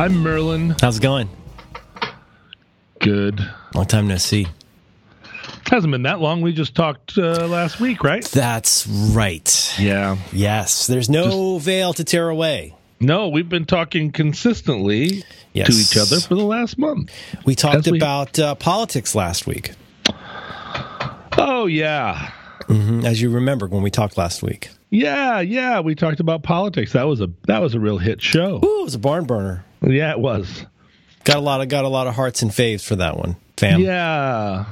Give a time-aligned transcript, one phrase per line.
[0.00, 0.74] Hi, Merlin.
[0.80, 1.28] How's it going?
[3.00, 3.38] Good.
[3.74, 4.46] Long time no see.
[5.70, 6.40] Hasn't been that long.
[6.40, 8.24] We just talked uh, last week, right?
[8.24, 9.74] That's right.
[9.78, 10.16] Yeah.
[10.32, 12.74] Yes, there's no veil to tear away.
[12.98, 15.22] No, we've been talking consistently
[15.52, 15.66] Yes.
[15.66, 17.12] to each other for the last month.
[17.44, 19.72] We talked we- about uh, politics last week,
[21.36, 22.30] Oh yeah,
[22.68, 24.70] Mhm, as you remember when we talked last week.
[24.88, 25.80] yeah, yeah.
[25.80, 26.94] We talked about politics.
[26.94, 28.60] That was a that was a real hit show.
[28.64, 29.66] Ooh, it was a barn burner.
[29.82, 30.66] Yeah, it was.
[31.24, 33.80] Got a lot of got a lot of hearts and faves for that one, fam.
[33.80, 34.64] Yeah,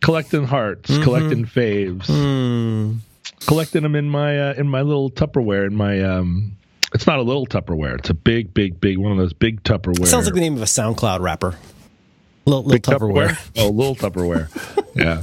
[0.00, 1.02] collecting hearts, Mm-hmm.
[1.02, 2.98] collecting faves, Hmm.
[3.46, 5.66] collecting them in my uh, in my little Tupperware.
[5.66, 6.56] In my um,
[6.92, 7.98] it's not a little Tupperware.
[7.98, 10.06] It's a big, big, big one of those big Tupperware.
[10.06, 11.54] Sounds like the name of a SoundCloud rapper.
[12.44, 13.38] Little, little Big Tupperware.
[13.56, 14.48] Oh, little Tupperware.
[14.96, 15.22] yeah.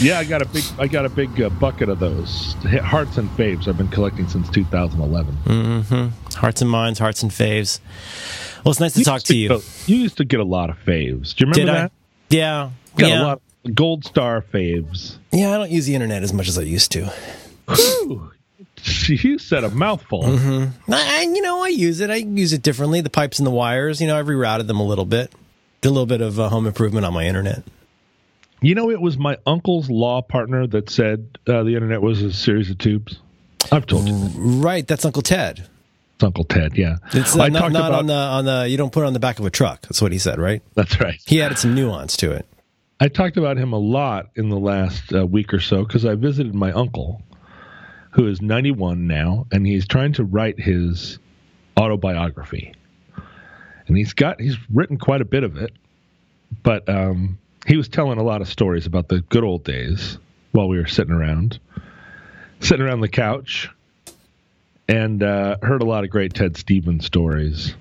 [0.00, 3.28] Yeah, I got a big, I got a big uh, bucket of those hearts and
[3.30, 3.66] faves.
[3.66, 5.36] I've been collecting since 2011.
[5.44, 6.10] Mm.
[6.38, 7.80] Hearts and minds, hearts and faves.
[8.64, 9.48] Well, it's nice to talk used to you.
[9.48, 11.34] Get, you used to get a lot of faves.
[11.34, 11.90] Do you remember Did that?
[11.90, 11.90] I?
[12.30, 12.70] Yeah.
[12.96, 13.22] You got yeah.
[13.22, 15.16] a lot of gold star faves.
[15.32, 17.12] Yeah, I don't use the internet as much as I used to.
[17.68, 18.32] Whew.
[19.08, 20.22] You said a mouthful.
[20.22, 20.92] Mm-hmm.
[20.92, 22.10] I- you know, I use it.
[22.10, 23.00] I use it differently.
[23.00, 24.00] The pipes and the wires.
[24.00, 25.32] You know, I've rerouted them a little bit.
[25.80, 27.64] Did a little bit of uh, home improvement on my internet.
[28.60, 32.32] You know, it was my uncle's law partner that said uh, the internet was a
[32.32, 33.18] series of tubes.
[33.70, 34.14] I've told you.
[34.16, 34.32] that.
[34.36, 35.68] Right, that's Uncle Ted.
[36.18, 36.76] It's Uncle Ted.
[36.76, 37.98] Yeah, It's I not, talked not about.
[38.00, 38.68] on the on the.
[38.68, 39.82] You don't put it on the back of a truck.
[39.82, 40.60] That's what he said, right?
[40.74, 41.20] that's right.
[41.24, 42.44] He added some nuance to it.
[42.98, 46.16] I talked about him a lot in the last uh, week or so because I
[46.16, 47.22] visited my uncle,
[48.10, 51.20] who is 91 now, and he's trying to write his
[51.78, 52.74] autobiography.
[53.86, 55.70] And he's got he's written quite a bit of it,
[56.64, 60.18] but um, he was telling a lot of stories about the good old days
[60.50, 61.60] while we were sitting around,
[62.58, 63.68] sitting around the couch,
[64.88, 67.74] and uh, heard a lot of great Ted Stevens stories.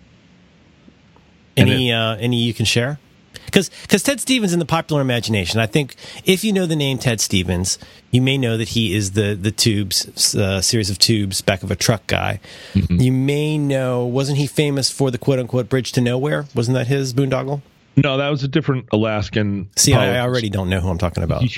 [1.55, 2.99] Any uh, any you can share?
[3.45, 7.21] Because Ted Stevens in the popular imagination, I think if you know the name Ted
[7.21, 7.79] Stevens,
[8.11, 11.71] you may know that he is the the tubes uh, series of tubes back of
[11.71, 12.39] a truck guy.
[12.73, 12.99] Mm-hmm.
[12.99, 16.45] You may know wasn't he famous for the quote unquote bridge to nowhere?
[16.53, 17.61] Wasn't that his boondoggle?
[17.95, 19.69] No, that was a different Alaskan.
[19.75, 21.43] See, I, I already don't know who I'm talking about.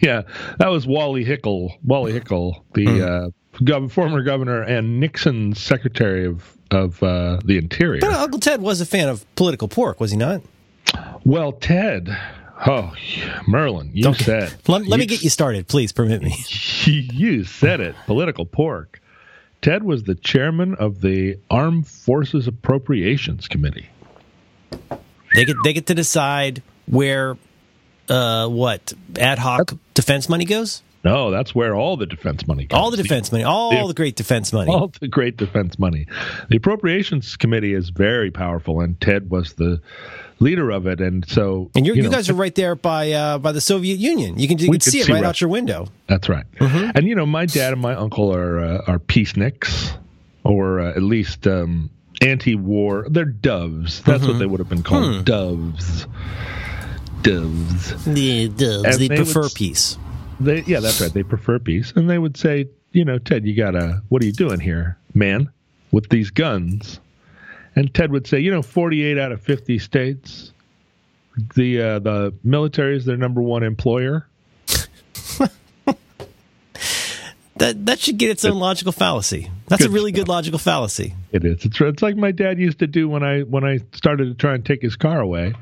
[0.00, 0.22] Yeah,
[0.58, 1.76] that was Wally Hickel.
[1.84, 3.02] Wally Hickel, the Hmm.
[3.02, 3.30] uh,
[3.60, 8.00] gov- former governor and Nixon's secretary of of uh, the Interior.
[8.00, 10.42] But Uncle Ted was a fan of political pork, was he not?
[11.24, 12.16] well, Ted.
[12.66, 12.92] Oh,
[13.46, 14.54] Merlin, you Don't- said.
[14.66, 15.92] Let, let me get you started, please.
[15.92, 16.34] Permit me.
[16.86, 17.94] You said it.
[18.06, 19.00] Political pork.
[19.60, 23.88] Ted was the chairman of the Armed Forces Appropriations Committee.
[25.34, 27.36] They get they get to decide where,
[28.08, 30.82] uh, what ad hoc defense money goes.
[31.06, 32.76] No, that's where all the defense money goes.
[32.78, 34.70] All the defense money, all The- the great defense money.
[34.70, 36.06] all the great defense money.
[36.50, 39.80] The Appropriations Committee is very powerful, and Ted was the
[40.40, 41.00] leader of it.
[41.00, 43.98] And so, And you're, you, know, guys are right there by uh, by the Soviet
[43.98, 44.38] Union.
[44.38, 45.88] You can you can see it see right out your window.
[46.08, 46.44] That's right.
[46.60, 46.90] Mm-hmm.
[46.96, 49.96] And you know, my dad and my uncle are uh, are peaceniks,
[50.44, 51.90] or uh, at least um,
[52.20, 53.06] anti-war.
[53.08, 54.02] They're doves.
[54.02, 54.32] That's Mm-hmm.
[54.32, 55.16] what they would have been called.
[55.18, 55.22] Hmm.
[55.22, 56.06] Doves.
[57.22, 58.04] Doves.
[58.04, 59.98] The, And they would prefer s- peace.
[60.38, 61.12] They, yeah, that's right.
[61.12, 64.02] They prefer peace, and they would say, you know, Ted, you gotta.
[64.08, 65.50] What are you doing here, man,
[65.92, 67.00] with these guns?
[67.74, 70.52] And Ted would say, you know, 48 out of 50 states,
[71.54, 74.26] the uh, the military is their number one employer.
[77.58, 79.50] That that should get its own logical fallacy.
[79.66, 81.14] That's a really good logical fallacy.
[81.32, 81.64] It is.
[81.64, 84.54] It's it's like my dad used to do when I when I started to try
[84.54, 85.54] and take his car away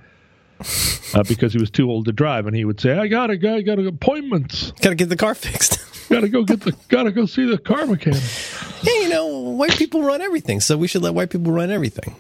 [1.15, 3.57] uh, because he was too old to drive, and he would say, "I gotta go,
[3.57, 5.79] I gotta appointments, Got to get the car fixed.
[6.09, 8.23] gotta go get the gotta go see the car mechanic."
[8.83, 12.15] yeah, you know, white people run everything, so we should let white people run everything.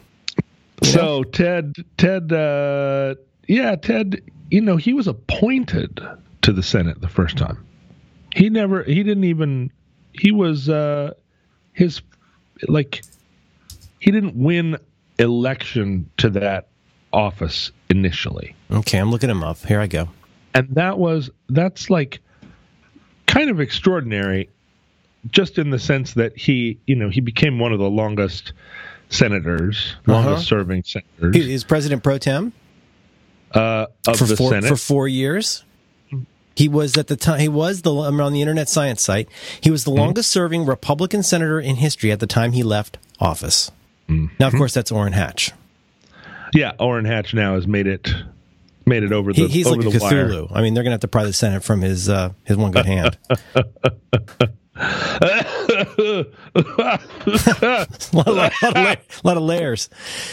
[0.83, 3.15] So Ted, Ted, uh,
[3.47, 6.00] yeah, Ted, you know, he was appointed
[6.43, 7.65] to the Senate the first time.
[8.34, 9.71] He never, he didn't even,
[10.12, 11.13] he was, uh,
[11.72, 12.03] his,
[12.68, 13.03] like,
[14.01, 14.77] he didn't win
[15.18, 16.68] election to that
[17.15, 18.55] office initially.
[18.71, 19.59] Okay, I'm looking him up.
[19.65, 20.09] Here I go.
[20.53, 22.21] And that was, that's like
[23.27, 24.51] kind of extraordinary
[25.31, 28.53] just in the sense that he, you know, he became one of the longest
[29.09, 32.53] senators, longest serving senators He is president pro tem
[33.53, 34.69] uh, of for the four, Senate.
[34.69, 35.65] for four years.
[36.57, 37.41] He was at the time.
[37.41, 39.28] He was the I'm on the Internet Science site.
[39.61, 40.01] He was the Mm-hmm.
[40.01, 43.71] longest serving Republican senator in history at the time he left office.
[44.09, 44.34] Mm-hmm.
[44.39, 45.53] Now, of course, that's Orrin Hatch.
[46.54, 48.09] Yeah, Orrin Hatch now has made it
[48.86, 50.28] made it over the He, he's over like a the wire.
[50.28, 50.53] Cthulhu.
[50.54, 52.71] I mean, they're going to have to pry the Senate from his uh, his one
[52.71, 53.18] good hand.
[53.54, 53.65] a,
[56.74, 59.89] lot, of, lot, la- lot of layers.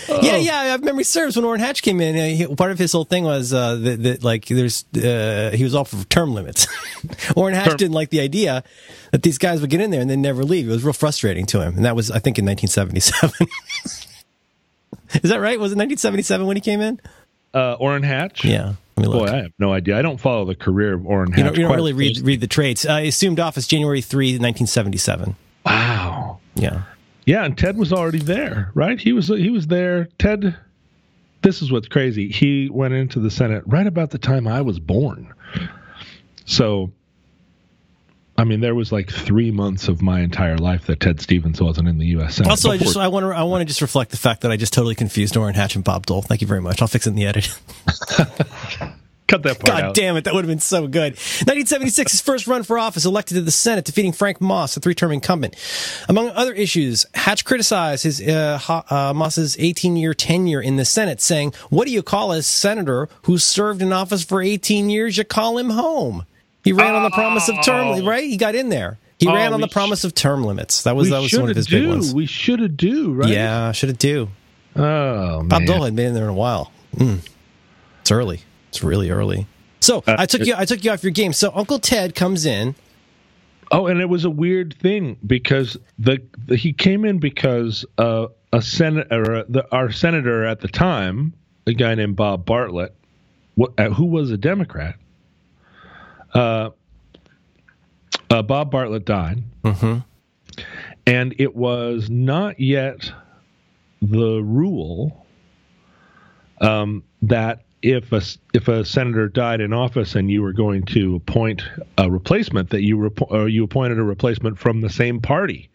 [0.10, 0.76] Yeah, yeah.
[0.76, 3.24] If memory serves, when Orrin Hatch came in, uh, he, part of his whole thing
[3.24, 6.68] was uh, that, that like there's uh, he was all for term limits.
[7.36, 8.64] Orrin Hatch Term- didn't like the idea
[9.12, 10.68] that these guys would get in there and then never leave.
[10.68, 13.48] It was real frustrating to him, and that was I think in 1977.
[15.24, 15.60] Is that right?
[15.60, 17.00] Was it 1977 when he came in?
[17.54, 18.46] Uh, Orrin Hatch.
[18.46, 18.74] Yeah.
[18.96, 19.26] Boy.
[19.26, 19.98] I have no idea.
[19.98, 21.38] I don't follow the career of Orrin Hatch.
[21.38, 22.86] you don't, you don't really read read the traits.
[22.86, 25.36] Uh, assumed office January 3, 1977.
[25.66, 26.40] Wow.
[26.56, 26.84] Yeah.
[27.26, 29.00] Yeah, and Ted was already there, right?
[29.00, 30.10] He was he was there.
[30.18, 30.56] Ted.
[31.42, 32.30] This is what's crazy.
[32.30, 35.34] He went into the Senate right about the time I was born.
[36.46, 36.92] So,
[38.42, 41.88] I mean, there was like three months of my entire life that Ted Stevens wasn't
[41.88, 42.38] in the U.S.
[42.38, 42.50] Senate.
[42.50, 44.58] Also, I just I want to I want to just reflect the fact that I
[44.58, 46.24] just totally confused Orrin Hatch and Bob Dole.
[46.24, 46.82] Thank you very much.
[46.82, 47.56] I'll fix it in the edit.
[49.28, 49.96] cut that part God out.
[49.96, 51.14] damn it, that would have been so good.
[51.14, 55.12] 1976, his first run for office, elected to the Senate, defeating Frank Moss, a three-term
[55.12, 55.56] incumbent.
[56.10, 58.60] Among other issues, Hatch criticized his uh,
[58.90, 63.38] uh, Moss's 18-year tenure in the Senate, saying, "What do you call a senator who
[63.38, 65.16] served in office for 18 years?
[65.16, 66.26] You call him home."
[66.64, 68.24] He ran on the promise of term, right?
[68.24, 69.00] He got in there.
[69.20, 70.84] He Oh, ran on the promise of term limits.
[70.84, 72.14] That was that was one of his big ones.
[72.14, 73.30] We should have do right.
[73.30, 74.30] Yeah, should have do.
[74.76, 75.66] Oh Bob man.
[75.66, 76.72] Dole hadn't been in there in a while.
[76.96, 77.20] Mm.
[78.02, 78.42] It's early.
[78.70, 79.48] It's really early.
[79.80, 80.54] So Uh, I took you.
[80.58, 81.34] I took you off your game.
[81.34, 82.76] So Uncle Ted comes in.
[83.72, 88.28] Oh, and it was a weird thing because the, the he came in because uh,
[88.52, 91.34] a senator, uh, the, our senator at the time,
[91.66, 92.94] a guy named Bob Bartlett,
[93.58, 94.96] wh- uh, who was a Democrat.
[96.34, 96.70] Uh,
[98.30, 99.44] uh, Bob Bartlett died,
[101.06, 103.12] and it was not yet
[104.02, 105.26] the rule
[106.62, 108.22] um, that if a
[108.54, 111.64] if a senator died in office and you were going to appoint
[111.98, 115.68] a replacement, that you rep- or you appointed a replacement from the same party.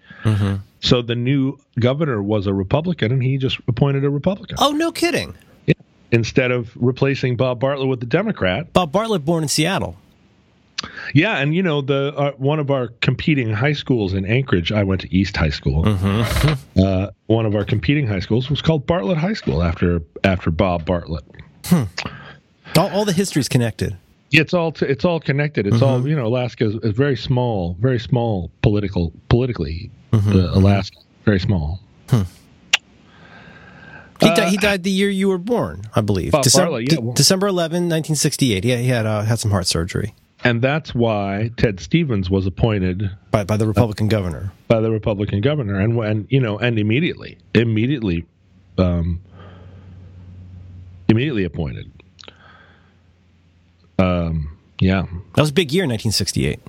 [0.81, 4.91] So the new governor was a Republican, and he just appointed a Republican Oh, no
[4.91, 5.35] kidding.
[6.11, 8.73] instead of replacing Bob Bartlett with the Democrat.
[8.73, 9.97] Bob Bartlett, born in Seattle.
[11.15, 14.73] Yeah, and you know the uh, one of our competing high schools in Anchorage.
[14.73, 15.85] I went to East High School.
[16.77, 20.85] Uh, one of our competing high schools was called Bartlett High School after after Bob
[20.85, 21.25] Bartlett.
[22.77, 23.97] All, all the history's connected.
[24.33, 25.67] It's all t- it's all connected.
[25.67, 26.27] It's all you know.
[26.27, 29.91] Alaska is, is very small, very small political politically.
[30.13, 31.81] Uh, Alaska, very small.
[34.19, 36.33] He, died, he died the year you were born, I believe.
[36.33, 38.65] Bob December, Bartlett, yeah, De- December 11, 1968.
[38.65, 40.15] He, he had uh, had some heart surgery
[40.47, 44.53] And that's why Ted Stevens was appointed by, by the Republican governor.
[44.69, 48.25] by the Republican governor, and when you know, and immediately, immediately,
[48.79, 49.21] um,
[51.09, 51.91] immediately appointed.
[53.99, 55.03] Um, yeah,
[55.35, 56.61] That was a big year, 1968.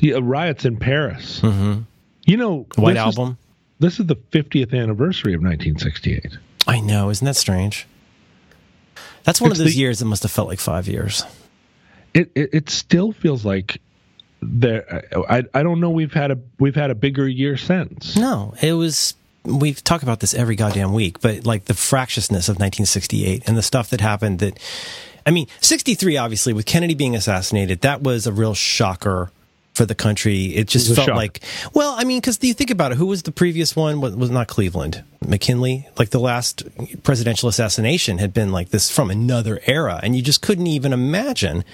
[0.00, 1.40] yeah, riots in Paris.
[1.40, 1.82] Mm-hmm.
[2.26, 3.38] You know, White this is- Album.
[3.78, 6.36] this is the 50th anniversary of 1968.
[6.66, 7.08] I know.
[7.10, 7.86] Isn't that strange?
[9.24, 11.24] That's one It's of those the- years that must have felt like five years.
[12.14, 13.80] It, it it still feels like
[14.42, 15.04] there.
[15.28, 15.90] I I don't know.
[15.90, 18.16] We've had a we've had a bigger year since.
[18.16, 19.14] No, it was.
[19.44, 23.62] We talk about this every goddamn week, but like the fractiousness of 1968 and the
[23.62, 24.40] stuff that happened.
[24.40, 24.58] That,
[25.24, 29.30] I mean, 63 obviously with Kennedy being assassinated, that was a real shocker
[29.74, 30.46] for the country.
[30.46, 31.40] It just It felt like,
[31.74, 34.00] well, I mean, because you think about it, who was the previous one?
[34.00, 35.88] Was, was not Cleveland, McKinley.
[35.98, 36.64] Like the last
[37.02, 41.64] presidential assassination had been like this from another era, and you just couldn't even imagine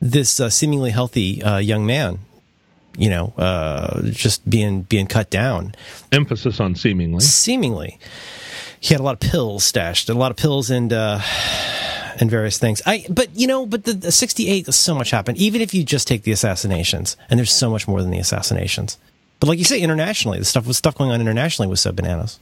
[0.00, 2.18] this uh, seemingly healthy uh, young man
[2.98, 5.74] you know, uh, just being being cut down.
[6.12, 7.20] Emphasis on seemingly.
[7.20, 7.98] Seemingly,
[8.80, 11.20] he had a lot of pills stashed, a lot of pills and uh,
[12.20, 12.82] and various things.
[12.86, 15.38] I, but you know, but the, the '68, so much happened.
[15.38, 18.98] Even if you just take the assassinations, and there's so much more than the assassinations.
[19.40, 22.38] But like you say, internationally, the stuff was stuff going on internationally was so bananas.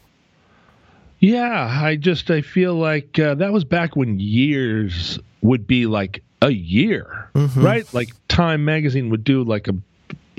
[1.18, 6.22] Yeah, I just I feel like uh, that was back when years would be like
[6.42, 7.92] a year, right?
[7.94, 9.74] Like Time magazine would do like a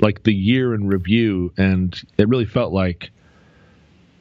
[0.00, 3.10] like the year in review, and it really felt like,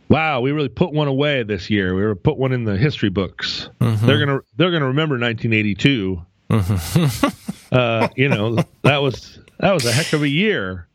[0.10, 1.96] wow, we really put one away this year.
[1.96, 3.70] We were put one in the history books.
[3.80, 4.06] Mm-hmm.
[4.06, 6.22] They're gonna they're gonna remember 1982.
[6.50, 7.28] Mm-hmm.
[7.76, 10.88] uh, you know that was that was a heck of a year.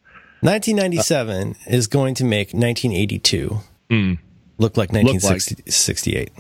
[0.42, 4.18] 1997 is going to make 1982 mm.
[4.56, 6.32] look like 1968.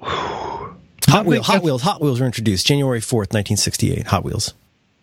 [0.00, 4.06] Hot Wheels, Hot Wheels, Hot Wheels were introduced January 4th, 1968.
[4.06, 4.54] Hot Wheels,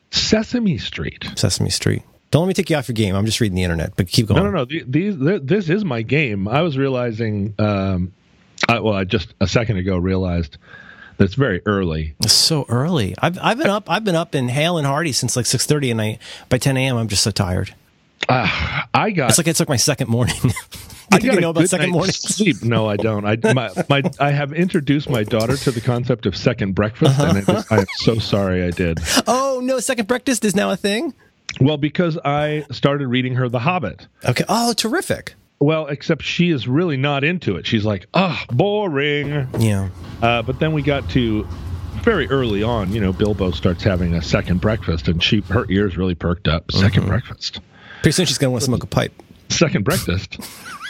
[0.10, 1.30] Sesame Street.
[1.36, 2.02] Sesame Street.
[2.32, 3.16] Don't let me take you off your game.
[3.16, 4.44] I'm just reading the internet, but keep going.
[4.44, 4.66] No, no, no.
[4.66, 6.48] These, this is my game.
[6.48, 8.14] I was realizing, um,
[8.68, 10.58] I, well, I just a second ago realized
[11.18, 12.14] that it's very early.
[12.20, 13.16] It's so early.
[13.20, 16.02] I've I've been up I've been up in Hale and Hardy since like 6:30, and
[16.02, 16.20] I
[16.50, 16.98] by 10 a.m.
[16.98, 17.74] I'm just so tired.
[18.28, 19.30] Uh, I got.
[19.30, 20.36] It's like it's like my second morning.
[20.42, 20.50] Do
[21.12, 22.64] I you think got I a know about good second morning sleep.
[22.64, 23.26] No, I don't.
[23.26, 27.40] I my, my I have introduced my daughter to the concept of second breakfast, and
[27.40, 29.00] I, just, I am so sorry I did.
[29.28, 31.14] Oh no, second breakfast is now a thing.
[31.60, 34.08] Well, because I started reading her The Hobbit.
[34.26, 34.44] Okay.
[34.48, 35.36] Oh, terrific.
[35.60, 37.68] Well, except she is really not into it.
[37.68, 39.48] She's like, ah, boring.
[39.60, 39.90] Yeah.
[40.22, 41.46] Uh, but then we got to
[42.02, 42.94] very early on.
[42.94, 46.68] You know, Bilbo starts having a second breakfast, and she her ears really perked up.
[46.68, 47.60] 2nd breakfast,
[48.02, 49.12] Pretty soon she's gonna want to smoke a pipe.
[49.50, 50.38] second breakfast.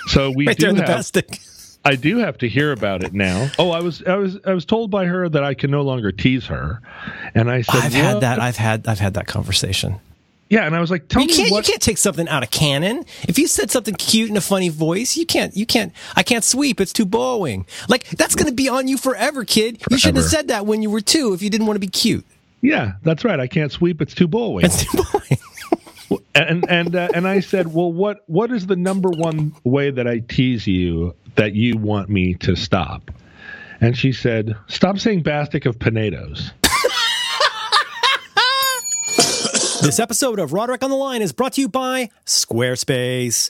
[0.08, 0.90] So we Right do there in the have.
[0.92, 1.40] plastic.
[1.84, 3.50] I do have to hear about it now.
[3.58, 6.12] Oh, I was I was I was told by her that I can no longer
[6.12, 6.82] tease her,
[7.34, 8.40] and I said, I've had that.
[8.40, 8.88] I've had.
[8.88, 9.96] I've had that conversation.
[10.50, 11.52] Yeah, and I was like, tell You me can't.
[11.52, 11.68] what.
[11.68, 13.06] You can't take something out of canon.
[13.28, 15.56] If you said something cute in a funny voice, you can't.
[15.56, 15.94] You can't.
[16.16, 16.82] I can't sweep.
[16.82, 17.68] It's too bowing.
[17.88, 19.82] Like that's going to be on you forever, kid.
[19.92, 21.34] You shouldn't have said that when you were two.
[21.34, 22.26] If you didn't want to be cute,
[22.62, 23.40] Yeah, that's right.
[23.40, 24.02] I can't sweep.
[24.02, 24.64] It's too bullwing.
[24.64, 26.22] it's too bowing.
[26.36, 30.08] and and uh, and I said, well, what what is the number one way that
[30.08, 33.12] I tease you that you want me to stop?
[33.82, 36.52] And she said, stop saying bastic of Pinedos.
[39.82, 43.50] This episode of Roderick on the Line is brought to you by Squarespace.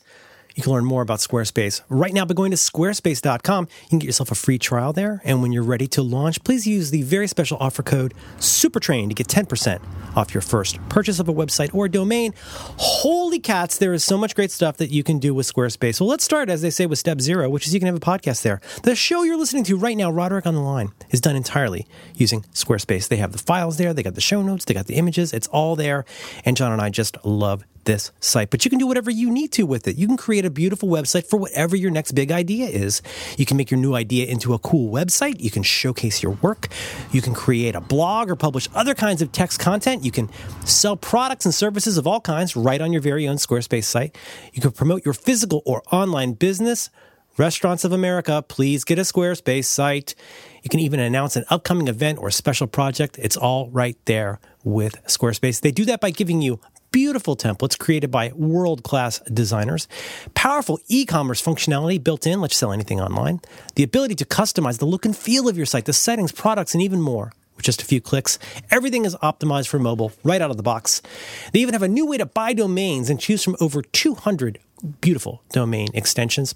[0.55, 3.67] You can learn more about Squarespace right now by going to squarespace.com.
[3.83, 5.21] You can get yourself a free trial there.
[5.23, 9.15] And when you're ready to launch, please use the very special offer code SUPERTRAIN to
[9.15, 9.81] get 10%
[10.15, 12.33] off your first purchase of a website or domain.
[12.77, 16.01] Holy cats, there is so much great stuff that you can do with Squarespace.
[16.01, 17.99] Well, let's start, as they say, with step zero, which is you can have a
[17.99, 18.59] podcast there.
[18.83, 22.41] The show you're listening to right now, Roderick on the Line, is done entirely using
[22.53, 23.07] Squarespace.
[23.07, 25.47] They have the files there, they got the show notes, they got the images, it's
[25.47, 26.05] all there.
[26.43, 28.49] And John and I just love this site.
[28.49, 29.95] But you can do whatever you need to with it.
[29.97, 33.01] You can create a beautiful website for whatever your next big idea is.
[33.37, 35.39] You can make your new idea into a cool website.
[35.39, 36.67] You can showcase your work.
[37.11, 40.05] You can create a blog or publish other kinds of text content.
[40.05, 40.29] You can
[40.65, 44.17] sell products and services of all kinds right on your very own Squarespace site.
[44.53, 46.89] You can promote your physical or online business.
[47.37, 50.13] Restaurants of America, please get a Squarespace site.
[50.61, 53.17] You can even announce an upcoming event or special project.
[53.17, 55.61] It's all right there with Squarespace.
[55.61, 56.59] They do that by giving you
[56.91, 59.87] beautiful templates created by world class designers,
[60.33, 63.41] powerful e commerce functionality built in, let's sell anything online,
[63.75, 66.81] the ability to customize the look and feel of your site, the settings, products, and
[66.81, 67.31] even more.
[67.55, 68.39] With just a few clicks,
[68.71, 71.01] everything is optimized for mobile right out of the box.
[71.51, 74.59] They even have a new way to buy domains and choose from over 200
[75.01, 76.55] beautiful domain extensions.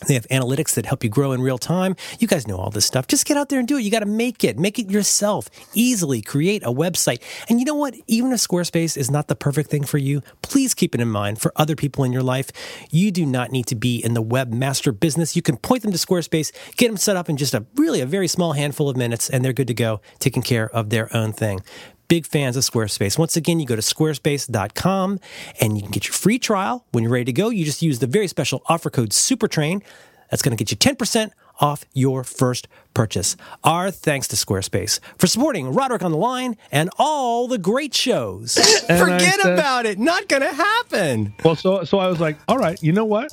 [0.00, 1.96] They have analytics that help you grow in real time.
[2.18, 3.06] You guys know all this stuff.
[3.06, 3.82] Just get out there and do it.
[3.82, 4.58] You got to make it.
[4.58, 5.48] Make it yourself.
[5.74, 7.22] Easily create a website.
[7.48, 7.94] And you know what?
[8.06, 11.40] Even if Squarespace is not the perfect thing for you, please keep it in mind
[11.40, 12.50] for other people in your life.
[12.90, 15.36] You do not need to be in the webmaster business.
[15.36, 18.06] You can point them to Squarespace, get them set up in just a really a
[18.06, 21.32] very small handful of minutes, and they're good to go, taking care of their own
[21.32, 21.60] thing
[22.08, 23.18] big fans of Squarespace.
[23.18, 25.20] Once again, you go to squarespace.com
[25.60, 26.84] and you can get your free trial.
[26.92, 29.82] When you're ready to go, you just use the very special offer code SUPERTRAIN.
[30.30, 33.36] That's going to get you 10% off your first purchase.
[33.64, 38.54] Our thanks to Squarespace for supporting Roderick on the Line and all the great shows.
[38.86, 39.98] Forget said- about it.
[39.98, 41.34] Not going to happen.
[41.44, 43.32] Well, so so I was like, all right, you know what?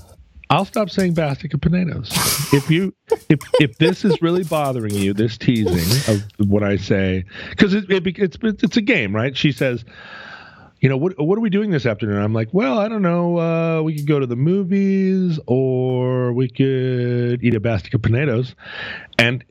[0.53, 2.11] I'll stop saying bastic of Pinedos.
[2.53, 2.93] If you
[3.27, 7.89] if if this is really bothering you, this teasing of what I say, because it,
[7.89, 9.35] it, it's it's a game, right?
[9.35, 9.83] She says,
[10.79, 12.21] you know, what what are we doing this afternoon?
[12.21, 13.39] I'm like, well, I don't know.
[13.39, 18.53] Uh, we could go to the movies, or we could eat a bastic of Pinedos,
[19.17, 19.43] and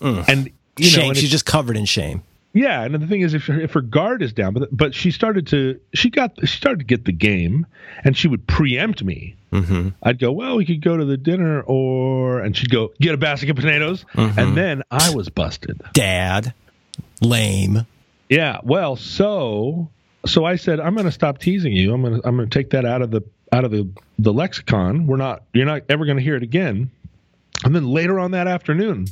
[0.00, 0.46] and
[0.76, 1.10] you know, shame.
[1.10, 2.24] and She's just covered in shame.
[2.52, 5.10] Yeah, and the thing is, if her, if her guard is down, but but she
[5.10, 7.66] started to she got she started to get the game,
[8.04, 9.36] and she would preempt me.
[9.52, 9.90] Mm-hmm.
[10.02, 13.18] I'd go, well, we could go to the dinner, or and she'd go get a
[13.18, 15.80] basket of potatoes, and then I was busted.
[15.92, 16.54] Dad.
[17.20, 17.86] Lame.
[18.28, 19.88] Yeah, well, so
[20.26, 21.92] so I said I'm going to stop teasing you.
[21.92, 23.88] I'm going to I'm going to take that out of the out of the
[24.18, 25.06] the lexicon.
[25.06, 26.90] We're not you're not ever going to hear it again.
[27.64, 29.06] And then later on that afternoon,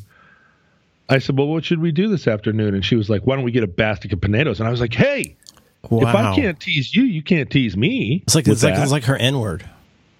[1.08, 3.44] I said, "Well, what should we do this afternoon?" And she was like, "Why don't
[3.44, 5.36] we get a basket of potatoes?" And I was like, "Hey,
[5.88, 6.08] Wow.
[6.08, 8.92] if I can't tease you, you can't tease me." It's like it's like that." it's
[8.92, 9.68] like her N word.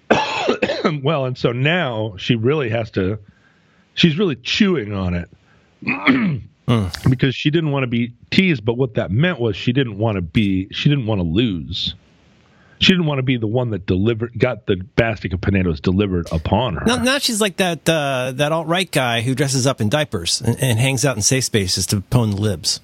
[1.03, 3.19] well, and so now she really has to.
[3.95, 5.29] She's really chewing on it
[6.67, 7.09] hmm.
[7.09, 8.63] because she didn't want to be teased.
[8.63, 10.67] But what that meant was she didn't want to be.
[10.71, 11.95] She didn't want to lose.
[12.79, 16.27] She didn't want to be the one that delivered, got the basket of potatoes delivered
[16.31, 16.85] upon her.
[16.85, 20.41] Now, now she's like that uh, that alt right guy who dresses up in diapers
[20.41, 22.79] and, and hangs out in safe spaces to pwn the libs.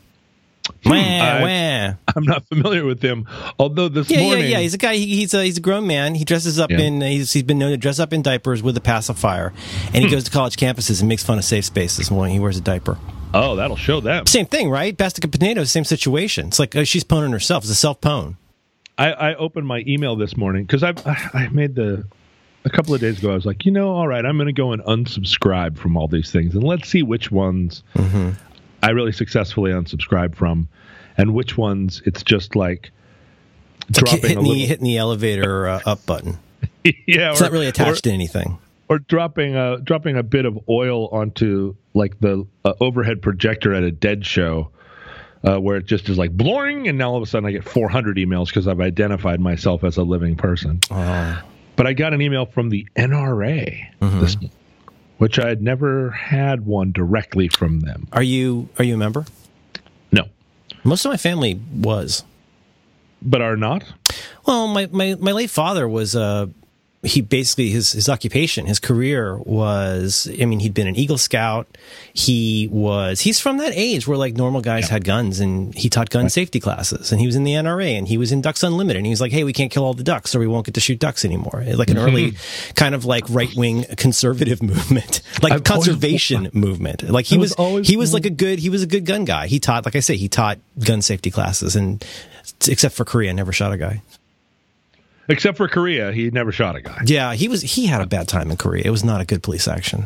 [0.85, 1.95] Wah, I-.
[2.15, 3.27] I'm not familiar with him.
[3.59, 4.59] Although this Yeah, morning, yeah, yeah.
[4.59, 4.95] He's a guy.
[4.95, 6.15] He, he's a he's a grown man.
[6.15, 6.79] He dresses up Yeah.
[6.79, 9.53] in he's, he's been known to dress up in diapers with a pacifier,
[9.87, 10.01] and Hmm.
[10.03, 12.61] he goes to college campuses and makes fun of safe spaces when he wears a
[12.61, 12.97] diaper.
[13.33, 14.25] oh, that'll show them.
[14.27, 14.95] Same thing, right?
[14.97, 16.47] Bastica Potatoes, same situation.
[16.47, 17.63] It's like uh, she's pwning herself.
[17.63, 18.37] It's a self pwn.
[18.97, 20.93] I, I opened my email this morning because I
[21.33, 22.05] I made the
[22.65, 23.31] a couple of days ago.
[23.31, 26.07] I was like, you know, all right, I'm going to go and unsubscribe from all
[26.07, 28.31] these things, and let's see which ones Mm-hmm.
[28.81, 30.67] I really successfully unsubscribe from,
[31.17, 32.91] and which ones it's just like
[33.87, 34.53] It's like dropping hitting, a little.
[34.55, 36.37] the, hitting the elevator uh, up button.
[36.83, 38.57] yeah, It's not really attached or, to anything.
[38.89, 43.83] or dropping a dropping a bit of oil onto like the uh, overhead projector at
[43.83, 44.69] a dead show.
[45.45, 47.65] Uh, where it just is like blurring, and now all of a sudden I get
[47.65, 50.79] 400 emails because I've identified myself as a living person.
[50.89, 51.41] Oh.
[51.75, 54.19] But I got an email from the NRA, Mm-hmm.
[54.21, 54.37] this,
[55.17, 58.07] which I had never had one directly from them.
[58.13, 59.25] Are you are you a member?
[60.13, 60.23] No,
[60.85, 62.23] Most of my family was.
[63.21, 63.83] but are not.
[64.45, 66.47] Well, my, my, my late father was uh
[67.03, 71.67] he basically his his occupation, his career was I mean, he'd been an Eagle Scout.
[72.13, 76.09] He was he's from that age where like normal guys had guns and he taught
[76.09, 78.97] gun safety classes and he was in the NRA and he was in Ducks Unlimited
[78.97, 80.75] and he was like, Hey, we can't kill all the ducks or we won't get
[80.75, 81.63] to shoot ducks anymore.
[81.73, 82.05] Like an mm-hmm.
[82.05, 82.33] early
[82.75, 85.21] kind of like right wing conservative movement.
[85.41, 87.03] Like I've always- conservation movement.
[87.03, 89.05] Like he I was, was always- he was like a good he was a good
[89.05, 89.47] gun guy.
[89.47, 92.03] He taught like I say, he taught gun safety classes and
[92.67, 94.01] except for Korea, never shot a guy.
[95.29, 97.01] Except for Korea, he never shot a guy.
[97.05, 97.61] Yeah, he was.
[97.61, 98.83] He had a bad time in Korea.
[98.85, 100.05] It was not a good police action.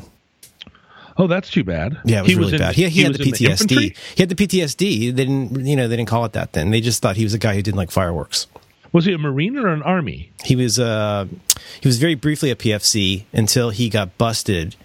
[1.17, 1.97] Oh, that's too bad.
[2.05, 2.75] Yeah, it was he really in- bad.
[2.75, 3.49] He, he, had the PTSD.
[3.49, 3.95] infantry?
[4.15, 4.77] he had the PTSD.
[5.07, 6.69] They didn't, you know, they didn't call it that then.
[6.69, 8.45] They just thought he was a guy who didn't like fireworks.
[8.93, 10.31] Was he a Marine or an Army?
[10.43, 10.79] He was.
[10.79, 11.25] Uh,
[11.81, 14.75] he was very briefly a PFC until he got busted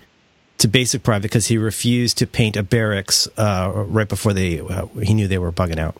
[0.59, 4.61] to basic private because he refused to paint a barracks uh, right before they.
[4.61, 5.97] Uh, he knew they were bugging out.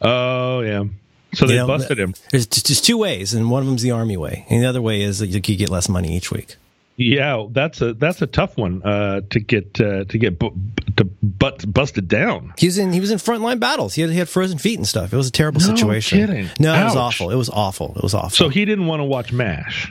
[0.00, 0.84] Oh, yeah.
[1.34, 2.14] So they You know, busted him.
[2.30, 5.02] There's just two ways, and one of them's the army way, and the other way
[5.02, 6.56] is that you could get less money each week.
[6.96, 10.52] Yeah, that's a that's a tough one uh, to get uh, to get bu-
[10.96, 12.52] to butt busted down.
[12.58, 13.94] He was in he was in frontline battles.
[13.94, 15.12] He had he had frozen feet and stuff.
[15.12, 16.18] It was a terrible No situation.
[16.26, 16.48] kidding.
[16.58, 17.30] No, it was awful.
[17.30, 17.94] It was awful.
[17.96, 18.30] It was awful.
[18.30, 19.90] So he didn't want to watch Mash.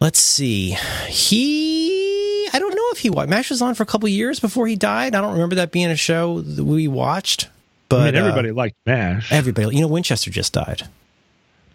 [0.00, 0.76] let's see.
[1.08, 4.66] He I don't know if he watched Mash was on for a couple years before
[4.66, 5.14] he died.
[5.14, 7.48] I don't remember that being a show that we watched.
[7.88, 9.30] But I mean, uh, everybody liked Mash.
[9.32, 10.82] everybody, you know, Winchester just died.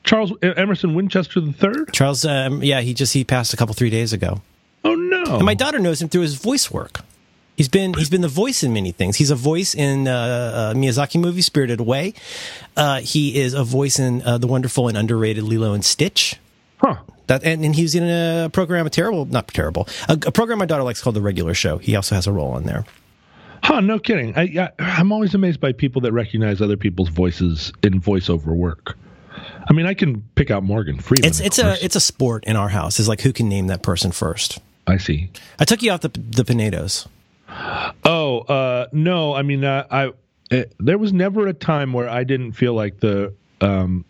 [0.04, 1.92] Charles Emerson Winchester the third.
[1.94, 4.42] Charles, um, yeah, he just he passed a couple three days ago.
[4.84, 5.36] Oh no!
[5.36, 7.02] And my daughter knows him through his voice work.
[7.58, 9.18] He's been he's been the voice in many things.
[9.18, 12.14] He's a voice in uh, uh, Miyazaki movie Spirited Away.
[12.78, 16.38] Uh, he is a voice in uh, the wonderful and underrated Lilo and Stitch.
[16.78, 16.96] huh?
[17.28, 20.58] That and, and he was in a program, a terrible, not terrible, a, a program
[20.60, 21.78] my daughter likes called The Regular Show.
[21.78, 22.86] He also has a role on there.
[23.64, 23.82] Huh?
[23.82, 24.36] No kidding.
[24.38, 28.98] I, I I'm always amazed by people that recognize other people's voices in voiceover work.
[29.70, 31.26] I mean, I can pick out Morgan Freeman.
[31.26, 33.00] It's it's a it's a sport in our house.
[33.00, 34.60] Is like who can name that person first.
[34.88, 35.30] I see.
[35.60, 37.08] I took you off the the Pinedos.
[38.04, 39.34] Oh uh, no!
[39.34, 40.14] I mean, uh, I
[40.52, 44.06] uh, there was never a time where I didn't feel like the um,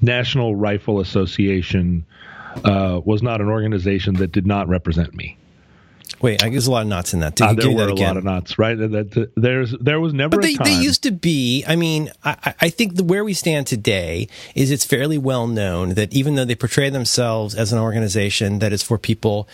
[0.00, 2.04] National Rifle Association
[2.64, 5.36] uh, was not an organization that did not represent me.
[6.20, 7.34] Wait, I, there's a lot of knots in that.
[7.36, 8.76] Did Uh, there were a lot of knots, right?
[8.76, 10.64] That, there's there was never But they, a time.
[10.66, 11.64] they used to be.
[11.66, 15.46] I mean, I, I- I think the, where we stand today is it's fairly well
[15.46, 19.48] known that even though they portray themselves as an organization that is for people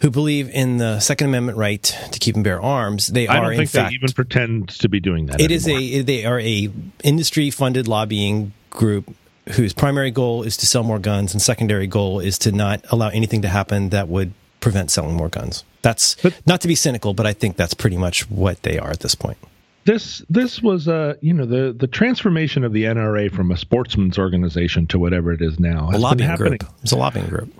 [0.00, 3.42] who believe in the Second Amendment right to keep and bear arms, they I are
[3.42, 5.40] don't in think fact they even pretend to be doing that.
[5.40, 6.00] It is anymore.
[6.00, 6.68] a they are a
[7.04, 9.14] industry funded lobbying group
[9.52, 13.08] whose primary goal is to sell more guns and secondary goal is to not allow
[13.08, 14.32] anything to happen that would
[14.64, 15.62] prevent selling more guns.
[15.82, 18.90] That's But- not to be cynical, but I think that's pretty much what they are
[18.90, 19.38] at this point.
[19.86, 24.18] this this was uh you know the the transformation of the NRA from a sportsman's
[24.18, 26.64] organization to whatever it is now A lobbying group.
[26.82, 27.52] It's a lobbying group.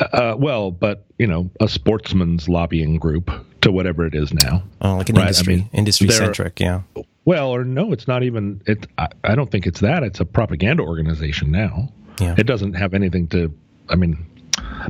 [0.00, 4.62] Uh, well, but you know, a sportsman's lobbying group to whatever it is now.
[4.80, 6.58] Oh, like an Right, I industry, mean, industry centric.
[6.58, 6.80] Yeah.
[7.26, 8.62] Well, or no, it's not even.
[8.66, 8.86] It.
[8.96, 10.02] I, I don't think it's that.
[10.02, 11.92] It's a propaganda organization now.
[12.18, 12.34] Yeah.
[12.38, 13.52] It doesn't have anything to.
[13.90, 14.24] I mean,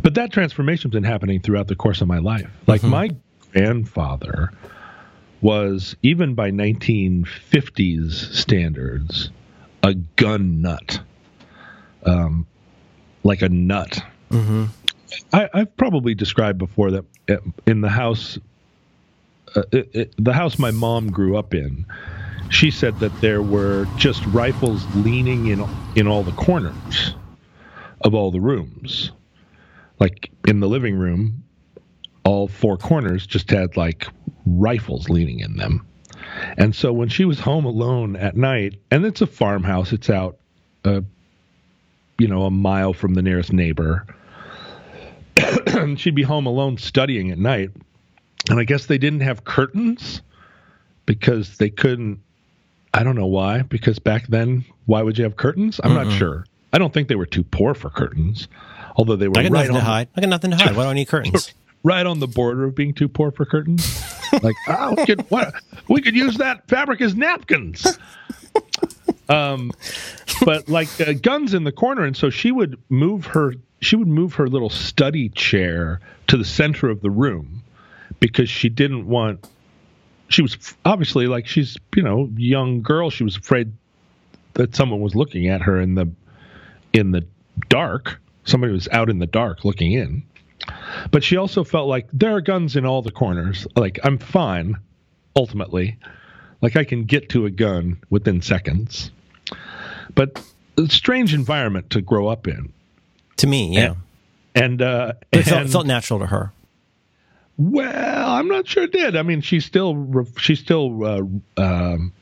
[0.03, 2.49] but that transformation's been happening throughout the course of my life.
[2.67, 2.91] Like Mm-hmm.
[2.91, 3.11] my
[3.53, 4.53] grandfather
[5.41, 9.31] was even by 1950s standards
[9.83, 11.01] a gun nut,
[12.05, 12.47] um,
[13.25, 14.03] like a nut.
[14.31, 14.65] Mm-hmm.
[15.33, 18.39] I, I've probably described before that uh, in the house,
[19.57, 21.87] uh, it, it, the house my mom grew up in,
[22.51, 25.65] she said that there were just rifles leaning in
[25.97, 27.15] in all the corners
[28.03, 29.11] of all the rooms,
[30.01, 31.45] like in the living room,
[32.25, 34.09] all four corners just had like
[34.47, 35.87] rifles leaning in them.
[36.57, 40.39] And so when she was home alone at night, and it's a farmhouse, it's out,
[40.85, 41.01] uh,
[42.19, 44.07] you know, a mile from the nearest neighbor
[45.67, 47.71] and she'd be home alone studying at night.
[48.49, 50.23] And I guess they didn't have curtains
[51.07, 52.21] because they couldn't.
[52.93, 53.63] I don't know why.
[53.63, 55.81] Because back then, why would you have curtains?
[55.83, 56.47] I'm not sure.
[56.73, 58.49] I don't think they were too poor for curtains,
[58.97, 60.09] although they were I got right nothing to hide.
[60.17, 60.77] I got nothing to hide.
[60.77, 61.53] Why do I need curtains?
[61.83, 64.05] right on the border of being too poor for curtains.
[64.43, 65.55] like, oh, we could, what,
[65.89, 67.99] we could use that fabric as napkins.
[69.29, 69.73] um,
[70.45, 73.55] but like uh, guns in the corner, and so she would move her.
[73.81, 77.63] She would move her little study chair to the center of the room
[78.19, 79.49] because she didn't want.
[80.29, 83.11] She was obviously like she's you know young girl.
[83.11, 83.73] She was afraid
[84.55, 86.11] that someone was looking at her in the
[86.93, 87.27] in the
[87.69, 88.21] dark.
[88.45, 90.23] Somebody was out in the dark looking in.
[91.11, 93.67] But she also felt like there are guns in all the corners.
[93.77, 94.77] Like I'm fine
[95.37, 95.99] ultimately.
[96.61, 99.11] Like I can get to a gun within seconds.
[100.15, 100.43] But
[100.77, 102.73] a strange environment to grow up in.
[103.39, 103.95] to me, yeah.
[104.55, 106.53] And uh it felt, and- felt natural to her.
[107.57, 109.17] well, I'm not sure it did.
[109.17, 111.23] I mean, she's still she's still uh,
[111.63, 112.13] um,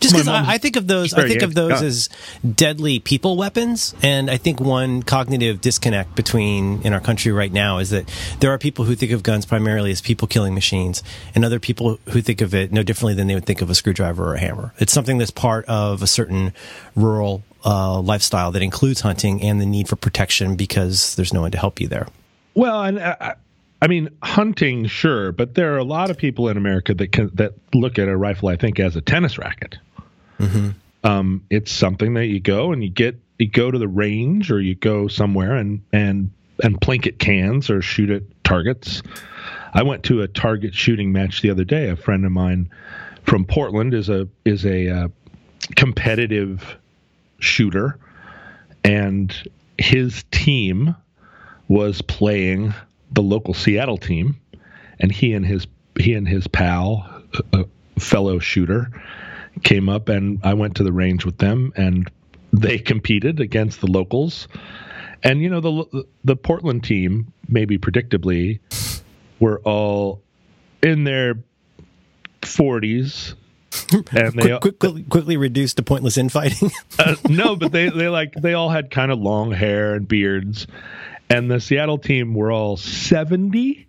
[0.00, 1.88] Just because I, I think of those, I think of those anti-gun.
[1.88, 2.08] as
[2.54, 7.78] deadly people weapons, and I think one cognitive disconnect between in our country right now
[7.78, 8.08] is that
[8.40, 11.02] there are people who think of guns primarily as people killing machines,
[11.34, 13.74] and other people who think of it no differently than they would think of a
[13.74, 14.74] screwdriver or a hammer.
[14.78, 16.52] It's something that's part of a certain
[16.94, 21.50] rural uh, lifestyle that includes hunting and the need for protection because there's no one
[21.52, 22.08] to help you there.
[22.54, 23.34] well, and uh, I,
[23.80, 27.30] I mean hunting, sure, but there are a lot of people in America that can
[27.34, 29.78] that look at a rifle, I think, as a tennis racket.
[31.04, 34.60] Um, it's something that you go and you get you go to the range or
[34.60, 36.30] you go somewhere and and
[36.62, 39.02] and plink at cans or shoot at targets.
[39.74, 41.88] I went to a target shooting match the other day.
[41.88, 42.70] A friend of mine
[43.22, 45.08] from Portland is a is a uh,
[45.76, 46.76] competitive
[47.38, 47.98] shooter,
[48.82, 49.34] and
[49.78, 50.96] his team
[51.68, 52.74] was playing
[53.12, 54.40] the local Seattle team,
[54.98, 55.66] and he and his
[55.98, 57.64] he and his pal, a
[57.98, 58.90] fellow shooter,
[59.62, 62.10] came up, and I went to the range with them, and
[62.52, 64.48] they competed against the locals,
[65.22, 68.60] and you know the the Portland team, maybe predictably,
[69.40, 70.22] were all
[70.82, 71.34] in their
[72.42, 73.34] forties.
[73.90, 76.70] And they Quick, quick, quickly, quickly reduced to pointless infighting.
[76.98, 80.66] uh, no, but they they like they all had kind of long hair and beards,
[81.30, 83.86] and the Seattle team were all 70.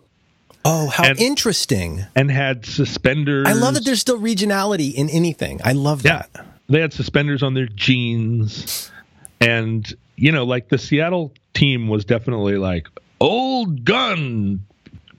[0.65, 2.05] Oh, how And- interesting!
[2.15, 3.47] and had suspenders.
[3.47, 5.61] I love that there's still regionality in anything.
[5.63, 6.45] I love yeah, that.
[6.67, 8.91] they had suspenders on their jeans,
[9.39, 12.87] and you know, like the Seattle team was definitely like
[13.21, 14.65] old gun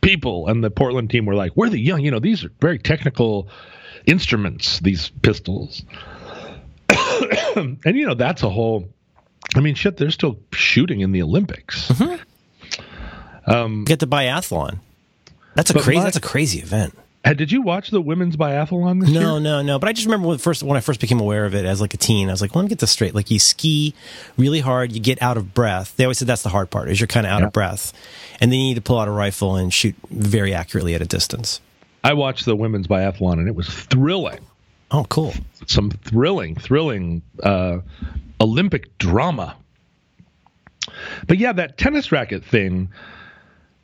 [0.03, 2.01] people, and the Portland team were like, we're the young.
[2.05, 3.49] You know, these are very technical
[4.07, 4.79] instruments.
[4.81, 5.83] These pistols,
[7.57, 8.89] and you know, that's a whole.
[9.55, 9.97] I mean, shit.
[9.97, 11.89] They're still shooting in the Olympics.
[11.89, 13.51] Mm-hmm.
[13.51, 14.79] Um, get the biathlon.
[15.55, 15.99] That's a crazy.
[15.99, 16.97] my- that's a crazy event.
[17.23, 19.21] Did you watch the women's biathlon this year?
[19.21, 19.79] No, no, no.
[19.79, 21.93] But I just remember when first when I first became aware of it as like
[21.93, 23.15] a teen, I was like, well, let me get this straight.
[23.15, 23.95] Like you ski
[24.39, 25.95] really hard, you get out of breath.
[25.99, 27.47] They always said that's the hard part is you're kind of out Yeah.
[27.49, 27.93] of breath,
[28.41, 31.07] and then you need to pull out a rifle and shoot very accurately at a
[31.07, 31.61] distance.
[32.03, 34.39] I watched the women's biathlon and it was thrilling.
[34.91, 35.33] Oh, cool.
[35.67, 37.79] Some thrilling, thrilling uh,
[38.41, 39.57] Olympic drama.
[41.29, 42.91] But yeah, that tennis racket thing,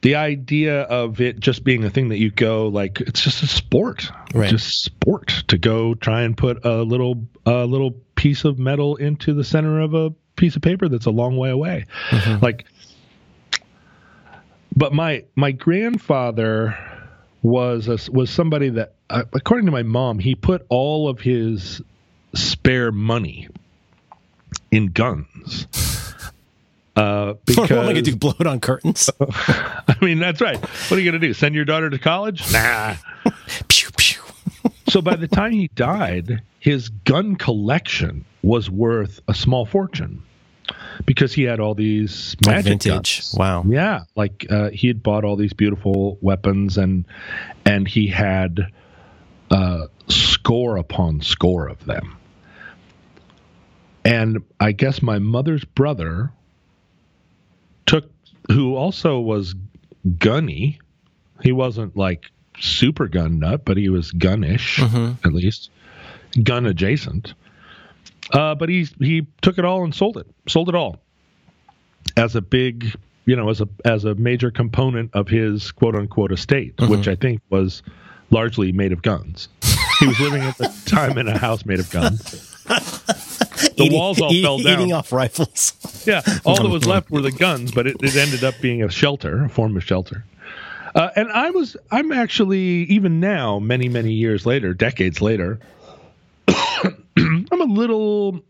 [0.03, 3.47] the idea of it just being a thing that you go like it's just a
[3.47, 4.51] sport, Right.
[4.51, 9.33] just sport to go try and put a little a little piece of metal into
[9.35, 11.87] the center of a piece of paper that's a long way away.
[12.43, 12.67] Like
[14.77, 16.77] but my my grandfather
[17.43, 21.81] was a, was somebody that according to my mom he put all of his
[22.35, 23.49] spare money
[24.71, 25.67] in guns
[26.97, 28.17] uh what am I gonna do?
[28.17, 29.09] Blow it on curtains?
[29.21, 32.97] I mean that's right what are you gonna do send your daughter to college nah
[33.69, 34.23] pew, pew.
[34.89, 40.23] so by the time he died his gun collection was worth a small fortune
[41.05, 43.19] because he had all these Oh, magic vintage.
[43.21, 43.35] guns.
[43.39, 43.65] Wow.
[43.69, 47.05] Yeah, like uh, he had bought all these beautiful weapons, and
[47.65, 48.67] and he had
[49.51, 52.17] uh, score upon score of them.
[54.05, 56.31] And I guess my mother's brother
[57.87, 58.09] took,
[58.51, 59.55] who also was
[60.19, 60.79] gunny.
[61.43, 62.31] He wasn't like
[62.61, 64.79] super gun nut, but he was gunnish
[65.25, 65.71] at least,
[66.43, 67.35] gun adjacent.
[68.33, 71.01] Uh, but he he took it all and sold it, sold it all
[72.17, 76.33] as a big, you know, as a as a major component of his quote unquote
[76.33, 77.83] estate, which I think was
[78.31, 79.49] largely made of guns.
[80.01, 82.53] he was living at the time in a house made of guns.
[83.77, 84.81] The Eating- walls all eat- fell down.
[84.81, 85.73] Eating off rifles.
[86.07, 88.89] Yeah, all that was left were the guns, but it, it ended up being a
[88.91, 90.25] shelter, a form of shelter.
[90.95, 95.59] Uh, and I was, I'm actually, even now, many, many years later, decades later,
[96.49, 98.41] I'm a little,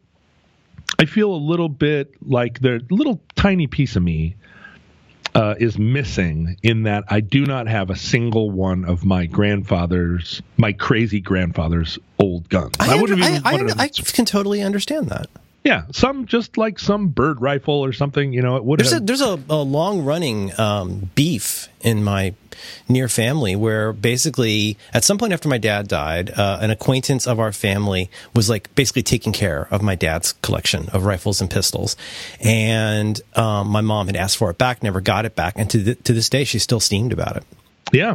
[0.99, 4.37] I feel a little bit like the little tiny piece of me
[5.37, 10.41] uh, is missing in that I do not have a single one of my grandfather's,
[10.57, 12.75] my crazy grandfather's old guns.
[12.81, 12.97] I,
[13.45, 15.29] I, I, I can totally understand that.
[15.67, 18.33] Yeah, some just like some bird rifle or something.
[18.33, 19.07] You know, it would There's a have.
[19.07, 22.35] there's a, a long running um, beef in my
[22.89, 27.39] near family where basically at some point after my dad died, uh, an acquaintance of
[27.41, 31.97] our family was like basically taking care of my dad's collection of rifles and pistols,
[32.41, 35.83] and um, my mom had asked for it back, never got it back, and to
[35.83, 37.45] th- to this day she's still steamed about it
[37.93, 38.13] yeah.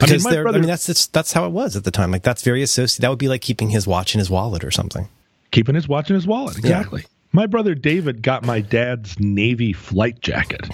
[0.00, 1.90] I mean, because my brother I mean that's, that's that's how it was at the
[1.90, 2.10] time.
[2.10, 3.02] Like that's very associated.
[3.02, 5.08] That would be like keeping his watch in his wallet or something.
[5.54, 6.58] Keeping his watch in his wallet.
[6.58, 7.06] Exactly.
[7.32, 10.68] My brother David got my dad's Navy flight jacket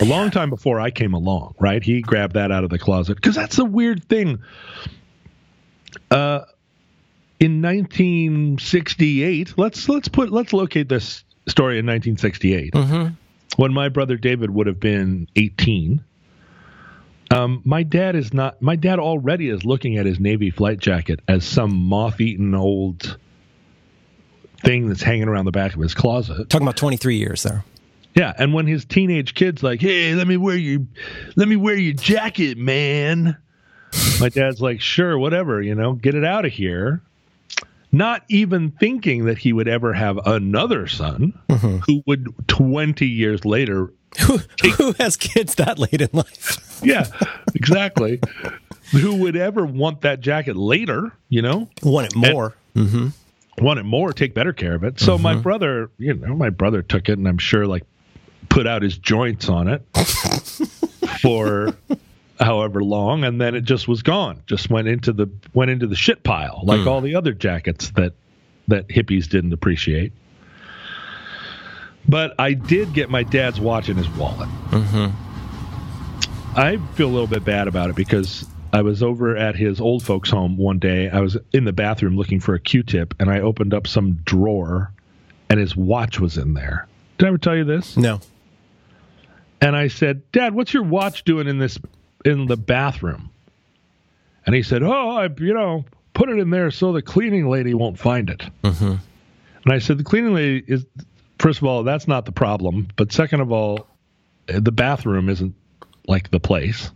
[0.00, 1.54] a long time before I came along.
[1.58, 4.42] Right, he grabbed that out of the closet because that's a weird thing.
[6.10, 6.40] Uh,
[7.38, 12.74] in 1968, let's let's put let's locate this story in 1968
[13.56, 16.02] when my brother David would have been 18.
[17.30, 18.60] Um, my dad is not.
[18.62, 23.18] My dad already is looking at his Navy flight jacket as some moth-eaten old
[24.66, 26.48] thing that's hanging around the back of his closet.
[26.50, 27.64] Talking about 23 years there.
[28.14, 30.80] Yeah, and when his teenage kid's like, "Hey, let me wear your,
[31.36, 33.36] let me wear your jacket, man,"
[34.20, 37.02] my dad's like, "Sure, whatever, you know, get it out of here."
[37.92, 41.78] Not even thinking that he would ever have another son mm-hmm.
[41.86, 43.92] who would 20 years later
[44.26, 44.38] Who,
[44.76, 46.80] who has kids that late in life?
[46.82, 47.06] yeah,
[47.54, 48.20] exactly.
[48.92, 51.68] Who would ever want that jacket later, you know?
[51.82, 52.54] Want it more?
[52.74, 53.08] Mm-hmm.
[53.58, 55.00] Want it more, take better care of it.
[55.00, 55.42] So my Mm-hmm.
[55.42, 57.84] brother, you know, my brother took it and I'm sure like
[58.48, 59.82] put out his joints on it
[61.22, 61.74] for
[62.38, 64.42] however long and then it just was gone.
[64.46, 66.88] Just went into the went into the shit pile like Hmm.
[66.88, 68.12] all the other jackets that
[68.68, 70.12] that hippies didn't appreciate.
[72.08, 74.48] But I did get my dad's watch in his wallet.
[76.54, 80.02] I feel a little bit bad about it because I was over at his old
[80.02, 81.08] folks' home one day.
[81.08, 84.92] I was in the bathroom looking for a Q-tip, and I opened up some drawer,
[85.48, 86.86] and his watch was in there.
[87.18, 87.96] Did I ever tell you this?
[87.96, 88.20] No.
[89.60, 91.78] And I said, "Dad, what's your watch doing in this
[92.24, 93.30] in the bathroom?"
[94.44, 97.72] And he said, "Oh, I you know put it in there so the cleaning lady
[97.72, 98.96] won't find it." Mm-hmm.
[99.64, 100.84] And I said, "The cleaning lady is
[101.38, 103.86] first of all that's not the problem, but second of all,
[104.46, 105.54] the bathroom isn't
[106.06, 106.90] like the place."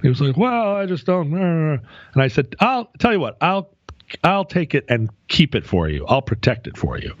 [0.00, 1.78] And he was like, "Well, I just don't." uh."
[2.14, 3.68] And I said, "I'll tell you what, I'll
[4.24, 6.06] I'll take it and keep it for you.
[6.06, 7.14] I'll protect it for you."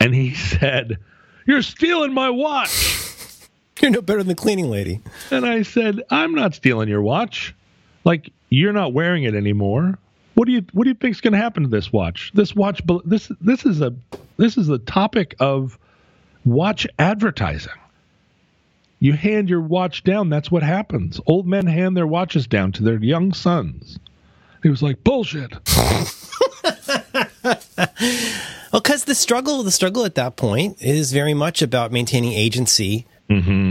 [0.00, 0.98] And he said,
[1.46, 2.98] "You're stealing my watch."
[3.80, 5.00] You're no better than the cleaning lady.
[5.30, 7.54] And I said, "I'm not stealing your watch.
[8.04, 9.98] Like you're not wearing it anymore.
[10.34, 12.32] What do you What do you think's going to happen to this watch?
[12.34, 12.82] This watch.
[13.04, 13.94] This This is a
[14.38, 15.78] This is the topic of
[16.44, 17.72] watch advertising.
[19.02, 20.28] You hand your watch down.
[20.28, 21.20] That's what happens.
[21.26, 23.98] Old men hand their watches down to their young sons."
[24.62, 25.52] He was like, "Bullshit."
[28.72, 33.04] Well, because the struggle, the struggle at that point is very much about maintaining agency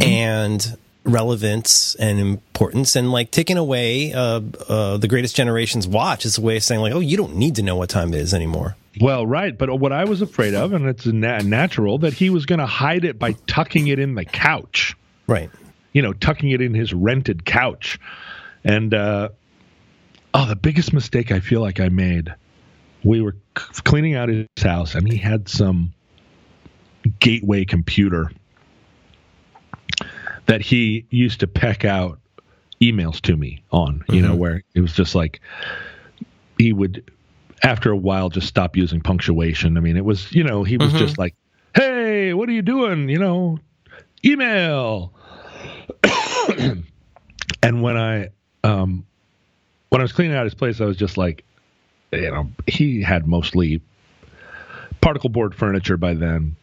[0.04, 6.38] and relevance and importance, and like taking away uh, uh, the greatest generation's watch is
[6.38, 8.34] a way of saying like, oh, you don't need to know what time it is
[8.34, 8.76] anymore.
[9.00, 12.46] Well, right, but what I was afraid of, and it's na- natural, that he was
[12.46, 14.96] going to hide it by tucking it in the couch.
[15.32, 15.50] Right.
[15.94, 18.00] you know, tucking it in his rented couch.
[18.63, 19.30] And uh,
[20.34, 22.34] oh, the biggest mistake I feel like I made.
[23.04, 25.94] We were c- cleaning out his house, and he had some
[27.20, 28.32] gateway computer
[30.46, 32.20] that he used to peck out
[32.80, 34.04] emails to me on.
[34.10, 35.41] You know, where it was just like
[36.58, 37.10] he would,
[37.63, 39.78] after a while, just stop using punctuation.
[39.78, 41.36] I mean, it was you know he was just like,
[41.76, 43.60] "Hey, what are you doing?" You know,
[44.24, 45.13] email.
[47.63, 48.30] and when I
[48.63, 49.06] um
[49.89, 51.44] when I was cleaning out his place, I was just like,
[52.12, 53.82] you know, he had mostly
[55.02, 56.56] particle board furniture by then,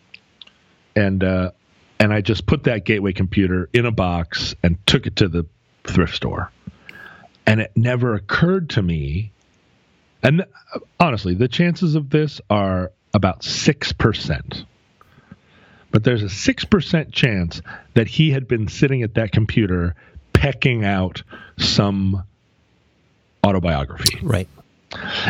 [0.97, 1.51] and uh,
[2.01, 5.47] and I just put that gateway computer in a box and took it to the
[5.85, 6.51] thrift store,
[7.47, 9.33] and it never occurred to me.
[10.23, 10.45] And
[10.99, 14.65] honestly, the chances of this are about six percent
[15.91, 17.63] but there's a 6% chance
[17.95, 19.95] that he had been sitting at that computer
[20.33, 21.23] pecking out
[21.59, 22.25] some
[23.45, 24.19] autobiography.
[24.23, 24.49] Right.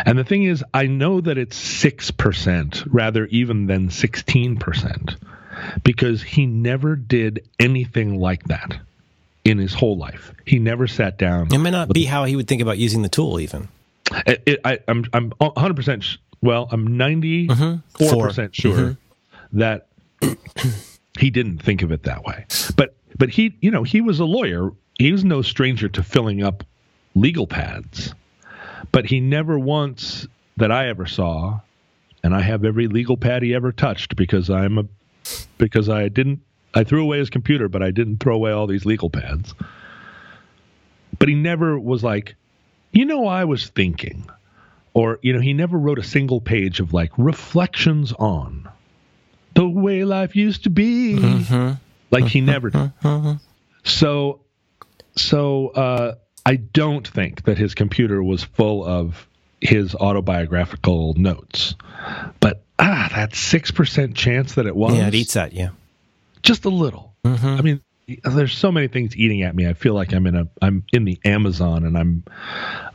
[0.05, 5.15] And the thing is, I know that it's 6% rather even than 16%
[5.83, 8.79] because he never did anything like that
[9.43, 10.33] in his whole life.
[10.45, 11.53] He never sat down.
[11.53, 13.67] It may not be how he would think about using the tool, even.
[14.25, 16.67] It, it, I, I'm I'm 100 percent well.
[16.71, 18.09] I'm 94 percent mm-hmm.
[18.09, 18.31] Four.
[18.53, 19.59] sure mm-hmm.
[19.59, 19.87] that
[21.19, 22.45] he didn't think of it that way.
[22.75, 24.71] But but he you know he was a lawyer.
[24.97, 26.63] He was no stranger to filling up
[27.15, 28.13] legal pads.
[28.91, 30.27] But he never once
[30.57, 31.59] that I ever saw,
[32.23, 34.85] and I have every legal pad he ever touched because I'm a
[35.57, 36.41] because I didn't
[36.73, 39.53] I threw away his computer, but I didn't throw away all these legal pads.
[41.17, 42.35] But he never was like,
[42.91, 44.29] you know, I was thinking,
[44.93, 48.69] or you know, he never wrote a single page of like reflections on
[49.59, 51.17] the way life used to be.
[51.19, 51.73] Mm-hmm.
[52.11, 52.93] Like he never did.
[53.83, 54.39] So,
[55.17, 59.27] so uh, I don't think that his computer was full of
[59.59, 61.75] his autobiographical notes,
[62.39, 64.95] but ah, that six percent chance that it was.
[64.95, 65.71] Yeah, it eats at you.
[66.41, 67.13] just a little.
[67.25, 67.81] I mean,
[68.23, 69.67] there's so many things eating at me.
[69.67, 72.23] I feel like I'm in a I'm in the Amazon and I'm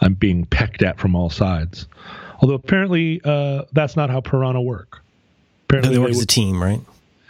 [0.00, 1.86] I'm being pecked at from all sides.
[2.40, 5.03] Although apparently uh, that's not how piranha work.
[5.64, 6.80] Apparently They they work as a team, right?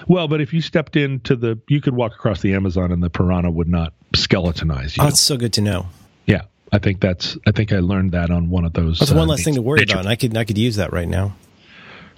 [0.06, 3.10] well, but if you stepped into the, you could walk across the Amazon and the
[3.10, 5.02] piranha would not skeletonize you.
[5.02, 5.86] Oh, that's so good to know.
[6.26, 6.42] yeah,
[6.72, 7.36] I think that's.
[7.46, 8.98] I think I learned that on one of those.
[8.98, 10.04] That's uh, one less thing to worry nature- about.
[10.04, 11.34] And I could I could use that right now.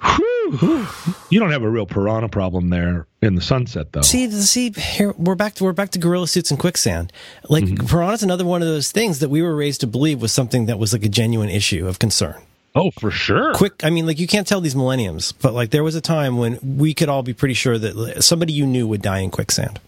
[0.03, 0.87] Whew.
[1.31, 4.03] You don't have a real piranha problem there in the sunset, though.
[4.03, 7.13] See, see, here we're back to we're back to gorilla suits and quicksand.
[7.49, 7.87] Like Mm-hmm.
[7.87, 10.79] piranha's another one of those things that we were raised to believe was something that
[10.79, 12.37] was like a genuine issue of concern.
[12.77, 13.55] Oh, for sure.
[13.55, 16.37] Quick, I mean, like you can't tell these millenniums, but like there was a time
[16.37, 19.81] when we could all be pretty sure that somebody you knew would die in quicksand.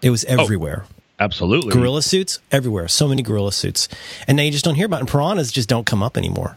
[0.00, 0.86] It was everywhere.
[1.20, 1.72] Absolutely.
[1.72, 2.86] Gorilla suits everywhere.
[2.88, 3.88] So many gorilla suits,
[4.26, 4.98] and now you just don't hear about.
[4.98, 5.00] It.
[5.00, 6.56] And piranhas just don't come up anymore.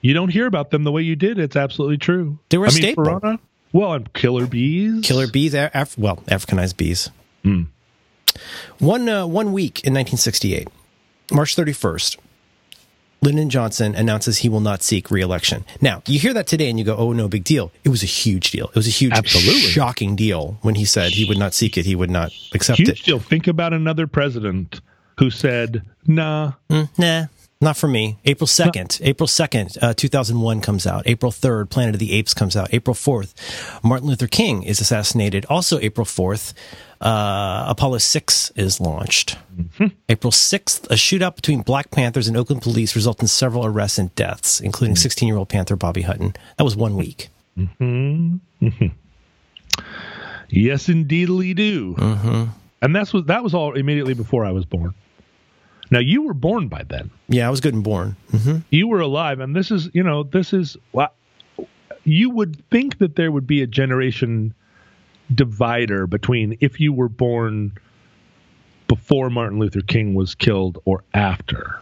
[0.00, 1.38] You don't hear about them the way you did.
[1.38, 2.38] It's absolutely true.
[2.48, 3.38] They were a I mean, piranha.
[3.72, 5.04] Well, and killer bees.
[5.04, 7.10] Killer bees, Af- well, Africanized bees.
[8.78, 10.68] One uh, one week in 1968,
[11.32, 12.16] March 31st,
[13.24, 15.64] Lyndon Johnson announces he will not seek re-election.
[15.80, 18.06] Now, you hear that today and you go, "Oh, no big deal." It was a
[18.06, 18.66] huge deal.
[18.68, 19.60] It was a huge, Absolutely.
[19.62, 21.86] shocking deal when he said he would not seek it.
[21.86, 23.02] He would not accept Huge it.
[23.04, 23.18] deal.
[23.18, 24.80] Think about another president
[25.18, 27.26] who said, "Nah, Mm, nah,
[27.64, 28.18] not for me.
[28.24, 31.02] April 2nd, April 2nd, uh, 2001 comes out.
[31.06, 32.72] April 3rd, Planet of the Apes comes out.
[32.72, 33.34] April 4th,
[33.82, 35.44] Martin Luther King is assassinated.
[35.48, 36.52] Also April 4th,
[37.00, 39.36] uh, Apollo 6 is launched.
[40.08, 44.14] April 6th, a shootout between Black Panthers and Oakland police results in several arrests and
[44.14, 46.34] deaths, including 16 year old Panther Bobby Hutton.
[46.56, 47.28] That was one week.
[50.48, 52.44] yes, indeedly do." Mm-hmm.
[52.82, 54.94] And that's was that was all immediately before I was born.
[55.90, 57.10] Now you were born by then.
[57.28, 58.16] Yeah, I was good and born.
[58.30, 60.76] hmm You were alive, and this is you know this is
[62.04, 64.54] you would think that there would be a generation
[65.34, 67.72] divider between if you were born
[68.88, 71.78] before Martin Luther King was killed or after.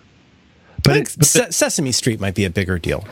[0.84, 3.04] But, it- but Se- Sesame Street might be a bigger deal.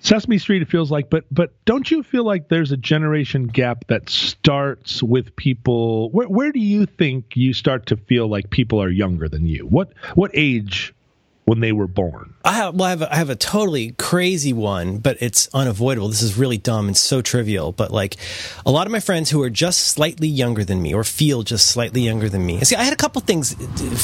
[0.00, 3.86] Sesame Street, it feels like, but but don't you feel like there's a generation gap
[3.88, 6.10] that starts with people?
[6.10, 9.66] Where where do you think you start to feel like people are younger than you?
[9.66, 10.94] What what age
[11.44, 12.34] when they were born?
[12.44, 16.08] I have, well, I have, a, I have a totally crazy one, but it's unavoidable.
[16.08, 17.72] This is really dumb and so trivial.
[17.72, 18.16] But like
[18.64, 21.66] a lot of my friends who are just slightly younger than me or feel just
[21.66, 22.62] slightly younger than me.
[22.64, 23.54] See, I had a couple things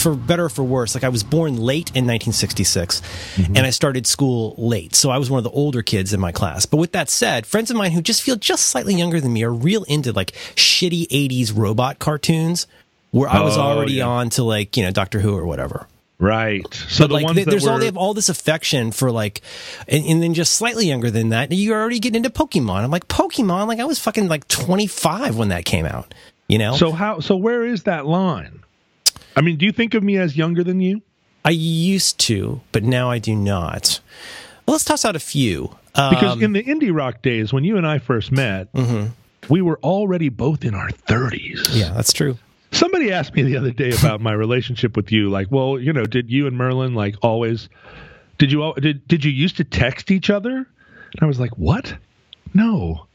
[0.03, 0.95] for better or for worse.
[0.95, 3.57] Like I was born late in 1966 mm-hmm.
[3.57, 4.95] and I started school late.
[4.95, 6.67] So I was one of the older kids in my class.
[6.67, 9.45] But with that said, friends of mine who just feel just slightly younger than me
[9.45, 12.67] are real into like shitty 80s robot cartoons
[13.13, 14.07] where I was Oh, already yeah.
[14.07, 15.87] on to like, you know, Doctor Who or whatever
[16.19, 16.73] Right.
[16.73, 19.11] So but the like ones they, there's were, all they have all this affection for
[19.11, 19.43] like
[19.87, 23.07] and, and then just slightly younger than that you're already getting into pokemon i'm like
[23.09, 26.15] pokemon like i was fucking like 25 when that came out
[26.49, 27.21] you know So how?
[27.21, 28.61] So where is that line?
[29.37, 31.03] I mean, do you think of me as younger than you?
[31.45, 34.01] i used to but now i do not
[34.67, 37.77] well, let's toss out a few um, Because in the indie rock days, when you
[37.79, 38.69] and I first met,
[39.49, 41.69] we were already both in our thirties.
[41.73, 42.37] yeah that's true
[42.77, 45.29] Somebody asked me the other day about my relationship with you.
[45.29, 47.69] Like, well, you know, did you and Merlin like always?
[48.39, 50.57] Did you al- did did you used to text each other?
[50.57, 51.95] And I was like, what?
[52.55, 53.07] No,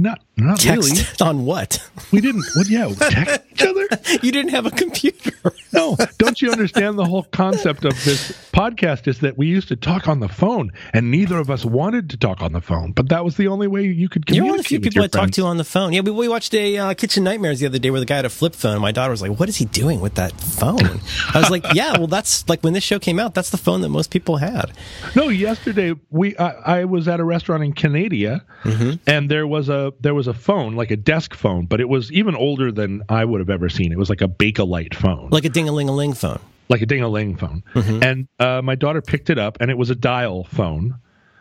[0.00, 1.04] not not text really.
[1.30, 2.44] on what We didn't.
[2.56, 3.86] Well, yeah, we text each other.
[4.22, 5.30] you didn't have a computer
[5.72, 9.76] No, don't you understand the whole concept of this podcast is that we used to
[9.76, 13.08] talk on the phone and neither of us wanted to talk on the phone, but
[13.10, 14.36] that was the only way you could communicate.
[14.36, 15.92] You're one of the few people I talked to on the phone.
[15.92, 18.24] Yeah, we, we watched a uh, Kitchen Nightmares the other day where the guy had
[18.24, 18.80] a flip phone.
[18.80, 21.00] My daughter was like, "What is he doing with that phone?"
[21.34, 23.34] I was like, "Yeah, well, that's like when this show came out.
[23.34, 24.72] That's the phone that most people had."
[25.14, 28.92] No, yesterday we I, I was at a restaurant in Canada Mm-hmm.
[29.08, 32.10] and there was a there was a phone, like a desk phone, but it was
[32.12, 33.92] even older than I would have ever seen.
[33.92, 35.28] It was like a Bakelite phone.
[35.30, 36.40] Like a ding a ling a ling phone.
[36.68, 37.62] like a ding-a-ling phone.
[37.74, 38.02] Mm-hmm.
[38.02, 40.96] And uh, my daughter picked it up, and it was a dial phone,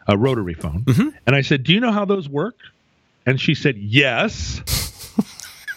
[0.08, 0.84] a rotary phone.
[0.84, 1.10] Mm-hmm.
[1.26, 2.56] And I said, "Do you know how those work?"
[3.26, 4.62] and she said, "Yes."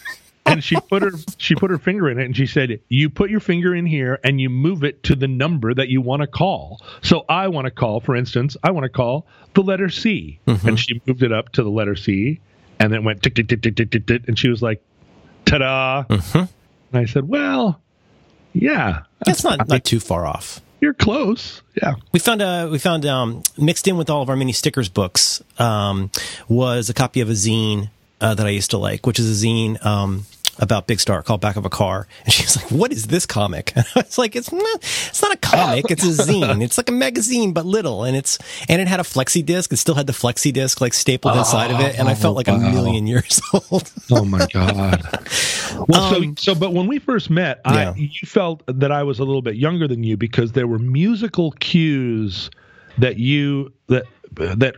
[0.47, 3.31] and she put her she put her finger in it and she said, "You put
[3.31, 6.27] your finger in here and you move it to the number that you want to
[6.27, 10.41] call." So I want to call, for instance, I want to call the letter C,
[10.47, 12.41] and she moved it up to the letter C,
[12.79, 14.83] and then went tick tick tick tick tick tick, tick and she was like,
[15.45, 16.49] "Ta-da!" And
[16.93, 17.81] I said, "Well,
[18.53, 20.61] yeah, That's not not too far off.
[20.81, 21.63] you're close.
[21.81, 24.89] Yeah." We found uh we found um mixed in with all of our mini stickers
[24.89, 26.11] books um
[26.49, 29.47] was a copy of a zine uh, that I used to like, which is a
[29.47, 30.27] zine um
[30.59, 32.07] about Big Star called Back of a Car.
[32.25, 35.33] And she's like, "What is this comic?" And I was like, "It's not it's not
[35.33, 36.63] a comic, it's a zine.
[36.63, 38.39] It's like a magazine but little." And it's
[38.69, 39.73] and it had a flexi disc.
[39.73, 42.49] It still had the flexi disc like stapled inside of it, and I felt like
[42.49, 43.93] a oh, million years old.
[44.11, 45.03] Oh my god.
[45.89, 47.91] well, so um, so, but when we first met, Yeah.
[47.91, 50.79] I you felt that I was a little bit younger than you because there were
[50.79, 52.51] musical cues
[52.99, 54.77] that you that that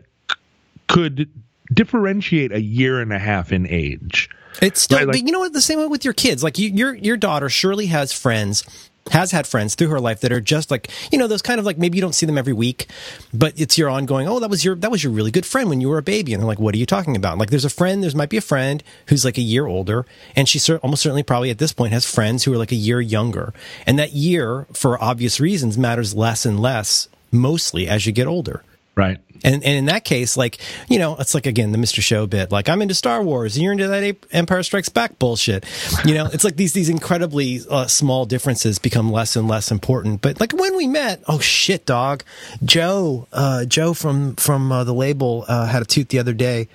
[0.89, 1.29] could
[1.73, 4.31] differentiate a year and a half in age.
[4.63, 5.53] It's still, Right, like- but you know what?
[5.53, 6.43] The same way with your kids.
[6.43, 8.65] Like you, your your daughter surely has friends,
[9.13, 11.67] has had friends through her life that are just like you know those kind of
[11.67, 12.89] like maybe you don't see them every week,
[13.33, 14.27] but it's your ongoing.
[14.29, 16.33] Oh, that was your that was your really good friend when you were a baby,
[16.35, 17.39] and they're like, what are you talking about?
[17.39, 20.49] Like there's a friend, there's might be a friend who's like a year older, and
[20.49, 23.01] she cer- almost certainly probably at this point has friends who are like a year
[23.01, 23.53] younger,
[23.87, 28.63] and that year for obvious reasons matters less and less mostly as you get older.
[28.97, 29.19] Right.
[29.45, 32.01] And, and in that case, like, you know, it's like, again, the Mr.
[32.01, 35.67] Show bit, like, I'm into Star Wars and you're into that Empire Strikes Back bullshit.
[36.05, 40.23] You know, it's like these, these incredibly uh, small differences become less and less important.
[40.23, 42.25] But like when we met, oh shit, dog.
[42.65, 46.69] Joe, uh, Joe from, from uh, the label, uh, had a toot the other day.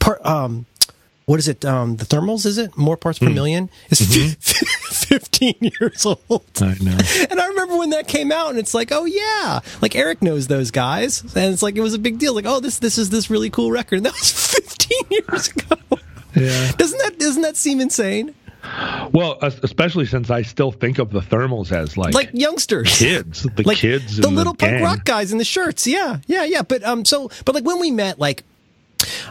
[0.00, 0.66] Part, um,
[1.26, 1.64] what is it?
[1.64, 2.76] Um, the thermals, is it?
[2.76, 3.68] More parts per million?
[3.90, 4.00] Is
[5.08, 6.42] 15 years old.
[6.60, 6.98] I know.
[7.30, 10.46] And I remember when that came out, and it's like, oh yeah, like Eric knows
[10.46, 12.34] those guys, and it's like it was a big deal.
[12.34, 15.76] Like, oh, this this is this really cool record, and that was 15 years ago.
[16.34, 16.72] Yeah.
[16.72, 18.34] Doesn't that doesn't that seem insane?
[19.12, 23.62] Well, especially since I still think of the thermals as like, Like youngsters, kids, the
[23.66, 24.82] like kids, the in little punk gang.
[24.82, 25.86] rock guys in the shirts.
[25.86, 26.62] Yeah, yeah, yeah.
[26.62, 28.44] But um, so but like when we met, like.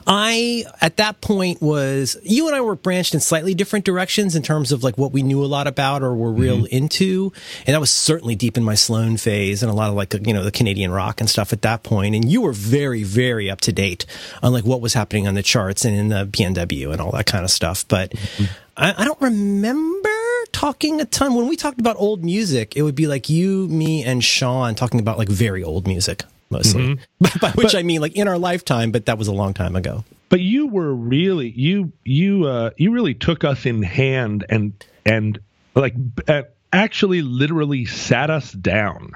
[0.05, 4.43] I at that point was you and I were branched in slightly different directions in
[4.43, 6.75] terms of like what we knew a lot about or were real mm-hmm.
[6.75, 7.33] into,
[7.65, 10.33] and that was certainly deep in my Sloan phase and a lot of like you
[10.33, 12.15] know the Canadian rock and stuff at that point.
[12.15, 14.05] And you were very very up to date
[14.43, 17.25] on like what was happening on the charts and in the PNW and all that
[17.25, 17.87] kind of stuff.
[17.87, 18.45] But mm-hmm.
[18.75, 20.09] I, I don't remember
[20.51, 22.75] talking a ton when we talked about old music.
[22.75, 26.97] It would be like you, me, and Sean talking about like very old music mostly.
[27.41, 30.03] By which I mean like in our lifetime, but that was a long time ago.
[30.29, 34.73] but you were really you you uh you really took us in hand and
[35.05, 35.39] and
[35.75, 35.93] like
[36.27, 36.43] uh,
[36.73, 39.11] actually literally sat us down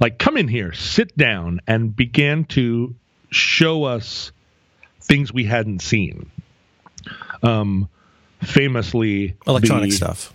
[0.00, 2.94] like come in here sit down and began to
[3.30, 4.32] show us
[5.00, 6.30] things we hadn't seen
[7.42, 7.88] um
[8.42, 10.32] famously Electronic the- stuff.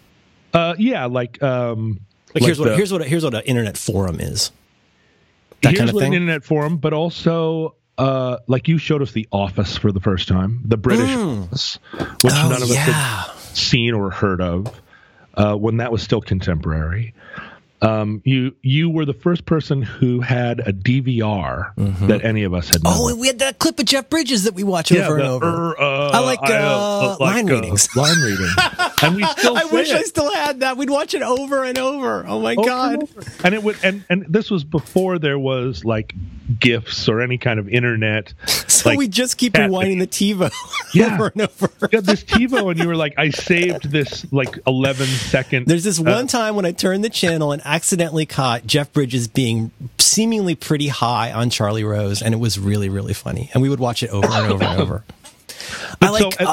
[0.54, 2.00] uh yeah like um
[2.34, 4.52] Like, here's what the- here's what here's what an internet forum is.
[5.62, 6.14] That here's kind of what thing.
[6.16, 10.28] an internet forum, but also uh, like you showed us the Office for the first
[10.28, 11.80] time, the British Office,
[12.22, 14.82] which Oh, none of us had seen or heard of
[15.36, 17.14] uh, when that was still contemporary.
[17.84, 21.74] Um, you you were the first person who had a DVR
[22.07, 22.82] that any of us had.
[22.86, 23.12] Oh, known.
[23.14, 25.72] and we had that clip of Jeff Bridges that we watch over and over.
[25.72, 27.95] er, uh, I like, uh, line readings.
[27.95, 28.49] Line reading,
[29.02, 29.58] and we still.
[29.58, 30.78] I wish I still had that.
[30.78, 32.26] We'd watch it over and over.
[32.28, 32.93] Oh my over god.
[33.02, 33.28] and.
[33.43, 36.14] And it would and and this was before there was like
[36.60, 38.34] gifs or any kind of internet.
[38.82, 40.52] So like, we just keep rewinding the TiVo
[40.95, 41.14] Yeah.
[41.14, 41.70] over and over.
[41.84, 45.68] You got this TiVo, and you were like, I saved this like 11 second.
[45.68, 49.28] There's this uh, one time when I turned the channel and accidentally caught Jeff Bridges
[49.28, 53.52] being seemingly pretty high on Charlie Rose, and it was really, really funny.
[53.54, 55.04] And we would watch it over and over and over.
[56.01, 56.45] I so- like uh,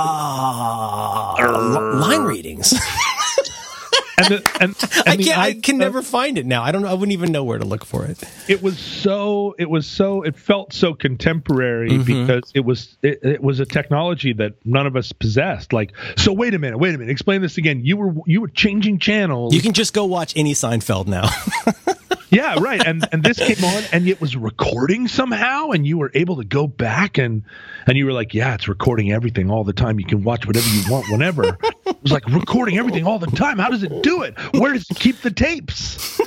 [2.01, 2.73] line readings.
[4.19, 5.39] and, the, and, and I can't.
[5.39, 6.63] I can never find it now.
[6.63, 6.85] I don't.
[6.85, 8.23] I wouldn't even know where to look for it.
[8.49, 9.55] It was so.
[9.59, 10.23] It was so.
[10.23, 12.27] It felt so contemporary Mm-hmm.
[12.27, 12.97] because it was.
[13.03, 15.73] It, it was a technology that none of us possessed.
[15.73, 16.79] Like, so wait a minute.
[16.79, 17.11] Wait a minute.
[17.13, 17.85] Explain this again.
[17.85, 19.55] You were you were changing channels.
[19.55, 21.29] You can just go watch any Seinfeld now.
[22.31, 22.85] yeah, right.
[22.85, 26.45] And and this came on, and it was recording somehow, and you were able to
[26.45, 27.43] go back and
[27.87, 29.99] and you were like, yeah, it's recording everything all the time.
[29.99, 31.57] You can watch whatever you want whenever.
[31.87, 33.59] it was like recording everything all the time.
[33.59, 34.35] How does it do it?
[34.55, 36.21] Where does it keep the tapes?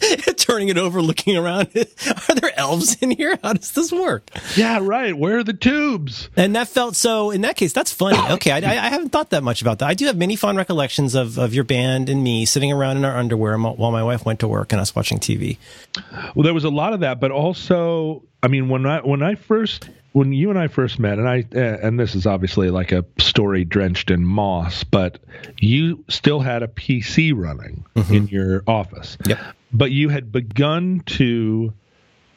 [0.36, 1.68] Turning it over, looking around.
[2.28, 3.38] Are there elves in here?
[3.42, 4.30] How does this work?
[4.56, 5.16] Yeah, right.
[5.16, 6.28] Where are the tubes?
[6.36, 7.30] And that felt so.
[7.30, 8.18] In that case, that's funny.
[8.34, 9.88] Okay, I, I haven't thought that much about that.
[9.88, 13.04] I do have many fond recollections of, of your band and me sitting around in
[13.04, 15.41] our underwear while my wife went to work and us watching TV.
[16.34, 19.36] Well, there was a lot of that, but also I mean, when I when I
[19.36, 22.92] first when you and I first met, and I uh, and this is obviously like
[22.92, 25.18] a story drenched in moss, but
[25.58, 28.12] you still had a PC running mm-hmm.
[28.12, 29.16] in your office.
[29.26, 29.38] Yep.
[29.72, 31.72] But you had begun to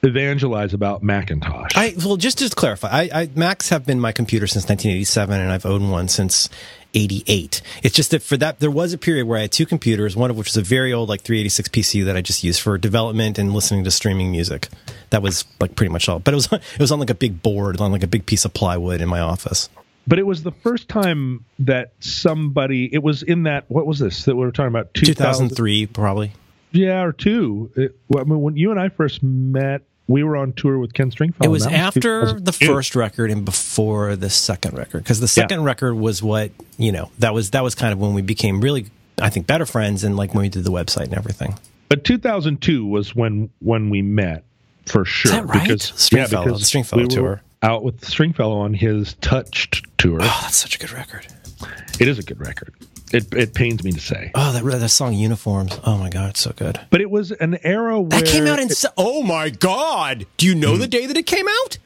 [0.04, 1.72] evangelize about Macintosh.
[1.76, 5.52] I well, just to clarify, I, I Macs have been my computer since 1987, and
[5.52, 6.50] I've owned one since
[6.96, 7.62] 88.
[7.84, 10.32] It's just that for that, there was a period where I had two computers, one
[10.32, 13.38] of which was a very old, like 386 PC that I just used for development
[13.38, 14.70] and listening to streaming music.
[15.12, 16.20] That was like pretty much all.
[16.20, 18.46] But it was, it was on like a big board, on like a big piece
[18.46, 19.70] of plywood in my office.
[20.08, 24.26] But it was the first time that somebody, it was in that, what was this
[24.26, 24.94] that we were talking about?
[24.94, 26.32] 2003, probably.
[26.72, 27.72] Yeah, or two.
[27.76, 31.12] It, I mean, when you and I first met, we were on tour with Ken
[31.12, 31.50] Stringfellow.
[31.50, 35.62] It was after was the first record and before the second record because the second
[35.62, 35.66] yeah.
[35.66, 38.88] record was what you know that was that was kind of when we became really
[39.20, 41.58] I think better friends and like when we did the website and everything.
[41.90, 44.44] But 2002 was when when we met
[44.86, 45.32] for sure.
[45.32, 45.64] Is that right?
[45.64, 47.42] Because, Stringfellow, yeah, because Stringfellow we tour.
[47.62, 50.20] Out with Stringfellow on his Touched tour.
[50.22, 51.26] Oh, that's such a good record.
[52.00, 52.74] It is a good record.
[53.14, 54.32] It, it pains me to say.
[54.34, 56.80] Oh, that that song "Uniforms." Oh my god, it's so good.
[56.90, 58.70] But it was an era where that came out in.
[58.70, 60.26] It, oh my god!
[60.38, 60.82] Do you know mm-hmm.
[60.82, 61.78] the day that it came out?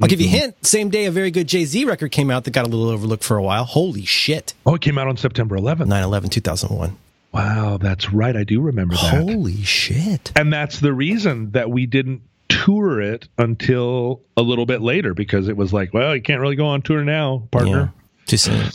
[0.00, 0.38] I'll give you a mm-hmm.
[0.38, 0.66] hint.
[0.66, 3.24] Same day, a very good Jay Z record came out that got a little overlooked
[3.24, 3.64] for a while.
[3.64, 4.52] Holy shit!
[4.66, 5.86] Oh, it came out on September 11th.
[5.86, 6.96] 9 11, 2001.
[7.32, 8.36] Wow, that's right.
[8.36, 9.22] I do remember that.
[9.22, 10.32] Holy shit.
[10.36, 15.48] And that's the reason that we didn't tour it until a little bit later because
[15.48, 17.92] it was like, well, you can't really go on tour now, partner.
[17.94, 18.70] Yeah, too soon.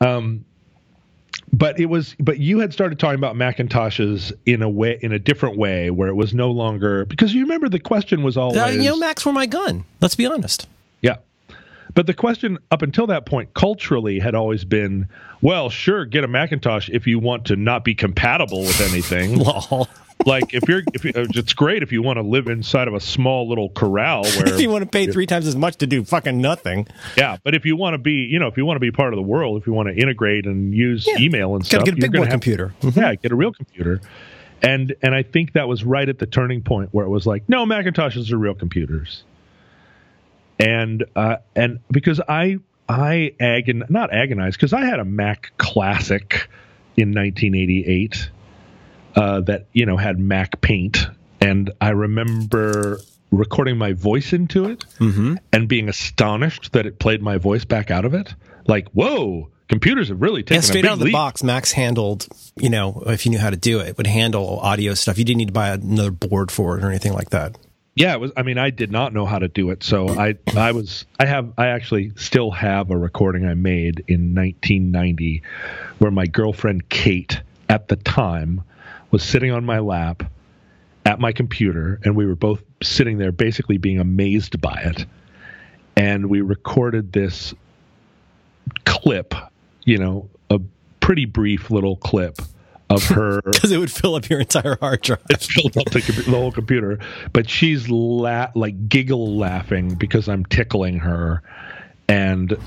[0.00, 0.44] Um,
[1.54, 5.18] but it was but you had started talking about macintoshes in a way in a
[5.18, 8.66] different way where it was no longer because you remember the question was always uh,
[8.66, 10.66] you know macs were my gun let's be honest.
[11.00, 11.16] Yeah.
[11.94, 15.08] But the question up until that point culturally had always been
[15.42, 19.38] well sure get a macintosh if you want to not be compatible with anything
[20.26, 22.94] like if you're if you, uh, it's great if you want to live inside of
[22.94, 25.86] a small little corral where if you want to pay three times as much to
[25.86, 26.86] do fucking nothing.
[27.16, 29.12] Yeah but if you want to be you know if you want to be part
[29.12, 31.18] of the world if you want to integrate and use yeah.
[31.18, 32.74] email and stuff get a big boy computer.
[32.80, 32.98] Mm-hmm.
[32.98, 34.00] yeah get a real computer.
[34.62, 37.48] And and i think that was right at the turning point where it was like
[37.48, 39.24] no macintoshes are real computers.
[40.58, 42.58] And uh and because i
[42.88, 46.48] i agon not agonize because i had a mac classic
[46.96, 48.30] in 1988
[49.14, 51.06] uh, that you know had Mac Paint,
[51.40, 53.00] and I remember
[53.30, 55.36] recording my voice into it mm-hmm.
[55.52, 58.34] and being astonished that it played my voice back out of it.
[58.66, 61.12] Like, whoa, computers have really taken yeah, straight out of the leap.
[61.12, 61.42] box.
[61.42, 65.18] Macs handled, you know, if you knew how to do it, would handle audio stuff.
[65.18, 67.56] You didn't need to buy another board for it or anything like that.
[67.96, 68.32] Yeah, it was.
[68.36, 71.26] I mean, I did not know how to do it, so I, I was, I
[71.26, 75.42] have, I actually still have a recording I made in 1990,
[75.98, 78.64] where my girlfriend Kate, at the time,
[79.14, 80.24] was sitting on my lap
[81.06, 85.06] at my computer, and we were both sitting there basically being amazed by it.
[85.94, 87.54] And we recorded this
[88.84, 89.32] clip,
[89.84, 90.58] you know, a
[90.98, 92.40] pretty brief little clip
[92.90, 95.22] of her because it would fill up your entire hard drive.
[95.30, 96.98] It filled up the, the, whole computer,
[97.32, 101.40] but she's la- like giggle laughing because I'm tickling her,
[102.08, 102.58] and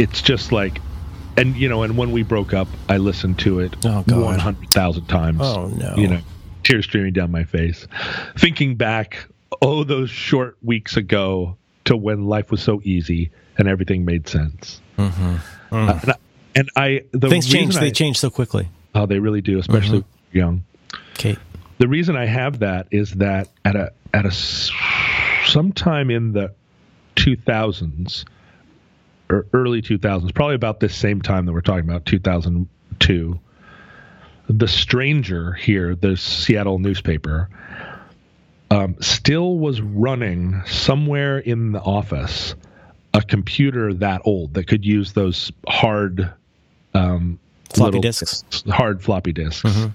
[0.00, 0.80] it's just like
[1.36, 4.70] and you know, and when we broke up, I listened to it oh, one hundred
[4.70, 5.40] thousand times.
[5.40, 5.94] Oh no!
[5.96, 6.20] You know,
[6.62, 7.86] tears streaming down my face,
[8.38, 9.26] thinking back,
[9.62, 14.80] oh, those short weeks ago to when life was so easy and everything made sense.
[14.98, 15.36] Mm-hmm.
[15.74, 15.88] Mm.
[15.88, 16.16] Uh, and, I,
[16.54, 17.76] and I, the things change.
[17.76, 18.68] I, they change so quickly.
[18.94, 20.38] Oh, they really do, especially mm-hmm.
[20.38, 20.64] young.
[21.14, 21.38] Kate.
[21.78, 24.32] The reason I have that is that at a at a
[25.46, 26.54] sometime in the
[27.14, 28.35] two thousands or
[29.28, 33.40] early 2000s, probably about this same time that we're talking about, 2002.
[34.48, 37.48] The Stranger here, the Seattle newspaper,
[38.70, 42.54] um, still was running somewhere in the office
[43.14, 46.32] a computer that old that could use those hard
[46.92, 47.38] um,
[47.72, 49.62] floppy disks, hard floppy disks.
[49.62, 49.88] Mm-hmm.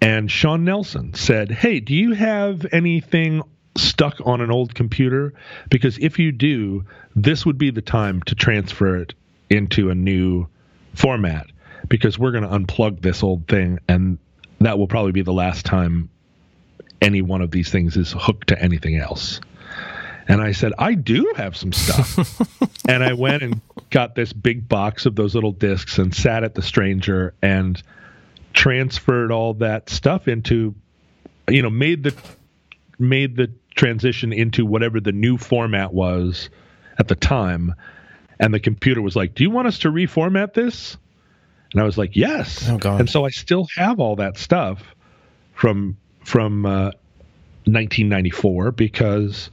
[0.00, 3.42] And Sean Nelson said, "Hey, do you have anything
[3.76, 5.32] stuck on an old computer
[5.70, 6.84] because if you do,
[7.14, 9.14] this would be the time to transfer it
[9.50, 10.46] into a new
[10.94, 11.46] format
[11.88, 14.18] because we're going to unplug this old thing and
[14.60, 16.08] that will probably be the last time
[17.00, 19.40] any one of these things is hooked to anything else.
[20.28, 22.40] And I said, I do have some stuff.
[22.88, 23.60] and I went and
[23.90, 27.82] got this big box of those little discs and sat at the stranger and
[28.54, 30.74] transferred all that stuff into,
[31.48, 32.14] you know, made the
[32.98, 36.50] made the transition into whatever the new format was
[37.02, 37.74] at the time.
[38.38, 40.96] And the computer was like, Do you want us to reformat this?
[41.72, 42.68] And I was like, Yes.
[42.68, 43.00] Oh, God.
[43.00, 44.82] And so I still have all that stuff
[45.52, 46.92] from from uh,
[47.64, 49.50] 1994 because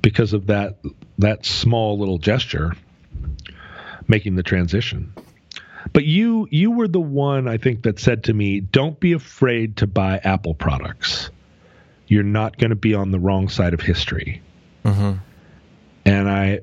[0.00, 0.78] because of that
[1.18, 2.74] that small little gesture
[4.06, 5.12] making the transition.
[5.92, 9.78] But you you were the one I think that said to me, "Don't be afraid
[9.78, 11.30] to buy Apple products.
[12.06, 14.42] You're not going to be on the wrong side of history."
[14.84, 15.18] Mm-hmm.
[16.04, 16.60] And I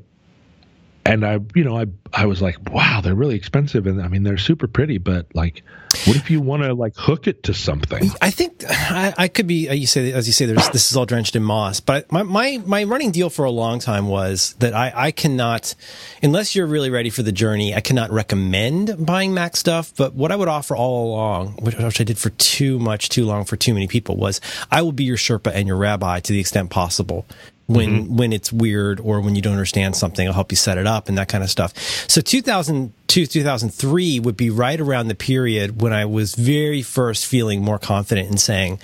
[1.06, 4.24] and I, you know, I I was like, wow, they're really expensive, and I mean,
[4.24, 5.64] they're super pretty, but like,
[6.06, 8.10] what if you want to like hook it to something?
[8.22, 9.70] I think I, I could be.
[9.70, 11.80] uh, You say as you say, there's this is all drenched in moss.
[11.80, 15.76] But my my my running deal for a long time was that I I cannot,
[16.24, 19.94] unless you're really ready for the journey, I cannot recommend buying Mac stuff.
[19.96, 23.26] But what I would offer all along, which, which I did for too much, too
[23.26, 24.42] long, for too many people, was
[24.72, 27.26] I will be your Sherpa and your rabbi to the extent possible
[27.68, 28.16] when mm-hmm.
[28.16, 30.28] when it's weird or when you don't understand something.
[30.28, 31.78] I'll help you set it up and that kind of stuff.
[32.10, 37.64] So 2002, 2003 would be right around the period when I was very first feeling
[37.64, 38.80] more confident in saying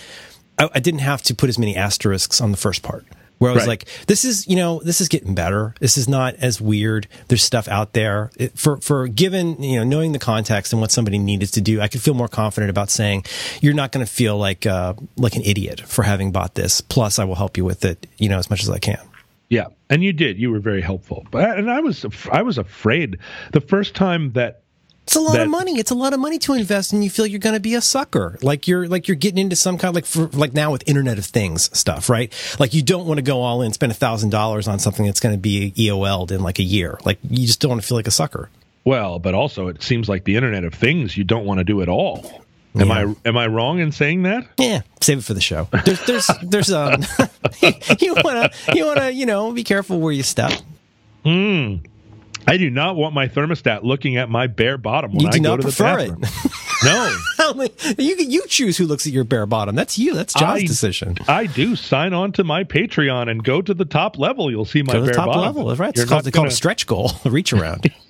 [0.58, 3.06] I, I didn't have to put as many asterisks on the first part.
[3.42, 3.70] Where I was Right.
[3.70, 5.74] like, this is, you know, this is getting better.
[5.80, 7.08] This is not as weird.
[7.28, 10.92] There's stuff out there it, for, for given, you know, knowing the context and what
[10.92, 11.82] somebody needed to do.
[11.82, 13.26] I could feel more confident about saying,
[13.60, 16.82] you're not going to feel like, uh, like an idiot for having bought this.
[16.82, 19.00] Plus I will help you with it, you know, as much as I can.
[19.50, 20.38] Yeah, and you did.
[20.38, 23.18] You were very helpful, but and I was I was afraid
[23.52, 24.61] the first time that
[25.12, 25.78] It's a lot That- of money.
[25.78, 27.82] It's a lot of money to invest, and you feel you're going to be a
[27.82, 28.40] sucker.
[28.42, 31.18] Like you're like you're getting into some kind of like for, like now with Internet
[31.18, 32.32] of Things stuff, right?
[32.62, 35.20] Like you don't want to go all in, spend a thousand dollars on something that's
[35.20, 36.98] going to be EOL'd in like a year.
[37.04, 38.50] Like you just don't want to feel like a sucker.
[38.86, 41.82] well, but also it seems like the Internet of Things you don't want to do
[41.82, 42.42] at all.
[42.80, 42.94] Am Yeah.
[43.26, 44.48] I am I wrong in saying that?
[44.58, 45.68] Yeah, save it for the show.
[45.84, 47.02] There's there's there's um
[48.00, 50.54] you wanna you wanna you know be careful where you step.
[52.48, 55.42] I do not want my thermostat looking at my bare bottom when You I go
[55.52, 56.24] not to the prefer bathroom.
[56.24, 56.34] it.
[57.98, 59.76] no, you you choose who looks at your bare bottom.
[59.76, 60.16] That's you.
[60.16, 61.18] That's John's I- decision.
[61.28, 64.50] I do sign on to my Patreon and go to the top level.
[64.50, 65.42] You'll see my to the bare top bottom.
[65.44, 65.66] level.
[65.66, 65.90] That's right.
[65.90, 67.92] It's You're called, not they call it gonna- a stretch goal, a reach around.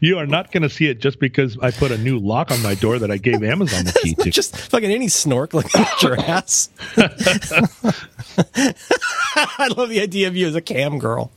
[0.00, 2.62] You are not going to see it just because I put a new lock on
[2.62, 4.30] my door that I gave Amazon the key to.
[4.30, 6.68] just fucking any snork looking at your ass.
[8.36, 11.32] I love the idea of you as a cam girl.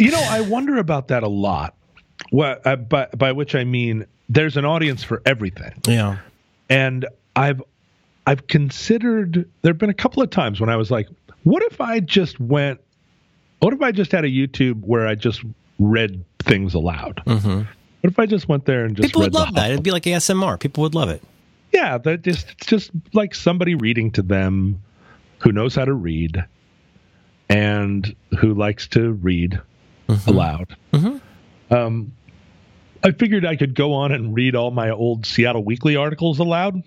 [0.00, 1.74] You know, I wonder about that a lot.
[2.30, 6.18] What uh, by by which I mean there's an audience for everything, Yeah.
[6.68, 7.62] and I've
[8.26, 9.48] I've considered.
[9.62, 11.08] There've been a couple of times when I was like,
[11.44, 12.80] what if I just went?
[13.60, 15.42] What if I just had a YouTube where I just
[15.78, 17.22] read things aloud?
[17.26, 17.48] Mm-hmm.
[18.02, 19.70] What if I just went there and just People would love that.
[19.70, 20.58] It'd be like ASMR.
[20.60, 21.22] People would love it.
[21.72, 24.80] Yeah, that just it's just like somebody reading to them
[25.38, 26.44] who knows how to read
[27.48, 29.60] and who likes to read
[30.10, 30.30] Mm-hmm.
[30.30, 30.76] aloud.
[30.92, 31.74] Mm-hmm.
[31.74, 32.12] Um,
[33.02, 36.82] I figured I could go on and read all my old Seattle Weekly articles aloud,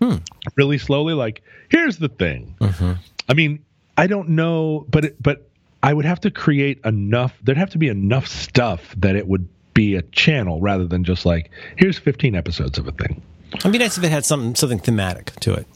[0.00, 0.16] hmm.
[0.56, 1.14] really slowly.
[1.14, 2.54] Like, here's the thing.
[2.60, 2.92] Mm-hmm.
[3.28, 3.64] I mean,
[3.96, 5.48] I don't know, but it, but
[5.82, 7.34] I would have to create enough.
[7.42, 11.26] There'd have to be enough stuff that it would be a channel rather than just
[11.26, 13.22] like here's 15 episodes of a thing.
[13.54, 15.66] It'd be nice if it had something something thematic to it.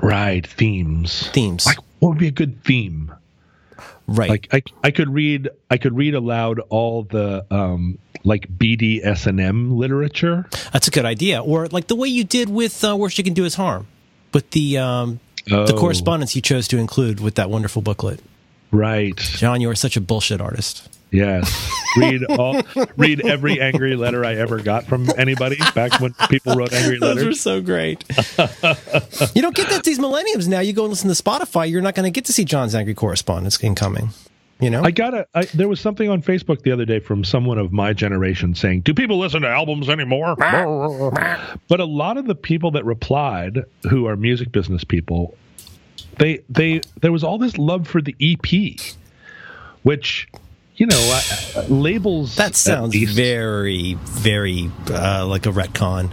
[0.00, 1.28] Right, themes.
[1.28, 1.66] Themes.
[1.66, 3.12] Like what would be a good theme?
[4.06, 4.30] Right.
[4.30, 10.46] Like I I could read I could read aloud all the um like BDSM literature.
[10.72, 11.42] That's a good idea.
[11.42, 13.86] Or like the way you did with uh, Worst You Can Do Is Harm.
[14.34, 15.78] With the um the Oh.
[15.78, 18.20] correspondence you chose to include with that wonderful booklet.
[18.70, 19.16] Right.
[19.16, 20.88] John, you are such a bullshit artist.
[21.12, 21.70] Yes.
[21.96, 22.62] Read all
[22.96, 27.00] read every angry letter I ever got from anybody back when people wrote angry letters.
[27.00, 27.40] Those were letters.
[27.40, 28.04] so great.
[29.34, 30.60] you don't get that these millenniums now.
[30.60, 32.94] You go and listen to Spotify, you're not going to get to see John's angry
[32.94, 34.10] correspondence incoming.
[34.58, 34.82] You know?
[34.82, 35.26] I got a.
[35.34, 38.82] I, there was something on Facebook the other day from someone of my generation saying,
[38.82, 44.06] "Do people listen to albums anymore?" but a lot of the people that replied, who
[44.06, 45.34] are music business people,
[46.18, 48.80] they they there was all this love for the EP,
[49.82, 50.28] which
[50.82, 52.34] you know I, I- labels.
[52.36, 56.12] that sounds very, very uh, like a retcon.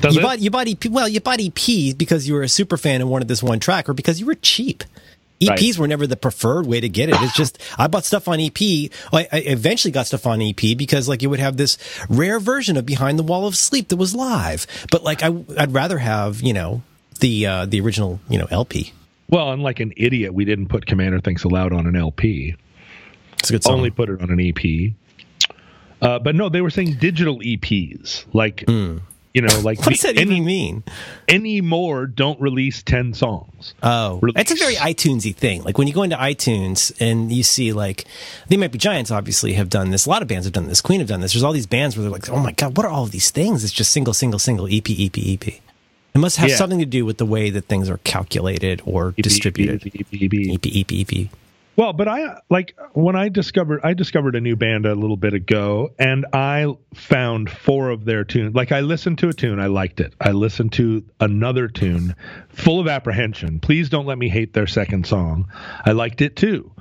[0.00, 0.24] Does you it?
[0.24, 3.08] bought you bought EP well you bought EPs because you were a super fan and
[3.08, 4.82] wanted this one track or because you were cheap.
[5.40, 5.78] EPs Right.
[5.78, 7.14] were never the preferred way to get it.
[7.20, 8.60] It's just I bought stuff on EP.
[9.12, 12.76] I, I eventually got stuff on EP because like you would have this rare version
[12.76, 14.66] of Behind the Wall of Sleep that was live.
[14.90, 16.82] But like I, I'd rather have you know
[17.20, 18.92] the uh, the original you know LP.
[19.28, 22.56] well, and like an idiot, we didn't put Commander Thinks Aloud on an LP.
[23.40, 23.74] It's a good song.
[23.74, 24.92] Only put it on an EP.
[26.00, 30.08] Uh, but no, they were saying digital EPs, like you know, like what does the-
[30.12, 30.82] that any even mean?
[31.28, 33.74] anymore don't release 10 songs.
[33.82, 34.40] Oh, release.
[34.40, 35.62] it's a very iTunesy thing.
[35.64, 38.04] Like when you go into iTunes and you see like
[38.48, 39.10] they might be giants.
[39.10, 40.06] Obviously, have done this.
[40.06, 40.80] A lot of bands have done this.
[40.80, 41.32] Queen have done this.
[41.32, 43.30] There's all these bands where they're like, oh my god, what are all of these
[43.30, 43.64] things?
[43.64, 45.48] It's just single, single, single, E EP, EP, EP.
[46.14, 46.56] It must have Yeah.
[46.56, 49.84] something to do with the way that things are calculated or distributed.
[49.86, 50.32] EP, EP.
[50.32, 51.28] EP, EP, EP.
[51.78, 55.32] Well, but I like when I discovered I discovered a new band a little bit
[55.32, 58.52] ago, and I found four of their tunes.
[58.52, 60.12] Like I listened to a tune, I liked it.
[60.20, 62.16] I listened to another tune,
[62.48, 63.60] full of apprehension.
[63.60, 65.52] Please don't let me hate their second song.
[65.86, 66.72] I liked it too.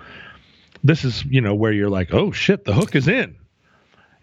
[0.83, 3.35] This is you know where you're like, oh shit, the hook is in.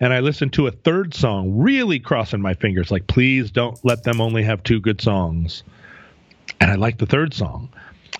[0.01, 4.03] And I listened to a third song, really crossing my fingers, like please don't let
[4.03, 5.63] them only have two good songs.
[6.61, 7.69] And I liked the third song.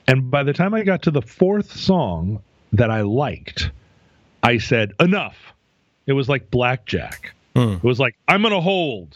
[0.07, 2.43] And by the time I got to the fourth song
[2.73, 3.71] that I liked,
[4.43, 5.37] I said, enough.
[6.07, 7.33] It was like blackjack.
[7.57, 9.15] It was like, I'm going to hold.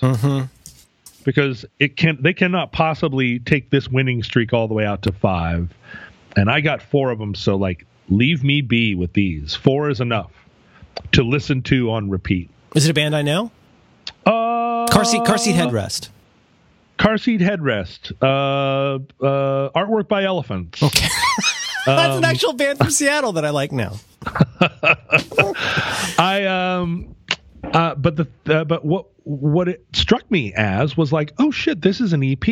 [1.25, 5.13] Because it can they cannot possibly take this winning streak all the way out to
[5.13, 5.75] five.
[6.37, 9.55] And I got four of them, so like leave me be with these.
[9.55, 10.31] Four is enough
[11.13, 12.49] to listen to on repeat.
[12.75, 13.51] Is it a band I know?
[14.25, 16.09] Uh, Car seat, car seat headrest.
[16.99, 18.13] Car seat headrest.
[18.21, 20.83] Uh, uh, artwork by elephants.
[20.83, 21.07] Okay.
[21.87, 23.95] That's Um, an actual band from Seattle that I like now.
[26.19, 27.15] I um
[27.65, 31.81] uh but the uh, but what what it struck me as was like oh shit
[31.83, 32.47] this is an EP.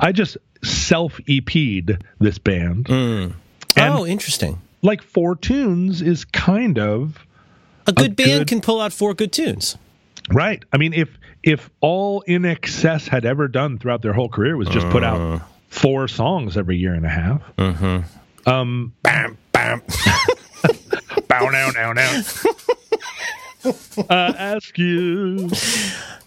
[0.00, 2.88] I just self EP'd this band.
[2.88, 3.34] And-
[3.78, 4.60] oh, interesting.
[4.82, 7.24] Like four tunes is kind of
[7.86, 9.76] A good band good- can pull out four good tunes.
[10.30, 10.64] right.
[10.72, 11.08] I mean if
[11.42, 15.06] if all INXS had ever done throughout their whole career was just put Uh.
[15.06, 17.42] out four songs every year and a half.
[17.56, 18.48] Mm-hmm.
[18.48, 19.82] Um Bam, bam.
[21.28, 22.22] bow now now now.
[24.10, 25.48] I ask you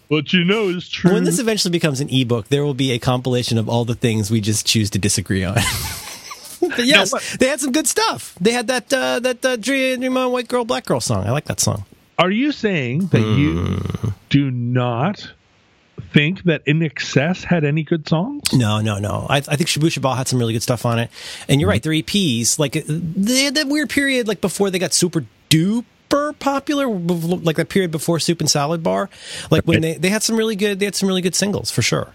[0.08, 1.12] what you know is true.
[1.12, 4.30] When this eventually becomes an ebook, there will be a compilation of all the things
[4.30, 5.54] we just choose to disagree on.
[6.60, 8.34] but yes, what- they had some good stuff.
[8.40, 11.26] They had that uh, that uh, Dream Dream On White Girl Black Girl song.
[11.26, 11.84] I like that song.
[12.18, 13.38] Are you saying that Hmm.
[13.38, 15.30] you do not
[16.12, 18.52] think that INXS had any good songs?
[18.52, 19.26] No, no, no.
[19.28, 21.10] I, I think Shabooh Shoobah had some really good stuff on it.
[21.48, 24.92] And you're right, their EPs, like they had that weird period, like before they got
[24.94, 29.10] super duper popular, like that period before Soup and Salad Bar.
[29.50, 31.82] Like when they, they had some really good, they had some really good singles for
[31.82, 32.12] sure.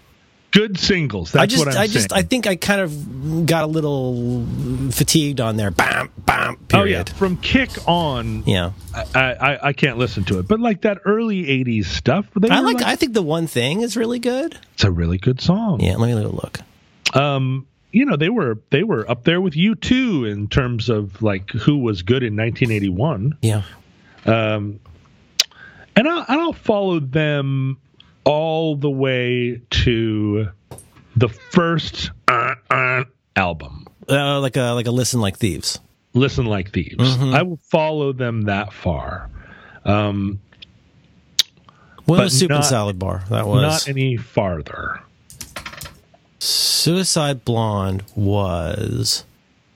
[0.52, 1.32] Good singles.
[1.32, 4.44] That's I just, what I'm I just, I think I kind of got a little
[4.90, 5.70] fatigued on there.
[5.70, 6.56] Bam, bam.
[6.74, 7.08] oh yeah, Period.
[7.10, 8.72] from Kick on, yeah.
[9.14, 10.48] I, I I can't listen to it.
[10.48, 12.82] But like that early '80s stuff, they I were like.
[12.82, 14.58] I think the one thing is really good.
[14.74, 15.80] it's a really good song.
[15.80, 16.60] Yeah, let me a look.
[17.14, 21.50] Um, you know they were they were up there with U2 in terms of like
[21.50, 23.38] who was good in 1981.
[23.42, 23.62] Yeah,
[24.26, 24.80] Um,
[25.94, 27.78] and I'll, and I'll follow them
[28.24, 30.48] all the way to
[31.16, 33.04] the first uh, uh,
[33.36, 35.80] album, uh, like a like a listen like thieves.
[36.14, 37.16] Listen Like Thieves.
[37.16, 37.34] Mm-hmm.
[37.34, 39.30] I will follow them that far.
[39.84, 40.40] Um,
[42.06, 43.24] was Soup and Salad Bar?
[43.30, 45.00] That was not any farther.
[46.38, 49.24] Suicide Blonde was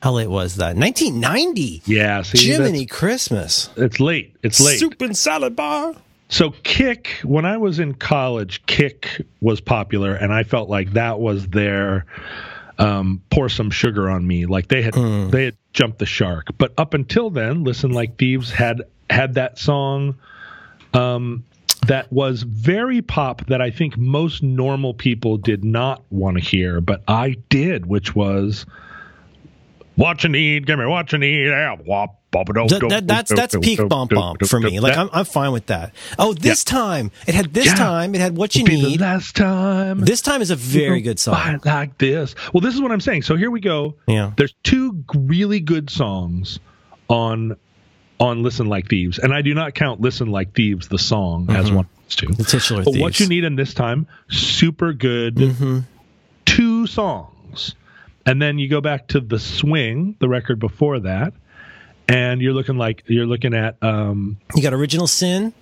[0.03, 0.77] how late was that?
[0.77, 1.83] 1990.
[1.87, 3.71] Yeah, see, Jiminy Christmas.
[3.77, 4.37] it's late.
[4.43, 4.79] It's late.
[4.79, 5.95] Soup and Salad Bar.
[6.29, 11.21] So Kick, when I was in college, Kick was popular, and I felt like that
[11.21, 12.05] was their
[12.79, 14.47] um, pour some sugar on me.
[14.47, 16.49] Like they had they had jumped the shark.
[16.59, 20.17] But up until then, Listen Like Thieves had had that song
[20.95, 21.45] um,
[21.87, 26.81] that was very pop that I think most normal people did not want to hear,
[26.81, 28.67] but I did, which was
[29.97, 31.47] Watch and Eat, give me watch and eat.
[31.47, 34.81] Yeah, wop, That, that, that's that's peak bump bump for me.
[34.81, 35.95] Like I'm I'm fine with that.
[36.19, 37.75] Oh, this time it had this Yeah.
[37.75, 39.01] time it had what you need.
[39.01, 40.01] last time.
[40.01, 41.61] This time is a very good song.
[41.65, 42.35] Like this.
[42.53, 43.23] Well, this is what I'm saying.
[43.23, 43.95] So here we go.
[44.07, 44.33] Yeah.
[44.37, 46.59] There's two really good songs
[47.09, 47.57] on
[48.19, 51.71] on Listen Like Thieves, and I do not count Listen Like Thieves the song as
[51.71, 52.27] one two.
[52.27, 52.35] Mm-hmm.
[52.35, 55.81] The titular But what you need in this time, super good Mm-hmm.
[56.45, 57.75] two songs.
[58.25, 61.33] And then you go back to The Swing, the record before that,
[62.09, 65.53] and you're looking like you're looking at um You got Original Sin,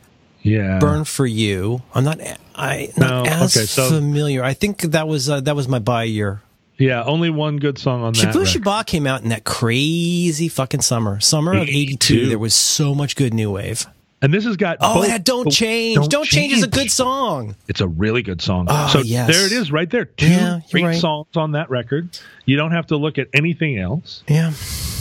[0.42, 0.78] yeah.
[0.78, 1.82] Burn for You.
[1.94, 2.20] I'm not
[2.54, 4.42] I not No, as okay, so- familiar.
[4.44, 6.42] I think that was uh, that was my buy year.
[6.76, 8.34] Yeah, only one good song on that.
[8.34, 8.64] Shibuya record.
[8.64, 11.20] Ba came out in that crazy fucking summer.
[11.20, 12.14] Summer of 82.
[12.14, 12.28] 82.
[12.28, 13.86] There was so much good new wave.
[14.22, 16.08] And this has got Oh, both- had Don't Change.
[16.08, 17.56] Don't, Change is a good song.
[17.68, 18.66] It's a really good song.
[18.70, 19.26] Oh, so yes.
[19.28, 20.06] there it is, right there.
[20.06, 20.96] Two Yeah, great right.
[21.00, 22.08] songs on that record.
[22.46, 24.22] You don't have to look at anything else.
[24.26, 24.52] Yeah.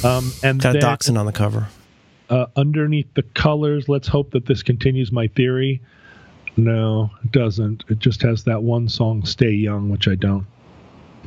[0.04, 1.68] Um, and Got a dachshund on the cover.
[2.30, 5.82] uh, underneath the colors, let's hope that this continues my theory.
[6.58, 7.86] No, it doesn't.
[7.90, 10.46] It just has that one song, "Stay Young," which I don't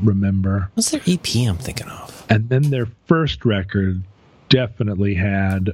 [0.02, 0.70] remember.
[0.74, 2.24] What's their EP I'm thinking of?
[2.28, 4.02] And then their first record
[4.48, 5.70] definitely had.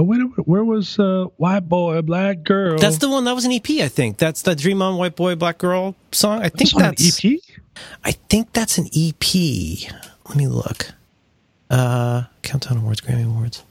[0.00, 2.78] Oh wait, where was uh, "White Boy, Black Girl"?
[2.78, 4.16] That's the one that was an EP, I think.
[4.16, 6.40] That's the Dream on White Boy Black Girl song.
[6.40, 7.38] I think an that's EP.
[8.02, 9.22] I think that's an EP.
[10.26, 10.92] Let me look.
[11.68, 13.62] Uh, Countdown Awards, Grammy Awards.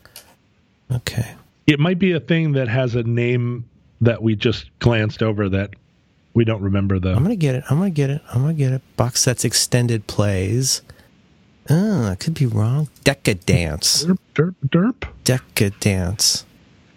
[0.91, 1.34] Okay.
[1.65, 3.67] It might be a thing that has a name
[4.01, 5.71] that we just glanced over that
[6.36, 7.15] we don't remember though.
[7.15, 7.63] I'm gonna get it.
[7.71, 8.21] I'm gonna get it.
[8.32, 8.84] I'm gonna get it.
[8.97, 10.84] Box sets extended plays.
[11.70, 12.88] Oh, I could be wrong.
[13.05, 14.05] Dekadance.
[14.05, 15.07] Derp, derp, derp.
[15.24, 16.43] Dekadance.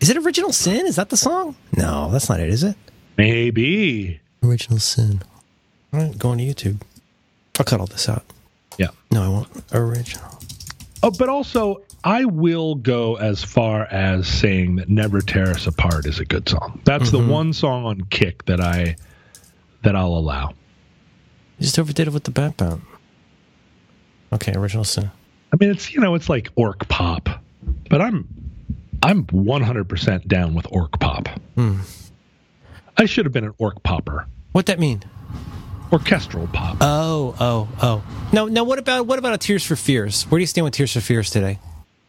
[0.00, 0.86] Is it Original Sin?
[0.86, 1.56] Is that the song?
[1.76, 2.76] No, that's not it, is it?
[3.18, 4.20] Maybe.
[4.42, 5.22] Original Sin.
[5.92, 6.80] All right, go on to YouTube.
[7.58, 8.24] I'll cut all this out.
[8.78, 8.88] Yeah.
[9.10, 9.48] No, I won't.
[9.72, 10.38] Original.
[11.02, 16.06] Oh, but also, I will go as far as saying that "Never Tear Us Apart"
[16.06, 16.80] is a good song.
[16.84, 17.26] That's Mm-hmm.
[17.26, 18.96] the one song on Kick that I
[19.82, 20.50] that I'll allow.
[21.58, 22.82] You just overdid it with the bat bound.
[24.32, 25.10] Okay, Original Sin.
[25.52, 27.28] I mean, it's you know, it's like orc pop,
[27.90, 28.26] but I'm
[29.02, 31.28] I'm 100% down with orc pop.
[31.56, 31.80] Hmm.
[32.96, 35.02] I should have been an orc popper, What that mean?
[35.92, 36.78] orchestral pop.
[36.80, 38.02] Oh, oh, oh.
[38.32, 38.64] No, no.
[38.64, 40.22] What about what about a Tears for Fears?
[40.24, 41.58] Where do you stand with Tears for Fears today?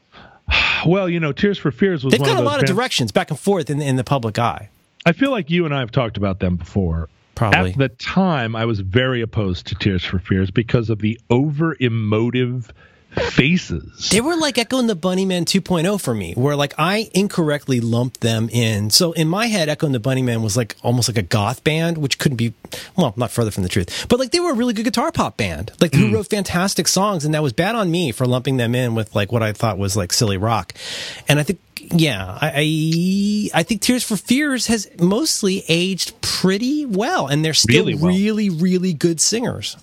[0.86, 3.30] well, you know, Tears for Fears was They've got a lot of bands- directions back
[3.30, 4.70] and forth in in the public eye.
[5.06, 7.10] I feel like you and I have talked about them before.
[7.36, 7.72] Probably.
[7.72, 11.76] At the time, I was very opposed to Tears for Fears because of the over
[11.80, 12.72] emotive
[13.14, 14.10] faces.
[14.10, 18.22] They were like Echo and the Bunnymen 2.0 for me, where like I incorrectly lumped
[18.22, 18.90] them in.
[18.90, 21.98] So in my head, Echo and the Bunnymen was like almost like a goth band,
[21.98, 22.54] which couldn't be,
[22.96, 24.08] well, not further from the truth.
[24.10, 26.14] But like they were a really good guitar pop band, like who mm.
[26.14, 29.32] wrote fantastic songs, and that was bad on me for lumping them in with like
[29.32, 30.74] what I thought was like silly rock.
[31.28, 31.60] And I think,
[31.92, 37.54] yeah, I I, I think Tears for Fears has mostly aged pretty well, and they're
[37.54, 38.12] still Really well.
[38.12, 39.78] really, really good singers.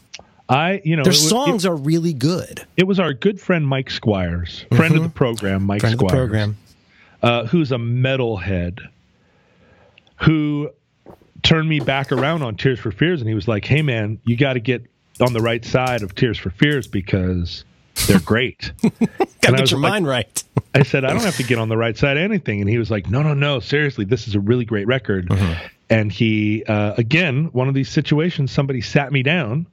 [0.49, 2.59] I, you know, Their it was- songs are really good.
[2.61, 5.89] It, it was our good friend Mike Squires, friend of the program, Mike Mm-hmm.
[5.89, 6.57] Friend of the Squires, program.
[7.23, 8.81] Uh, who's a metalhead,
[10.23, 10.71] who
[11.43, 14.37] turned me back around on Tears for Fears, and he was like, "Hey, man, you
[14.37, 14.85] got to get
[15.21, 17.65] on the right side of Tears for Fears because
[18.11, 18.73] they're great."
[19.41, 20.45] Gotta get your like- mind right.
[20.73, 22.61] I said, I don't have to get on the right side of anything.
[22.61, 25.29] And he was like, No, no, no, seriously, this is a really great record.
[25.29, 25.67] Mm-hmm.
[25.89, 29.67] And he, uh, again, one of these situations, somebody sat me down,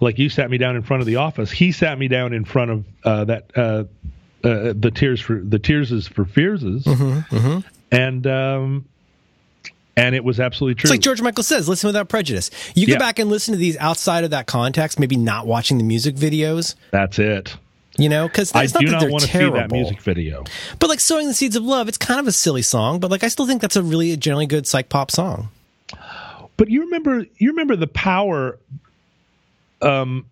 [0.00, 1.50] like you sat me down in front of the office.
[1.50, 3.84] He sat me down in front of uh, that, uh,
[4.44, 6.84] uh, the tears for the tears is for fearses.
[6.84, 7.58] Mm-hmm,
[7.92, 8.84] And, um,
[9.98, 10.88] and it was absolutely true.
[10.88, 12.50] It's like George Michael says, listen without prejudice.
[12.74, 12.98] You go Yeah.
[12.98, 16.74] back and listen to these outside of that context, maybe not watching the music videos,
[16.90, 17.56] That's it.
[17.98, 20.44] you know, because I not do not want to see that music video.
[20.78, 23.24] But like Sowing the Seeds of Love, it's kind of a silly song, but like
[23.24, 25.48] I still think that's a really generally good psych pop song.
[26.56, 28.58] But you remember, you remember the power.
[29.80, 30.26] Um,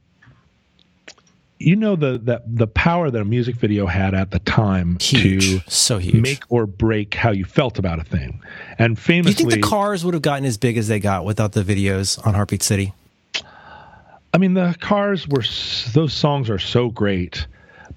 [1.59, 5.63] you know the the the power that a music video had at the time Huge.
[5.65, 6.15] to so huge.
[6.23, 8.41] make or break how you felt about a thing.
[8.79, 11.25] And Do you famously, think the cars would have gotten as big as they got
[11.25, 12.93] without the videos on Heartbeat City?
[14.35, 15.43] I mean, the cars were
[15.93, 17.47] those songs are so great.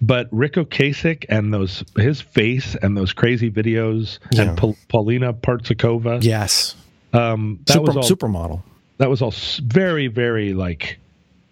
[0.02, 4.44] But Ric Ocasek and those his face and those crazy videos Yeah.
[4.44, 6.76] and Pau- Paulina Porizkova, Yes.
[7.12, 8.62] um, that Super, was all supermodel.
[9.00, 9.34] that was all
[9.64, 11.00] very very like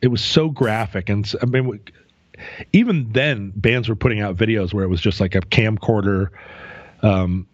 [0.02, 1.80] it was so graphic and i mean
[2.72, 6.30] even then bands were putting out videos where it was just like a camcorder
[7.02, 7.48] um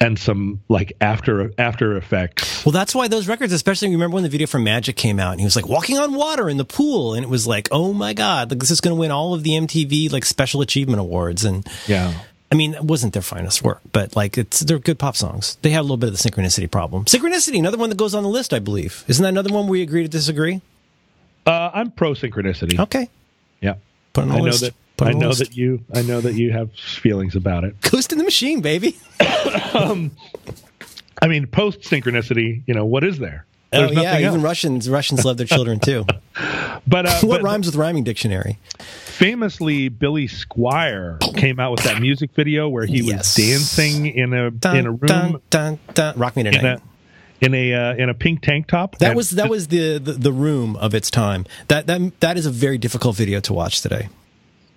[0.00, 4.30] and some like after after effects Well, that's why those records, especially remember when the
[4.30, 7.14] video for Magic came out and he was like walking on water in the pool
[7.14, 9.42] and it was like, oh my God, like this is going to win all of
[9.42, 11.44] the MTV like special achievement awards.
[11.44, 12.14] And yeah
[12.52, 15.56] I mean, it wasn't their finest work, but like it's, they're good pop songs.
[15.62, 17.04] They have a little bit of the synchronicity problem.
[17.04, 19.04] Synchronicity, another one that goes on the list, I believe.
[19.06, 20.60] Isn't that another one where we agree to disagree?
[21.50, 23.08] Uh i'm pro synchronicity Okay.
[23.60, 23.74] yeah
[24.12, 25.38] Put on i the know that i know list.
[25.40, 28.96] that you i know that you have feelings about it Ghost in the Machine, baby.
[31.22, 34.42] i mean post synchronicity you know what is there Oh yeah, nothing even else.
[34.42, 36.04] Russians Russians love their children too.
[36.88, 38.58] but uh, what but rhymes with rhyming dictionary?
[39.04, 43.36] famously Billy Squier came out with that music video where he Yes.
[43.38, 46.18] was dancing in a Dun, in a room dun, dun.
[46.18, 46.80] Rock me tonight.
[47.40, 48.98] In a uh, in a pink tank top.
[48.98, 51.46] That was that was the, the the room of its time.
[51.68, 54.08] That that that is a very difficult video to watch today.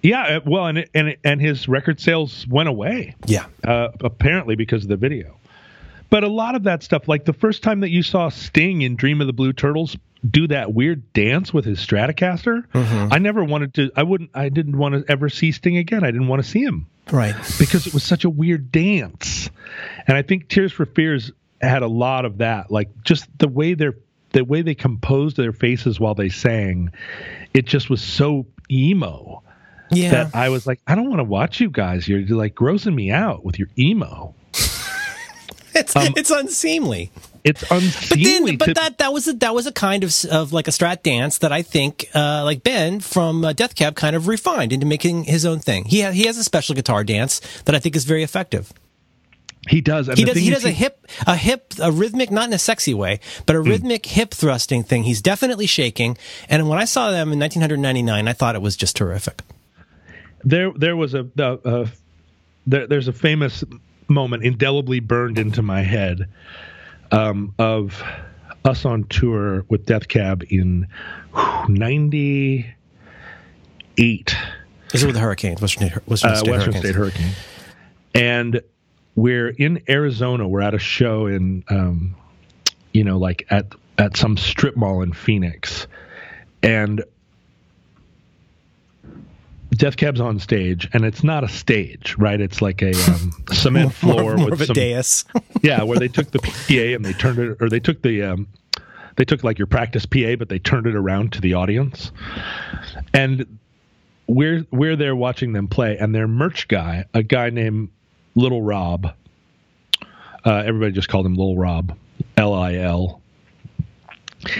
[0.01, 0.37] yeah.
[0.37, 3.45] uh, Well, and and and his record sales went away Yeah.
[3.63, 5.35] uh, apparently because of the video.
[6.09, 8.95] But a lot of that stuff, like the first time that you saw Sting in
[8.95, 9.97] Dream of the Blue Turtles
[10.29, 13.11] do that weird dance with his Stratocaster, Mm-hmm.
[13.11, 13.91] I never wanted to.
[13.95, 14.29] I wouldn't.
[14.35, 16.03] I didn't want to ever see Sting again.
[16.03, 16.85] I didn't want to see him.
[17.11, 17.35] Right.
[17.59, 19.49] because it was such a weird dance.
[20.07, 21.31] And I think Tears for Fears
[21.63, 23.95] had a lot of that, like just the way they're
[24.31, 26.91] the way they composed their faces while they sang.
[27.53, 29.43] It just was so emo
[29.91, 30.09] Yeah.
[30.11, 32.07] that I was like, I don't want to watch you guys.
[32.07, 34.33] You're like grossing me out with your emo.
[35.75, 37.11] it's um, it's unseemly.
[37.43, 38.55] it's unseemly.
[38.55, 40.67] But then, but to, that that was a, that was a kind of of like
[40.67, 44.27] a strat dance that I think uh, like Ben from uh, Death Cab kind of
[44.27, 45.85] refined into making his own thing.
[45.85, 48.73] He ha- he has a special guitar dance that I think is very effective.
[49.69, 50.07] He does.
[50.07, 53.19] He does he does a hip a hip a rhythmic not in a sexy way,
[53.45, 53.69] but a Hmm.
[53.69, 55.03] rhythmic hip thrusting thing.
[55.03, 56.17] He's definitely shaking.
[56.49, 59.41] And when I saw them in 1999, I thought it was just terrific.
[60.43, 61.87] there there was a, a, a
[62.67, 63.63] there, there's a famous
[64.09, 66.27] moment indelibly burned into my head
[67.11, 68.03] um, of
[68.65, 70.87] us on tour with Death Cab in
[71.67, 74.35] '98,
[74.91, 76.85] This is with the Hurricanes, Western, Western uh, State Western Hurricanes.
[76.85, 77.31] State Hurricane,
[78.13, 78.61] and
[79.15, 80.47] we're in Arizona.
[80.47, 82.15] We're at a show in, um,
[82.93, 85.87] you know, like at at some strip mall in Phoenix,
[86.61, 87.03] and
[89.75, 92.39] Death Cab's on stage, and it's not a stage, right?
[92.39, 95.25] It's like a um, cement floor more, more with of a some, dais.
[95.61, 98.47] yeah, where they took the PA and they turned it, or they took the, um,
[99.15, 102.11] they took like your practice PA, but they turned it around to the audience,
[103.13, 103.59] and
[104.27, 107.89] we're we're there watching them play, and their merch guy, a guy named
[108.35, 109.13] Little Rob,
[110.45, 111.97] uh, everybody just called him Little Rob,
[112.37, 113.21] L I L.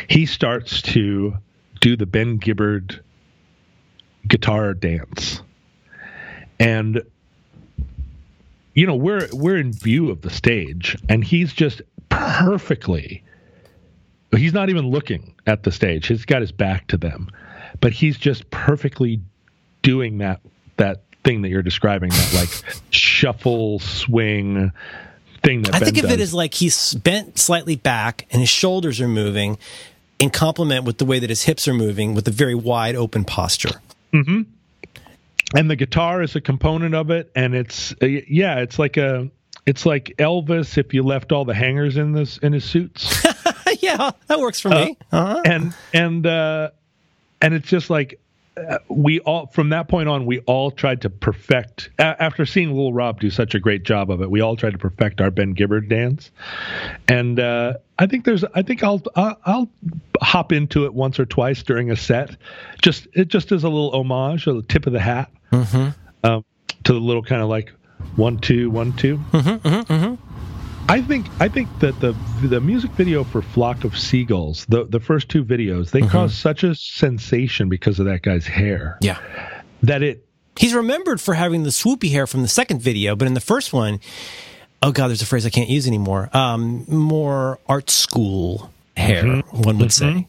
[0.10, 1.34] He starts to
[1.82, 3.02] do the Ben Gibbard
[4.28, 5.42] guitar dance,
[6.60, 7.02] and
[8.74, 13.24] you know we're we're in view of the stage, and he's just perfectly.
[14.36, 16.08] He's not even looking at the stage.
[16.08, 17.30] He's got his back to them,
[17.82, 19.20] but he's just perfectly
[19.82, 20.40] doing that
[20.78, 24.72] that thing that you're describing, that like shuffle swing
[25.44, 26.14] thing that I Ben think of does.
[26.14, 29.58] it as like he's bent slightly back and his shoulders are moving
[30.20, 33.26] in complement with the way that his hips are moving with a very wide open
[33.26, 33.82] posture.
[34.14, 39.30] and the guitar is a component of it and it's uh, yeah it's like a
[39.66, 43.24] it's like elvis if you left all the hangers in this in his suits
[43.82, 44.98] yeah, that works for me.
[45.12, 45.42] Uh-huh.
[45.46, 46.70] and and uh
[47.42, 48.20] and it's just like
[48.56, 52.70] uh, we all from that point on we all tried to perfect a- after seeing
[52.70, 55.32] little rob do such a great job of it we all tried to perfect our
[55.32, 56.30] ben gibbard dance.
[57.08, 59.70] And uh i think there's i think i'll i'll, I'll
[60.22, 62.36] hop into it once or twice during a set.
[62.82, 65.32] Just it just as a little homage a tip of the hat
[66.24, 66.46] um,
[66.84, 67.72] to the little kind of like
[68.16, 69.20] one two one 2
[70.90, 75.00] I think I think that the the music video for Flock of Seagulls, the the
[75.00, 79.18] first two videos, they caused such a sensation because of that guy's hair Yeah.
[79.84, 80.26] that it
[80.56, 83.74] He's remembered for having the swoopy hair from the second video, but in the first
[83.74, 84.00] one,
[84.84, 86.30] oh god, there's a phrase I can't use anymore.
[86.32, 90.28] Um, more art school hair, one would say.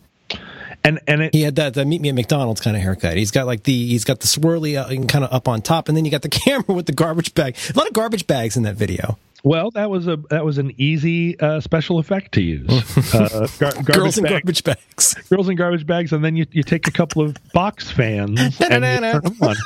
[0.83, 3.19] and and it He had that, that meet me at McDonald's kind of haircut.
[3.19, 5.97] He's got like the he's got the swirly uh, kind of up on top, and
[5.97, 7.57] then you got the camera with the garbage bag.
[7.75, 9.19] A lot of garbage bags in that video.
[9.45, 12.69] Well that was a that was an easy uh, special effect to use.
[13.15, 15.15] uh, gar- garbage Girls in bag- garbage bags.
[15.31, 18.85] girls in garbage bags, and then you you take a couple of box fans and
[18.85, 19.57] you turn them on.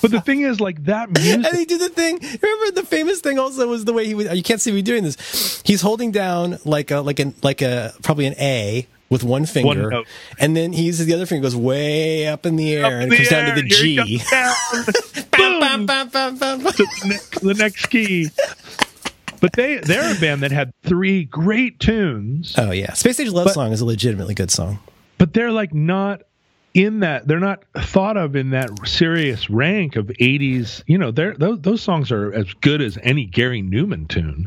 [0.00, 1.44] But the thing is, like that music.
[1.46, 2.18] And he did the thing.
[2.20, 4.32] Remember the famous thing also was the way he was.
[4.32, 5.60] You can't see me doing this.
[5.64, 9.88] He's holding down like a like a like a probably an A with one finger,
[9.90, 10.06] note.
[10.38, 13.02] and then he uses the other finger goes way up in the air Up and
[13.04, 14.20] in it comes the down to the here G.
[15.86, 18.28] Bam, bam, bam, the next, the next key.
[19.40, 23.44] But they they're a band that had three great tunes, Oh yeah, Space Age Love
[23.46, 24.80] But- Song is a legitimately good song.
[25.18, 26.22] but they're like not
[26.74, 31.34] in that they're not thought of in that serious rank of 80s you know they're
[31.34, 34.46] those, those songs are as good as any gary numan tune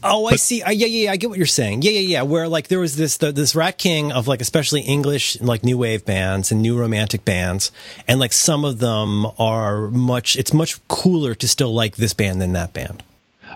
[0.00, 0.62] Oh, I see.
[0.62, 1.82] Uh, yeah, yeah, yeah, I get what you're saying.
[1.82, 2.22] Yeah, yeah, yeah.
[2.22, 5.76] Where like there was this the, this rat king of like especially English like new
[5.76, 7.72] wave bands and new romantic bands,
[8.06, 10.36] and like some of them are much.
[10.36, 13.02] It's much cooler to still like this band than that band.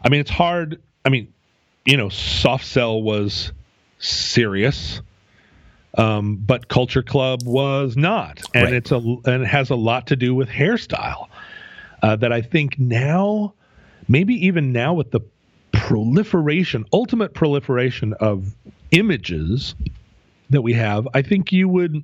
[0.04, 1.32] i mean it's hard i mean
[1.84, 3.52] you know soft cell was
[3.98, 5.00] serious
[5.98, 8.72] um, but culture club was not and Right.
[8.74, 11.28] it's a and it has a lot to do with hairstyle
[12.02, 13.52] uh, that i think now
[14.08, 15.20] maybe even now with the
[15.72, 18.54] proliferation ultimate proliferation of
[18.90, 19.74] images
[20.50, 22.02] that we have i think you would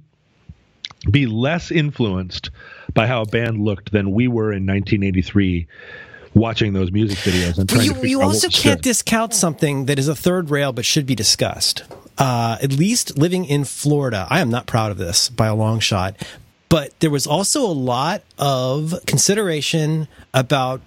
[1.10, 2.50] be less influenced
[2.94, 5.66] by how a band looked than we were in 1983
[6.34, 8.82] watching those music videos and But trying you, to figure you out what also can't
[8.82, 11.84] discount something that is a third rail but should be discussed.
[12.18, 15.78] Uh, at least living in Florida, I am not proud of this by a long
[15.78, 16.16] shot,
[16.68, 20.80] but there was also a lot of consideration about,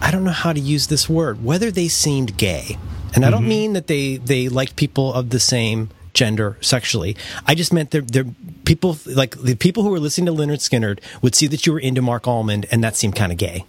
[0.00, 2.76] I don't know how to use this word, whether they seemed gay.
[3.14, 7.16] And I don't mean that they, they liked people of the same gender sexually.
[7.46, 8.26] I just meant they're, they're
[8.64, 11.80] people like the people who were listening to Lynyrd Skynyrd would see that you were
[11.80, 13.64] into Marc Almond and that seemed kind of gay.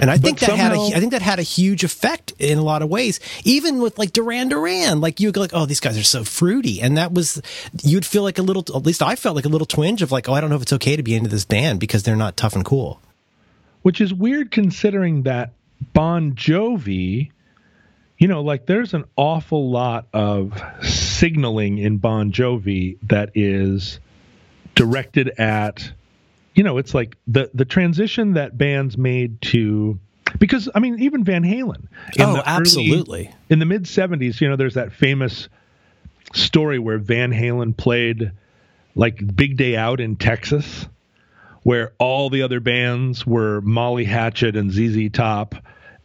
[0.00, 2.32] And I think But that had a, somehow- I think that had a huge effect
[2.38, 3.18] in a lot of ways.
[3.44, 6.80] Even with like Duran Duran, like you go like, oh, these guys are so fruity,
[6.82, 7.40] and that was
[7.82, 8.64] you'd feel like a little.
[8.76, 10.62] At least I felt like a little twinge of like, oh, I don't know if
[10.62, 13.00] it's okay to be into this band because they're not tough and cool.
[13.82, 15.52] which is weird considering that
[15.92, 17.30] Bon Jovi,
[18.18, 24.00] you know, like there's an awful lot of signaling in Bon Jovi that is
[24.74, 25.90] directed at,
[26.56, 29.98] you know, it's like the the transition that bands made to
[30.38, 31.86] because I mean even Van Halen.
[32.18, 33.34] oh, the early- absolutely.
[33.48, 35.48] in the mid 70s, you know, there's that famous
[36.34, 38.32] story where Van Halen played
[38.94, 40.86] like Big Day Out in Texas,
[41.62, 45.54] where all the other bands were Molly Hatchet and ZZ Top.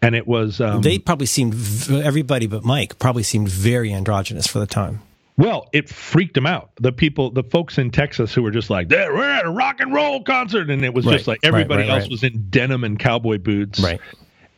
[0.04, 4.48] And it was, um, they probably seemed v- everybody but Mike probably seemed very androgynous
[4.48, 5.02] for the time.
[5.38, 6.72] Well, it freaked them out.
[6.80, 9.80] The people, the folks in Texas who were just like, "There, we're at a rock
[9.80, 10.70] and roll concert.
[10.70, 12.12] And it was Right, just like everybody right, else right.
[12.12, 13.80] was in denim and cowboy boots.
[13.80, 14.00] Right.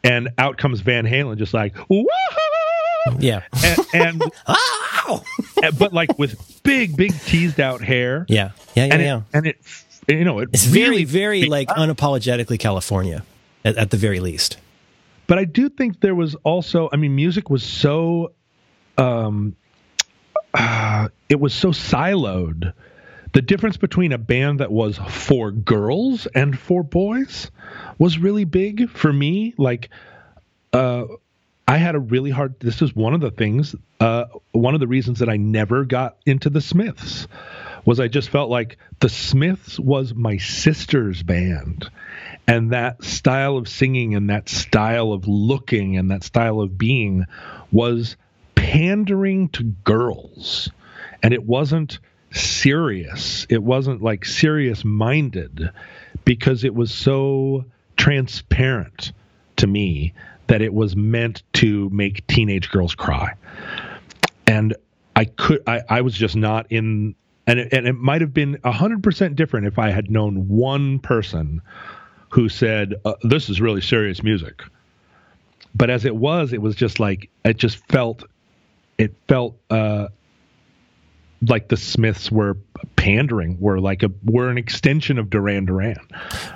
[0.03, 2.03] And out comes Van Halen, just like, woohoo!
[3.19, 3.43] Yeah.
[3.63, 5.23] And, and Ow!
[5.77, 8.25] but like with big, big teased out hair.
[8.27, 8.51] yeah.
[8.75, 8.85] Yeah.
[8.85, 8.93] Yeah.
[8.93, 9.17] and yeah.
[9.17, 9.57] it, and it,
[10.07, 13.23] you know, it It's really, very, very like unapologetically California,
[13.63, 14.57] at, at the very least.
[15.27, 18.33] But I do think there was also, I mean, music was so,
[18.97, 19.55] um,
[20.53, 22.73] uh, it was so siloed.
[23.33, 27.49] The difference between a band that was for girls and for boys
[27.97, 29.55] was really big for me.
[29.57, 29.89] Like,
[30.71, 31.05] uh,
[31.67, 32.59] I had a really hard.
[32.59, 33.75] This is one of the things.
[33.99, 37.27] Uh, one of the reasons that I never got into the Smiths
[37.85, 41.89] was I just felt like the Smiths was my sister's band,
[42.47, 47.25] and that style of singing and that style of looking and that style of being
[47.71, 48.15] was
[48.63, 50.69] pandering to girls,
[51.21, 51.99] and it wasn't
[52.31, 53.45] serious.
[53.49, 55.69] It wasn't like serious minded
[56.23, 57.65] because it was so
[57.97, 59.11] transparent
[59.57, 60.13] to me
[60.47, 63.33] that it was meant to make teenage girls cry.
[64.47, 64.75] And
[65.13, 68.55] I could, I, I was just not in, and it, and it might have been
[68.63, 71.61] 100% different if I had known one person
[72.29, 74.63] who said, uh, This is really serious music.
[75.75, 78.23] But as it was, it was just like, it just felt,
[78.97, 80.07] it felt, uh,
[81.45, 82.55] like the Smiths were
[82.95, 85.97] pandering, were like a were an extension of Duran Duran,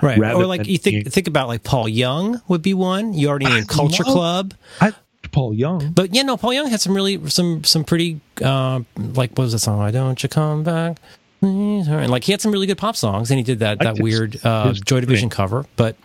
[0.00, 0.18] Right.
[0.18, 3.12] Or like you think being- think about like Paul Young would be one.
[3.12, 4.54] You already named Culture love- Club.
[4.80, 4.92] I
[5.30, 5.90] Paul Young.
[5.92, 9.52] But yeah, no, Paul Young had some really some some pretty uh, like what was
[9.52, 9.78] that song?
[9.78, 10.96] Why don't you come back?
[11.42, 14.40] And like he had some really good pop songs, and he did that that weird
[14.44, 15.66] uh, Joy Division cover.
[15.76, 15.96] But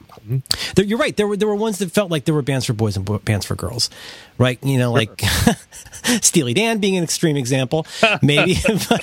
[0.75, 1.15] there, you're right.
[1.15, 3.19] There were there were ones that felt like there were bands for boys and bo-
[3.19, 3.89] bands for girls,
[4.37, 4.57] right?
[4.63, 5.21] You know, like
[6.21, 7.85] Steely Dan being an extreme example,
[8.21, 8.55] maybe.
[8.89, 9.01] but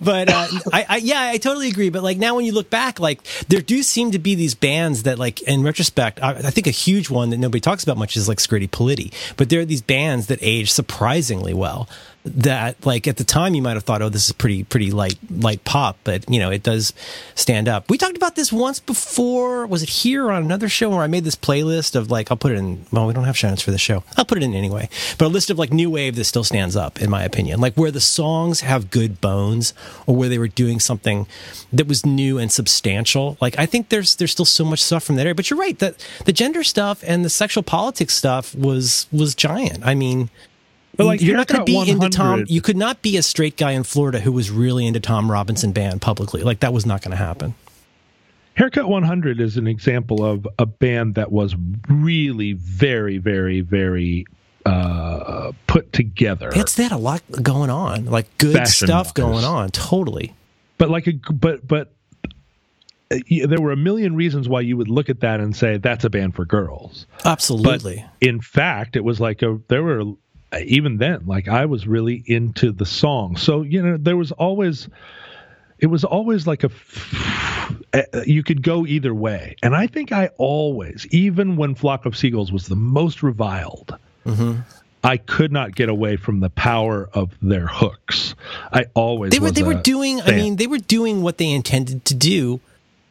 [0.00, 1.90] but uh, I, I yeah, I totally agree.
[1.90, 5.04] But like now, when you look back, like there do seem to be these bands
[5.04, 8.16] that, like in retrospect, I, I think a huge one that nobody talks about much
[8.16, 9.12] is like Scritti Politti.
[9.36, 11.88] But there are these bands that age surprisingly well.
[12.36, 15.18] That like at the time you might have thought, oh, this is pretty pretty light
[15.30, 16.92] light pop, but you know it does
[17.34, 17.90] stand up.
[17.90, 19.66] We talked about this once before.
[19.66, 22.52] Was it here on another show where I made this playlist of like I'll put
[22.52, 22.84] it in.
[22.92, 24.04] Well, we don't have show notes for the show.
[24.16, 24.88] I'll put it in anyway.
[25.16, 27.74] But a list of like new wave that still stands up in my opinion, like
[27.74, 29.74] where the songs have good bones
[30.06, 31.26] or where they were doing something
[31.72, 33.36] that was new and substantial.
[33.40, 35.34] Like I think there's there's still so much stuff from that area.
[35.34, 39.84] But you're right that the gender stuff and the sexual politics stuff was was giant.
[39.84, 40.30] I mean.
[40.98, 42.44] But like you're not going to be into Tom.
[42.48, 45.70] You could not be a straight guy in Florida who was really into Tom Robinson
[45.70, 46.42] band publicly.
[46.42, 47.54] Like that was not going to happen.
[48.54, 51.54] Haircut 100 is an example of a band that was
[51.88, 54.26] really very, very, very
[54.66, 56.50] uh, put together.
[56.52, 59.12] It's that a lot going on, like good Fashion stuff wise.
[59.12, 59.70] going on.
[59.70, 60.34] Totally.
[60.78, 61.92] but like a but but
[63.12, 66.04] uh, there were a million reasons why you would look at that and say that's
[66.04, 67.06] a band for girls.
[67.24, 68.04] Absolutely.
[68.20, 70.02] In fact, it was like a there were
[70.64, 73.36] even then like I was really into the song.
[73.36, 74.88] So, you know, there was always
[75.78, 76.70] it was always like a
[77.94, 79.56] uh, you could go either way.
[79.62, 83.96] And I think I always, even when Flock of Seagulls was the most reviled,
[85.04, 88.34] I could not get away from the power of their hooks.
[88.72, 90.20] I always they were they were doing.
[90.20, 92.60] I mean, they were doing what they intended to do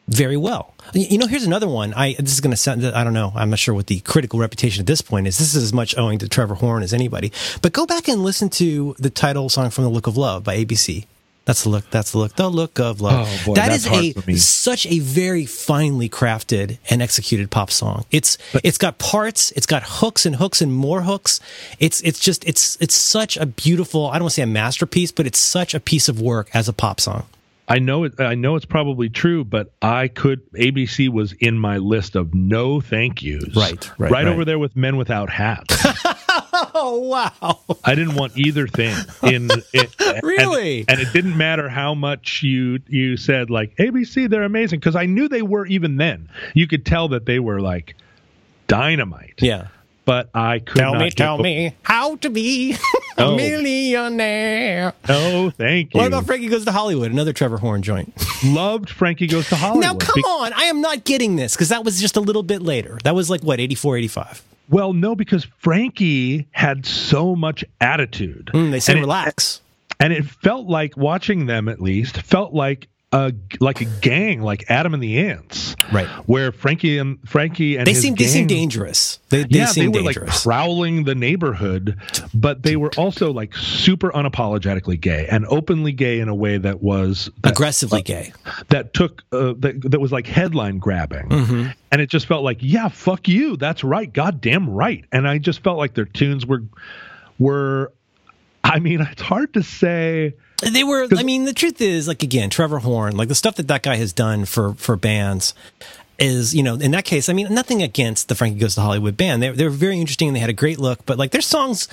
[0.08, 0.74] very well.
[0.94, 1.92] You know, here's another one.
[1.94, 2.84] I this is going to sound.
[2.84, 3.32] I don't know.
[3.34, 5.38] I'm not sure what the critical reputation at this point is.
[5.38, 7.30] This is as much owing to Trevor Horn as anybody.
[7.60, 10.56] But go back and listen to the title song from "The Look of Love" by
[10.56, 11.06] ABC.
[11.44, 11.88] That's the look.
[11.90, 12.36] That's the look.
[12.36, 13.26] The look of love.
[13.26, 18.04] Oh, boy, that is a such a very finely crafted and executed pop song.
[18.10, 21.40] It's it's got parts, it's got hooks and hooks and more hooks.
[21.78, 24.08] It's it's just it's it's such a beautiful.
[24.08, 26.68] I don't want to say a masterpiece, but it's such a piece of work as
[26.68, 27.24] a pop song.
[27.70, 28.18] I know it.
[28.18, 30.40] I know it's probably true, but I could.
[30.52, 33.54] ABC was in my list of no thank yous.
[33.54, 34.26] Right, right, right, right.
[34.26, 35.76] over there with men without hats.
[36.74, 37.76] Oh wow!
[37.84, 39.94] I didn't want either thing in it.
[40.00, 40.84] and- Really?
[40.88, 45.06] and, it didn't matter how much you you said like ABC, they're amazing because I
[45.06, 46.28] knew they were even then.
[46.54, 47.94] You could tell that they were like
[48.66, 49.34] dynamite.
[49.40, 49.68] Yeah.
[50.08, 52.72] But I could Tell not me, tell me how to be
[53.18, 53.36] a Oh.
[53.36, 54.94] millionaire.
[55.06, 55.98] Oh, thank you.
[56.00, 57.10] What about Frankie Goes to Hollywood?
[57.12, 58.12] Another Trevor Horn joint.
[58.42, 59.82] Loved Frankie Goes to Hollywood.
[59.84, 60.52] Now, come Be- on.
[60.54, 62.98] I am not getting this because that was just a little bit later.
[63.04, 64.42] That was like, what, 84, 85?
[64.70, 68.50] Well, no, because Frankie had so much attitude.
[68.54, 69.60] Mm, they said And it- relax.
[70.00, 74.64] and it felt like watching them at least felt like a like a gang like
[74.68, 76.06] Adam and the Ants Right.
[76.26, 79.18] where Frankie and Frankie and They seem, they seem dangerous.
[79.30, 80.28] They, they yeah seem they were dangerous.
[80.28, 81.96] like prowling the neighborhood
[82.34, 86.82] but they were also like super unapologetically gay and openly gay in a way that
[86.82, 88.34] was that, Aggressively gay.
[88.68, 91.68] that took uh, that, that was like headline grabbing Mm-hmm.
[91.90, 95.62] and it just felt like yeah fuck you that's right goddamn right and i just
[95.64, 96.62] felt like their tunes were
[97.38, 97.90] were
[98.64, 101.06] i mean it's hard to say They were.
[101.16, 103.96] I mean, the truth is, like again, Trevor Horn, like the stuff that that guy
[103.96, 105.54] has done for for bands
[106.18, 109.16] is, you know, in that case, I mean, nothing against the Frankie Goes to Hollywood
[109.16, 109.40] band.
[109.40, 111.86] They were very interesting and they had a great look, but like their songs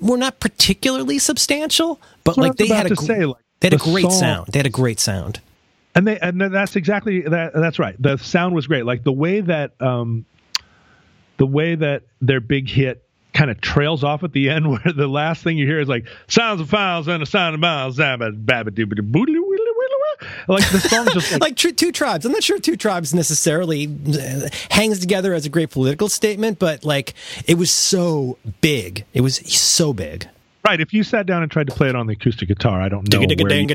[0.00, 3.36] were not particularly substantial, but I like they had a about to gr- say, like,
[3.60, 4.46] they had a great song- sound.
[4.52, 5.40] They had a great sound.
[5.94, 9.40] and they and that's exactly that that's right the sound was great like the way
[9.40, 10.24] that um
[11.38, 13.02] the way that their big hit
[13.32, 16.06] kind of trails off at the end where the last thing you hear is like
[16.28, 19.96] sounds of files and a sound of miles zabba babba dooba doo boodly widdly widdly
[20.20, 22.26] wah." like the song just like, Like two tribes.
[22.26, 26.84] I'm not sure two tribes necessarily uh, hangs together as a great political statement, but
[26.84, 27.14] like
[27.46, 29.04] it was so big.
[29.14, 30.26] It was so big.
[30.66, 32.88] right if you sat down and tried to play it on the acoustic guitar i
[32.88, 33.66] don't know where you-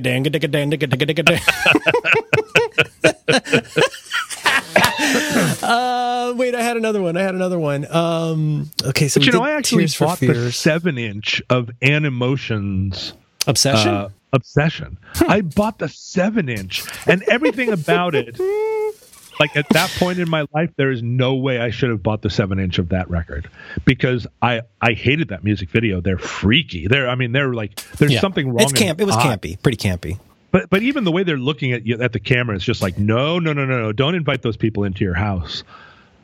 [5.64, 6.05] uh,
[6.36, 7.18] wait, I had another one.
[7.18, 7.86] I had another one.
[7.94, 13.14] Um, okay, so but you know i actually Tears bought the seven inch of Animotion's
[13.48, 13.94] Obsession.
[13.94, 14.98] uh, obsession
[15.30, 18.38] i bought the seven inch and everything about it
[19.40, 22.22] like at that point in my life there is no way i should have bought
[22.22, 23.50] the seven inch of that record
[23.86, 28.12] because i i hated that music video they're freaky they're i mean they're like there's
[28.14, 28.20] Yeah.
[28.20, 29.00] something wrong It's camp.
[29.00, 29.24] It was eye.
[29.38, 30.20] campy, pretty campy.
[30.52, 32.98] but but even the way they're looking at you at the camera is just like
[32.98, 35.64] no no no no no don't invite those people into your house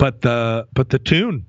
[0.01, 1.45] but the but the tune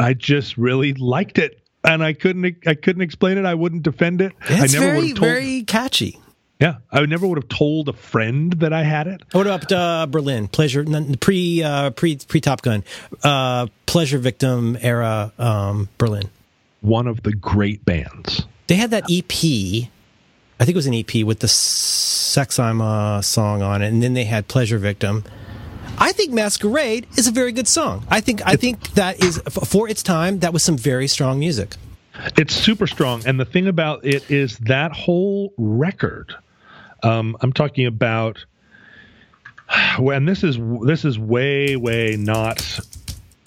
[0.00, 4.20] i just really liked it and i couldn't i couldn't explain it i wouldn't defend
[4.20, 6.18] it It's i never would very, have told very catchy.
[6.60, 10.06] yeah i never would have told a friend that i had it What about uh,
[10.06, 10.48] Berlin?
[10.48, 10.82] Pleasure
[11.20, 12.82] pre uh, pre pre Top Gun,
[13.22, 16.30] uh, pleasure victim era um, Berlin.
[16.80, 19.30] one of the great bands They had that EP.
[20.58, 24.02] I think it was an EP with the Sex I'm a song on it, and
[24.02, 25.22] then they had Pleasure Victim.
[25.98, 28.06] I think Masquerade is a very good song.
[28.10, 30.40] I think I think that is for its time.
[30.40, 31.76] That was some very strong music.
[32.36, 36.32] it's super strong and the thing about it is that whole record
[37.02, 38.44] um, i'm talking about
[39.98, 40.56] when this is
[40.86, 42.78] this is way way not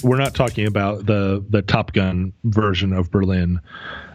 [0.04, 3.62] we're not talking about the the top gun version of berlin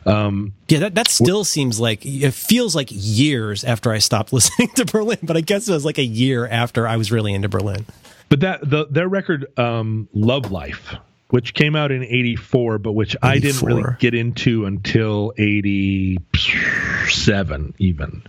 [0.05, 4.69] um, Yeah, that, that still seems like it feels like years after I stopped listening
[4.75, 7.49] to Berlin, but I guess it was like a year after I was really into
[7.49, 7.87] Berlin.
[8.33, 10.95] But that the their record um, love life
[11.29, 18.23] which came out in 84 but which i didn't really get into until 87 even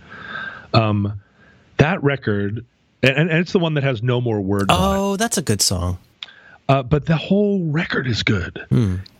[0.74, 1.22] um,
[1.78, 2.66] that record
[3.02, 4.98] and, and it's the one that has no more words on it.
[4.98, 5.98] Oh, that's a good song.
[6.66, 8.64] Uh, but the whole record is good.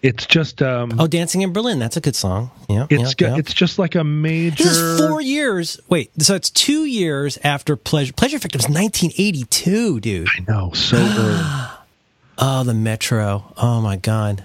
[0.01, 2.51] It's just um, Oh, Dancing in Berlin, that's a good song.
[2.71, 3.37] Yeah, it's go- yeah.
[3.37, 4.65] it's just like a major.
[4.65, 5.79] This is four years.
[5.91, 8.15] Wait, so it's two years after Pleasure.
[8.15, 10.29] Pleasure Victim was 1982, dude.
[10.39, 11.69] I know so early.
[12.39, 13.53] Oh, the Metro.
[13.59, 14.43] Oh my God.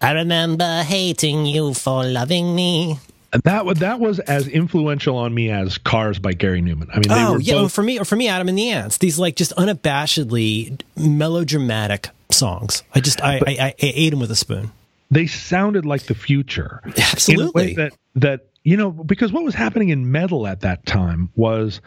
[0.00, 2.98] I remember hating you for loving me.
[3.32, 6.88] And that was that was as influential on me as Cars by Gary Numan.
[6.90, 8.98] I mean, they Oh yeah, both, for me or for me, Adam and the Ants.
[8.98, 12.82] These like just unabashedly melodramatic songs.
[12.94, 14.70] I just I, I, I ate them with a spoon.
[15.10, 16.80] they sounded like the future.
[16.98, 17.44] Absolutely.
[17.44, 20.84] In a way that that you know because what was happening in metal at that
[20.86, 21.80] time was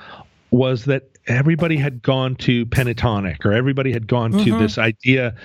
[0.51, 4.43] was that everybody had gone to pentatonic or everybody had gone Mm-hmm.
[4.51, 5.35] to this idea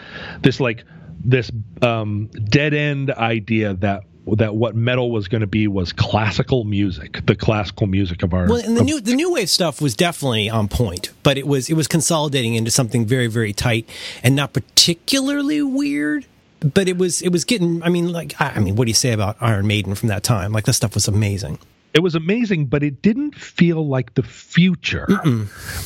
[0.42, 0.84] this like
[1.24, 1.50] this
[1.82, 4.02] um dead end idea that
[4.36, 8.46] that what metal was going to be was classical music the classical music of our
[8.46, 11.46] Well, and the of- new the new wave stuff was definitely on point, but it
[11.46, 13.88] was it was consolidating into something very very tight
[14.22, 16.26] and not particularly weird.
[16.60, 17.82] But it was it was getting.
[17.82, 20.22] I mean, like I I mean, what do you say about Iron Maiden from that
[20.22, 20.52] time?
[20.52, 21.58] Like that stuff was amazing.
[21.94, 25.06] It was amazing, but it didn't feel like the future,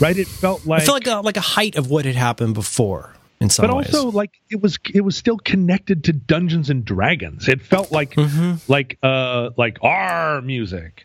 [0.00, 0.18] right?
[0.18, 3.14] It felt like I felt like a, like a height of what had happened before
[3.40, 3.94] in some but ways.
[3.94, 7.48] also like it was it was still connected to Dungeons and Dragons.
[7.48, 8.70] It felt like Mm-hmm.
[8.72, 11.02] like uh like our music.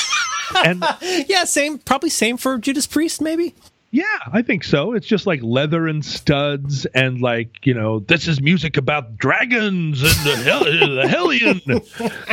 [0.64, 0.84] and
[1.28, 3.54] yeah, same probably same for Judas Priest maybe.
[3.90, 4.92] yeah, I think so.
[4.92, 10.02] It's just like leather and studs and like, you know, this is music about dragons
[10.02, 11.60] and the, hell, the hellion.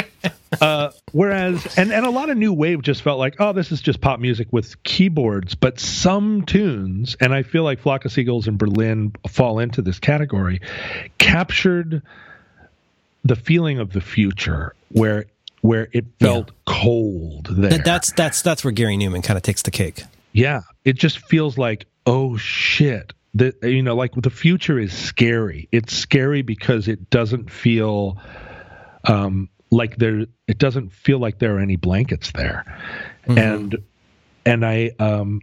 [0.61, 3.81] Uh, whereas, and, and a lot of new wave just felt like, oh, this is
[3.81, 5.55] just pop music with keyboards.
[5.55, 9.99] But some tunes, and I feel like Flock of Seagulls in Berlin fall into this
[9.99, 10.61] category,
[11.17, 12.01] captured
[13.23, 15.25] the feeling of the future where
[15.61, 17.71] where it felt cold there.
[17.71, 20.03] That, that's that's that's where Gary Numan kind of takes the cake.
[20.31, 23.13] Yeah, it just feels like oh shit.
[23.33, 25.67] That you know, like the future is scary.
[25.71, 28.17] It's scary because it doesn't feel
[29.03, 30.25] um, like there.
[30.47, 32.65] It doesn't feel like there are any blankets there,
[33.27, 33.75] and
[34.45, 35.41] and I um,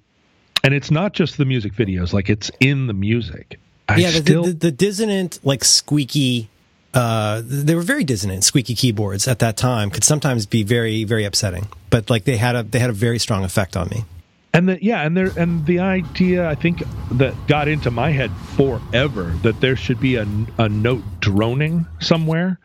[0.65, 2.13] and it's not just the music videos.
[2.13, 3.59] Like it's in the music.
[3.89, 6.49] I yeah, the, still the, the dissonant, like squeaky.
[6.95, 11.25] Uh, they were very dissonant, squeaky keyboards at that time could sometimes be very, very
[11.25, 11.67] upsetting.
[11.89, 14.05] But like they had a they had a very strong effect on me.
[14.53, 16.83] and the yeah and there and the idea i think
[17.13, 20.27] that got into my head forever that there should be a,
[20.59, 22.59] a note droning somewhere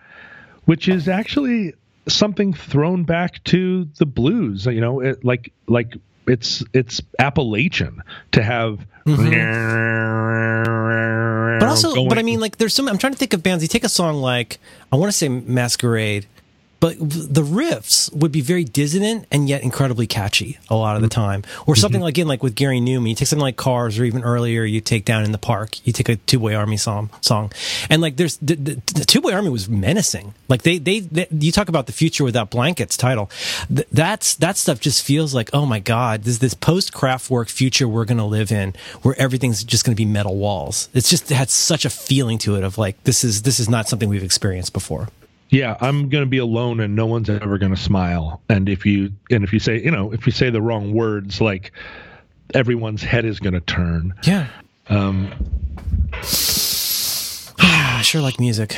[0.68, 1.74] which is actually
[2.08, 5.96] something thrown back to the blues you know it, like like
[6.28, 9.88] it's it's appalachian to have mm-hmm.
[11.60, 12.88] But also, but I mean, like, there's some.
[12.88, 13.64] I'm trying to think of bands.
[13.64, 14.60] You take a song like
[14.92, 16.28] I want to say Masquerade,
[16.80, 21.08] but the riffs would be very dissonant and yet incredibly catchy a lot of the
[21.08, 21.22] mm-hmm.
[21.22, 21.44] time.
[21.66, 21.82] Or mm-hmm.
[21.82, 24.64] something like in like with Gary Numan, you take something like Cars, or even earlier,
[24.64, 25.86] you take Down in the Park.
[25.86, 27.52] You take a Tubeway Army song, song,
[27.90, 30.34] and like there's the, the, the Tubeway Army was menacing.
[30.48, 33.30] Like they, they, they, you talk about the future without blankets title.
[33.68, 37.88] Th- that's that stuff just feels like oh my god, this this post Kraftwerk future
[37.88, 40.90] we're gonna live in, where everything's just gonna be metal walls.
[40.94, 43.70] It's just it had such a feeling to it of like this is this is
[43.70, 45.10] not something we've experienced before.
[45.50, 48.86] Yeah i'm going to be alone and no one's ever going to smile and if
[48.86, 51.72] you and if you say you know if you say the wrong words like
[52.54, 54.48] everyone's head is going to turn Yeah.
[54.90, 55.32] um
[57.60, 58.76] I sure like music.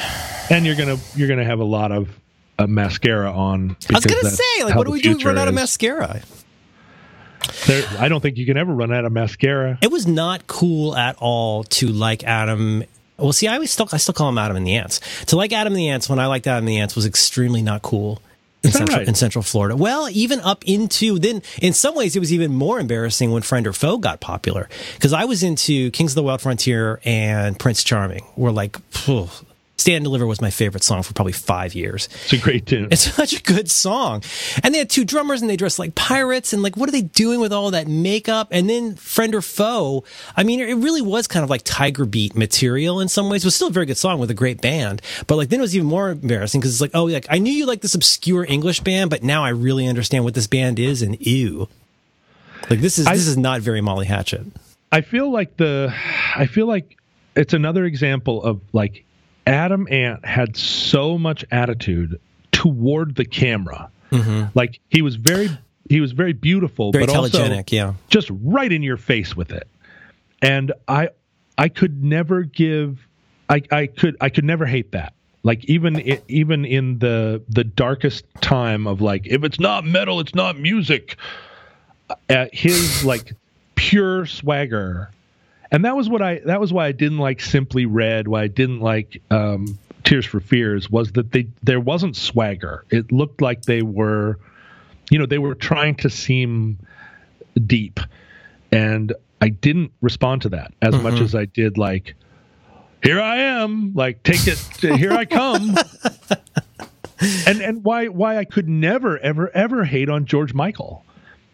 [0.49, 2.09] and you're gonna you're gonna have a lot of
[2.57, 3.75] uh, mascara on.
[3.89, 5.11] I was gonna say, like, what do we do?
[5.11, 6.21] if we Run out of mascara?
[7.67, 9.77] There, I don't think you can ever run out of mascara.
[9.81, 12.83] It was not cool at all to like Adam.
[13.19, 14.99] Well, see, I always still I still call him Adam and the Ants.
[15.25, 17.61] To like Adam and the Ants when I liked Adam and the Ants was extremely
[17.61, 18.21] not cool.
[18.61, 19.07] In central, right?
[19.07, 19.77] in Central Florida.
[19.77, 23.65] Well, even up into then, in some ways, it was even more embarrassing when Friend
[23.65, 27.85] or Foe got popular because I was into Kings of the Wild Frontier and Prince
[27.85, 28.25] Charming.
[28.35, 29.29] Were like, phew,
[29.79, 32.09] Stand and Deliver was my favorite song for probably five years.
[32.23, 32.87] It's a great tune.
[32.91, 34.23] It's such a good song.
[34.63, 37.01] And they had two drummers and they dressed like pirates and like what are they
[37.01, 38.49] doing with all that makeup?
[38.51, 40.03] And then Friend or Foe.
[40.35, 43.43] I mean, it really was kind of like Tiger Beat material in some ways.
[43.43, 45.01] It was still a very good song with a great band.
[45.27, 47.53] But like then it was even more embarrassing because it's like, oh, like I knew
[47.53, 51.01] you like this obscure English band, but now I really understand what this band is
[51.01, 51.67] and ew.
[52.69, 54.45] Like this is I- this is not very Molly Hatchet.
[54.91, 55.93] I feel like the,
[56.35, 56.97] I feel like
[57.35, 59.05] it's another example of like
[59.45, 62.19] Adam Ant had so much attitude
[62.51, 63.89] toward the camera.
[64.55, 65.49] Like he was very,
[65.87, 66.99] he was very beautiful, Mm-hmm.
[66.99, 67.93] Very but also yeah.
[68.09, 69.67] just right in your face with it.
[70.41, 71.09] And I
[71.57, 73.05] I could never give
[73.49, 75.13] I I could I could never hate that.
[75.43, 80.19] Like even i- even in the the darkest time of like if it's not metal
[80.19, 81.17] it's not music.
[82.29, 83.33] Uh, his like
[83.75, 85.11] pure swagger.
[85.71, 88.47] And that was what I that was why I didn't like Simply Red, why I
[88.47, 92.85] didn't like um Tears for Fears was that they there wasn't swagger.
[92.89, 94.39] It looked like they were
[95.11, 96.77] you know, they were trying to seem
[97.65, 97.99] deep
[98.71, 102.15] and i didn't respond to that as much as i did like
[103.03, 104.57] here i am like take it
[104.97, 105.75] here i come
[107.47, 111.03] and and why why i could never ever ever hate on george michael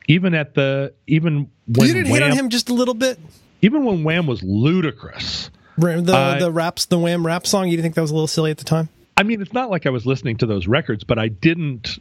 [0.08, 3.20] even at the even when you didn't hate on him just a little bit?
[3.66, 7.84] Even when wham was ludicrous The I- the raps the Wham rap song, you didn't
[7.84, 8.90] think that was a little silly at the time?
[9.18, 11.98] i mean it's not like i was listening to those records but i didn't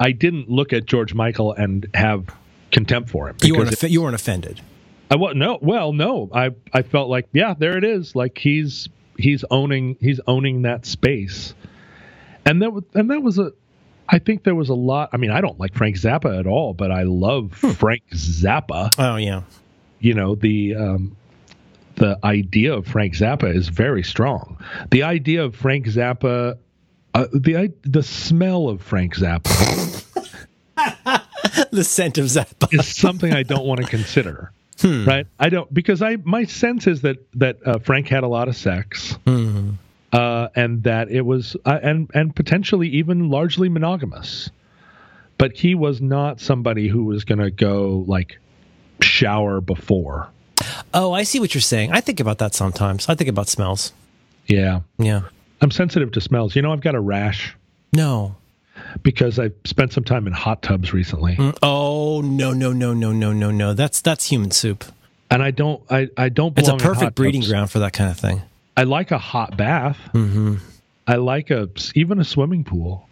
[0.00, 2.26] i didn't look at george michael and have
[2.72, 4.60] contempt for him You weren't because offe- you weren't offended.
[5.10, 6.28] I was no, well, no.
[6.34, 8.16] I I felt like yeah, there it is.
[8.16, 11.54] Like he's he's owning he's owning that space,
[12.44, 13.52] and that was and that was a.
[14.08, 15.10] I think there was a lot.
[15.12, 17.70] I mean, I don't like Frank Zappa at all, but I love hmm.
[17.72, 18.92] Frank Zappa.
[18.98, 19.42] Oh yeah.
[20.04, 21.16] You know the um,
[21.96, 24.62] the idea of Frank Zappa is very strong.
[24.90, 26.58] The idea of Frank Zappa,
[27.14, 30.04] uh, the the smell of Frank Zappa.
[31.70, 32.68] the scent of Zappa.
[32.74, 34.52] is something I don't want to consider.
[35.06, 35.26] Right?
[35.40, 38.56] I don't because I my sense is that that uh, Frank had a lot of
[38.58, 39.16] sex,
[40.12, 44.50] uh, and that it was uh, and and potentially even largely monogamous.
[45.38, 48.38] But he was not somebody who was going to go like
[49.02, 50.28] shower before.
[50.92, 51.92] Oh, I see what you're saying.
[51.92, 53.08] I think about that sometimes.
[53.08, 53.92] I think about smells.
[54.46, 55.22] Yeah, Yeah.
[55.60, 56.54] I'm sensitive to smells.
[56.54, 57.54] You know, I've got a rash
[57.92, 58.36] No.
[59.02, 63.32] because I've spent some time in hot tubs recently, Oh no no no no no
[63.32, 63.72] no no.
[63.72, 64.84] That's that's human soup.
[65.30, 66.56] and I don't I I don't.
[66.58, 67.50] It's a belong in hot perfect breeding tubs.
[67.50, 68.42] ground for that kind of thing.
[68.76, 69.98] I like a hot bath.
[70.12, 70.56] Mm-hmm.
[71.06, 73.08] I like a even a swimming pool,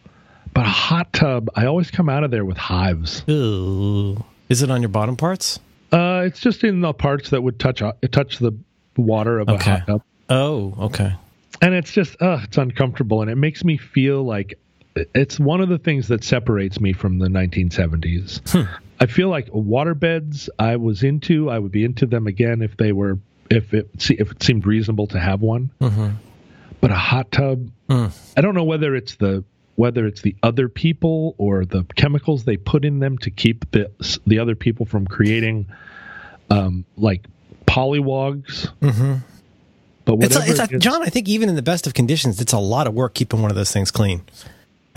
[0.53, 1.49] but a hot tub.
[1.55, 3.25] I always come out of there with hives.
[3.31, 4.23] Ooh.
[4.51, 5.59] Is it on your bottom parts?
[5.93, 8.52] Uh, it's just in the parts that would touch uh, touch the
[8.97, 9.70] water of Okay.
[9.73, 11.12] a hot tub, Oh, okay.
[11.60, 14.55] and it's just uh, it's uncomfortable, and it makes me feel like
[15.14, 18.66] it's one of the things that separates me from the 1970s.
[19.01, 21.51] I feel like waterbeds I was into.
[21.51, 23.19] I would be into them again if they were
[23.51, 25.70] if it if it seemed reasonable to have one.
[26.81, 28.10] But a hot tub, I
[28.40, 29.44] don't know whether it's the
[29.77, 33.90] whether it's the other people or the chemicals they put in them to keep the
[34.27, 35.66] the other people from creating
[36.51, 37.24] um, like
[37.66, 38.70] polywogs.
[38.81, 39.15] Mm-hmm.
[40.05, 41.03] But It's, a, it's a, John.
[41.03, 43.51] I think even in the best of conditions, it's a lot of work keeping one
[43.51, 44.23] of those things clean.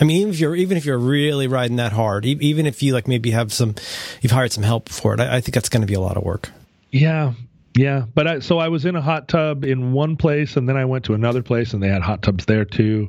[0.00, 2.92] I mean, even if you're even if you're really riding that hard, even if you
[2.92, 3.76] like maybe have some,
[4.20, 5.20] you've hired some help for it.
[5.20, 6.50] I, I think that's going to be a lot of work.
[6.90, 7.32] Yeah,
[7.76, 8.06] yeah.
[8.14, 10.84] But I, so I was in a hot tub in one place, and then I
[10.84, 13.08] went to another place, and they had hot tubs there too.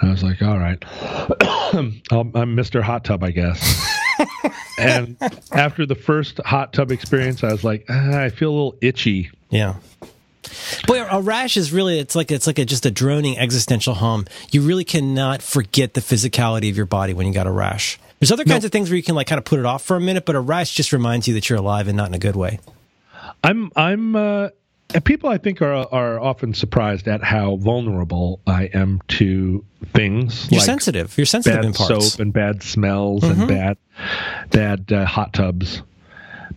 [0.00, 0.82] And I was like, all right,
[1.72, 2.82] I'm I'm Mr.
[2.82, 3.88] Hot Tub, I guess.
[4.78, 5.16] and
[5.52, 9.30] after the first hot tub experience, I was like, ah, I feel a little itchy.
[9.50, 9.76] Yeah.
[10.86, 14.26] Boy, a rash is really it's like it's like a, just a droning existential hum.
[14.50, 17.98] You really cannot forget the physicality of your body when you got a rash.
[18.20, 19.96] There's other kinds of things where you can like kind of put it off for
[19.96, 22.18] a minute, but a rash just reminds you that you're alive and not in a
[22.18, 22.58] good way.
[23.44, 24.48] I'm I'm uh,
[25.04, 30.60] people I think are are often surprised at how vulnerable I am to things You're
[30.60, 31.16] like sensitive.
[31.18, 31.92] You're sensitive bad in parts.
[31.92, 32.00] Mm-hmm.
[32.00, 33.76] soap and bad smells and bad
[34.50, 35.82] bad uh, hot tubs.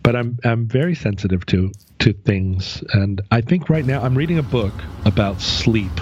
[0.02, 4.38] But I'm I'm very sensitive to to things, and I think right now I'm reading
[4.38, 4.72] a book
[5.04, 6.00] about sleep,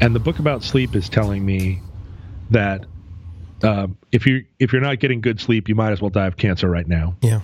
[0.00, 1.80] and the book about sleep is telling me
[2.50, 2.86] that
[3.62, 6.36] um, if you if you're not getting good sleep, you might as well die of
[6.36, 7.14] cancer right now.
[7.20, 7.42] Yeah.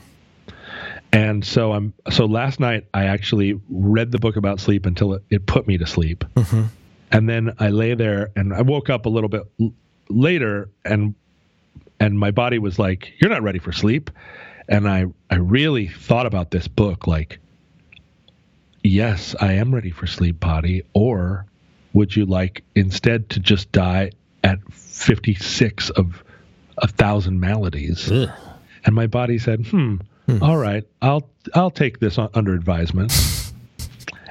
[1.12, 5.22] And so I'm so last night I actually read the book about sleep until it,
[5.30, 6.24] it put me to sleep.
[7.10, 9.72] And then I lay there and I woke up a little bit l-
[10.10, 11.14] later and
[12.01, 14.10] and my body was like, "You're not ready for sleep."
[14.68, 17.39] And I I really thought about this book like
[18.85, 21.47] yes, I am ready for sleep body or
[21.94, 24.10] would you like instead to just die
[24.44, 26.22] at 56 of
[26.78, 28.10] a thousand maladies?
[28.12, 28.30] Ugh.
[28.85, 29.97] And my body said, "Hmm,
[30.42, 33.12] all right, I'll I'll take this under advisement."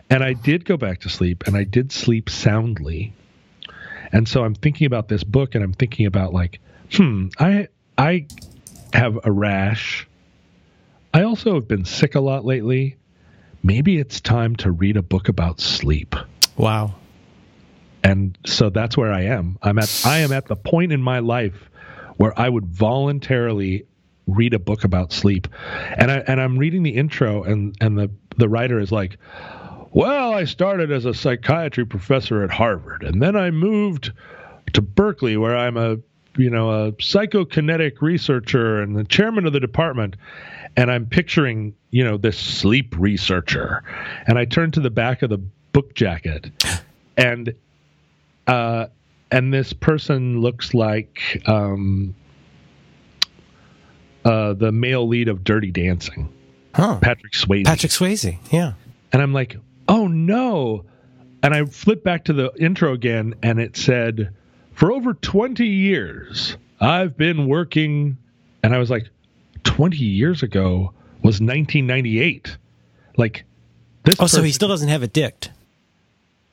[0.10, 3.14] and I did go back to sleep, and I did sleep soundly.
[4.12, 6.60] And so I'm thinking about this book, and I'm thinking about like,
[6.92, 7.68] hmm, I
[7.98, 8.28] I
[8.94, 10.08] have a rash.
[11.14, 12.98] I also have been sick a lot lately.
[13.64, 16.16] Maybe it's time to read a book about sleep.
[16.56, 16.96] Wow.
[18.04, 19.58] And so that's where I am.
[19.62, 21.70] I'm at I am at the point in my life
[22.16, 23.86] where I would voluntarily
[24.28, 25.48] read a book about sleep.
[25.98, 29.18] And I and I'm reading the intro and and the the writer is like,
[29.92, 34.12] "Well, I started as a psychiatry professor at Harvard and then I moved
[34.74, 35.98] to Berkeley where I'm a
[36.36, 40.16] you know a psychokinetic researcher and the chairman of the department
[40.76, 43.84] and I'm picturing, you know, this sleep researcher.
[44.28, 45.40] And I turn to the back of the
[45.74, 46.52] book jacket
[47.18, 47.54] and
[48.46, 48.86] uh,
[49.32, 52.16] and this person looks like um,
[54.26, 56.30] uh, the male lead of Dirty Dancing,
[56.74, 57.00] Huh.
[57.02, 57.66] Patrick Swayze.
[57.66, 58.38] Patrick Swayze.
[58.52, 58.74] Yeah.
[59.12, 59.58] And I'm like,
[59.88, 60.86] oh no.
[61.44, 64.34] And I flip back to the intro again, and it said,
[64.74, 68.18] for over 20 years, I've been working.
[68.64, 69.08] And I was like,
[69.64, 72.58] 20 years ago was 1998.
[73.18, 73.44] Like,
[74.04, 75.52] this Oh, so he still doesn't have a dicked.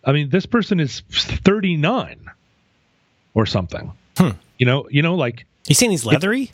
[0.04, 2.30] I mean, this person is 39
[3.34, 3.92] or something.
[4.16, 4.30] Hmm.
[4.58, 6.52] You know, you know, like You saying he's leathery?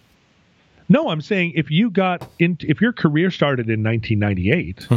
[0.91, 4.89] No, I'm saying if you got in, if your career started in 1998,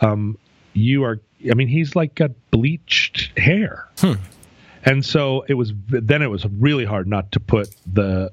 [0.00, 0.36] um,
[0.74, 1.20] you are.
[1.48, 3.88] I mean, he's like got bleached hair,
[4.84, 5.72] and so it was.
[5.88, 8.32] Then it was really hard not to put the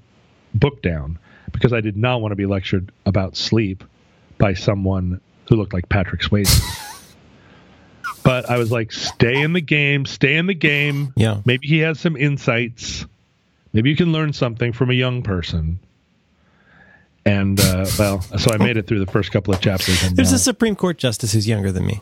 [0.55, 1.19] book down
[1.51, 3.83] because I did not want to be lectured about sleep
[4.39, 6.59] by someone who looked like Patrick Swayze.
[8.23, 11.13] but I was like, stay in the game, stay in the game.
[11.15, 11.41] Yeah.
[11.45, 13.05] Maybe he has some insights.
[13.71, 15.79] Maybe you can learn something from a young person.
[17.29, 20.01] And uh, well, so I made it through the first couple of chapters.
[20.03, 22.01] And There's a Supreme Court justice who's younger than me.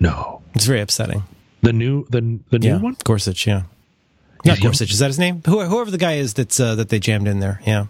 [0.00, 1.22] no, It's very upsetting.
[1.62, 2.96] the new the the new yeah, one.
[3.04, 3.46] Gorsuch.
[3.46, 3.62] Yeah,
[4.44, 4.60] not?
[4.60, 4.90] Gorsuch.
[4.92, 5.42] Is that his name?
[5.46, 7.60] Who- Whoever the guy is that's uh, that they jammed in there.
[7.66, 7.86] Yeah.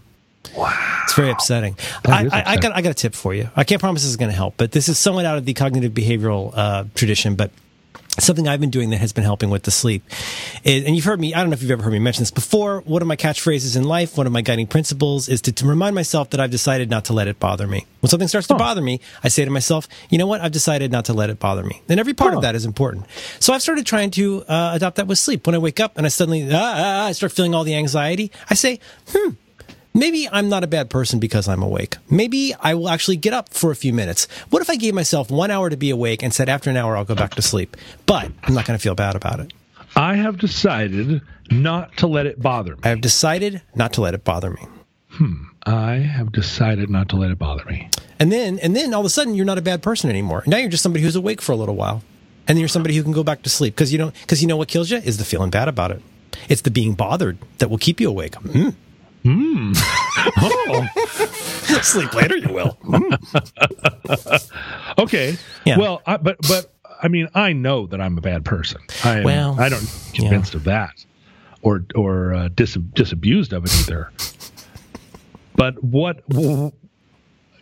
[0.55, 0.73] Wow,
[1.03, 1.75] It's very upsetting.
[2.05, 3.49] I, is I, I got I got a tip for you.
[3.55, 5.53] I can't promise this is going to help, but this is somewhat out of the
[5.53, 7.51] cognitive behavioral uh, tradition, but
[8.19, 10.03] something I've been doing that has been helping with the sleep.
[10.63, 11.33] Is- and you've heard me.
[11.33, 12.81] I don't know if you've ever heard me mention this before.
[12.81, 15.95] One of my catchphrases in life, one of my guiding principles, is to, to remind
[15.95, 17.85] myself that I've decided not to let it bother me.
[18.01, 20.41] When something starts to bother me, I say to myself, "You know what?
[20.41, 22.37] I've decided not to let it bother me." And every part Huh.
[22.37, 23.05] of that is important.
[23.39, 25.45] So I've started trying to uh, adopt that with sleep.
[25.45, 27.75] When I wake up and I suddenly ah, ah, ah, I start feeling all the
[27.75, 28.79] anxiety, I say,
[29.09, 29.31] "Hmm."
[29.93, 31.97] Maybe I'm not a bad person because I'm awake.
[32.09, 34.27] Maybe I will actually get up for a few minutes.
[34.49, 36.95] What if I gave myself one hour to be awake and said after an hour
[36.95, 37.75] I'll go back to sleep?
[38.05, 39.51] But I'm not going to feel bad about it.
[39.95, 42.81] I have decided not to let it bother me.
[42.83, 44.61] I have decided not to let it bother me.
[45.09, 45.43] Hmm.
[45.63, 47.89] I have decided not to let it bother me.
[48.19, 50.43] And then, and then all of a sudden you're not a bad person anymore.
[50.45, 52.03] Now you're just somebody who's awake for a little while.
[52.47, 54.47] And then you're somebody who can go back to sleep because you don't, because you
[54.47, 56.01] know what kills you is the feeling bad about it.
[56.47, 58.31] It's the being bothered that will keep you awake.
[58.33, 58.75] Mm.
[60.41, 60.87] Oh,
[61.81, 62.77] Sleep later, you will.
[64.97, 65.37] okay.
[65.65, 65.77] Yeah.
[65.77, 68.81] Well, I, but but I mean, I know that I'm a bad person.
[69.03, 70.91] I am, Well, I don't convinced of that,
[71.61, 74.11] or or uh, dis, disabused of it either.
[75.55, 76.27] but what?
[76.29, 76.71] w-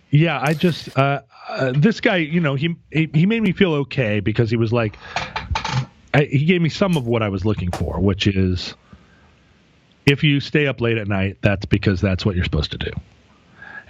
[0.10, 2.18] Yeah, I just uh, uh, this guy.
[2.18, 4.98] You know, he, he he made me feel okay because he was like,
[6.14, 8.76] I, he gave me some of what I was looking for, which is.
[10.08, 12.92] If you stay up late at night, that's because that's what you're supposed to do.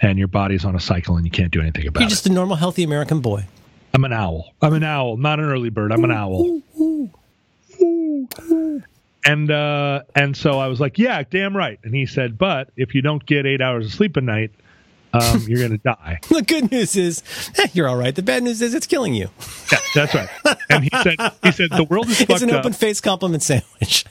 [0.02, 2.02] And your body's on a cycle and you can't do anything about it.
[2.02, 2.10] You're it.
[2.10, 3.44] just a normal, healthy American boy.
[3.94, 4.52] I'm an owl.
[4.60, 5.92] I'm an owl, not an early bird.
[5.92, 6.60] I'm an owl.
[9.24, 11.78] And uh, and so I was like, yeah, damn right.
[11.84, 14.50] And he said, but if you don't get eight hours of sleep a night,
[15.12, 16.20] um, you're gonna die.
[16.28, 17.22] The good news is
[17.58, 18.14] eh, you're all right.
[18.14, 19.28] The bad news is it's killing you.
[19.72, 20.28] Yeah, that's right.
[20.70, 24.04] And he said, he said the world is It's an open face compliment sandwich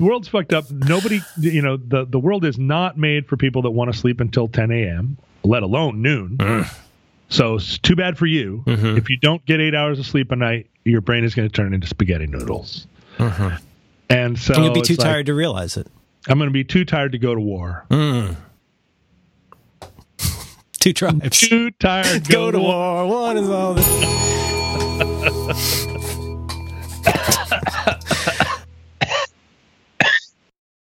[0.00, 0.70] the world's fucked up.
[0.70, 4.18] Nobody, you know, the, the world is not made for people that want to sleep
[4.20, 6.38] until 10 a.m., let alone noon.
[7.28, 8.64] So it's too bad for you.
[8.66, 8.96] Mm-hmm.
[8.96, 11.52] If you don't get eight hours of sleep a night, your brain is going to
[11.54, 12.86] turn into spaghetti noodles.
[13.18, 13.56] Mm-hmm.
[14.08, 15.86] And so and you'll be too like, tired to realize it.
[16.28, 17.84] I'm going to be too tired to go to war.
[17.90, 18.36] Mm.
[20.80, 21.40] Two tribes.
[21.40, 22.24] Too tired.
[22.24, 23.06] To go, go, to war.
[23.06, 23.22] war.
[23.22, 23.74] One is all.
[23.74, 23.86] This-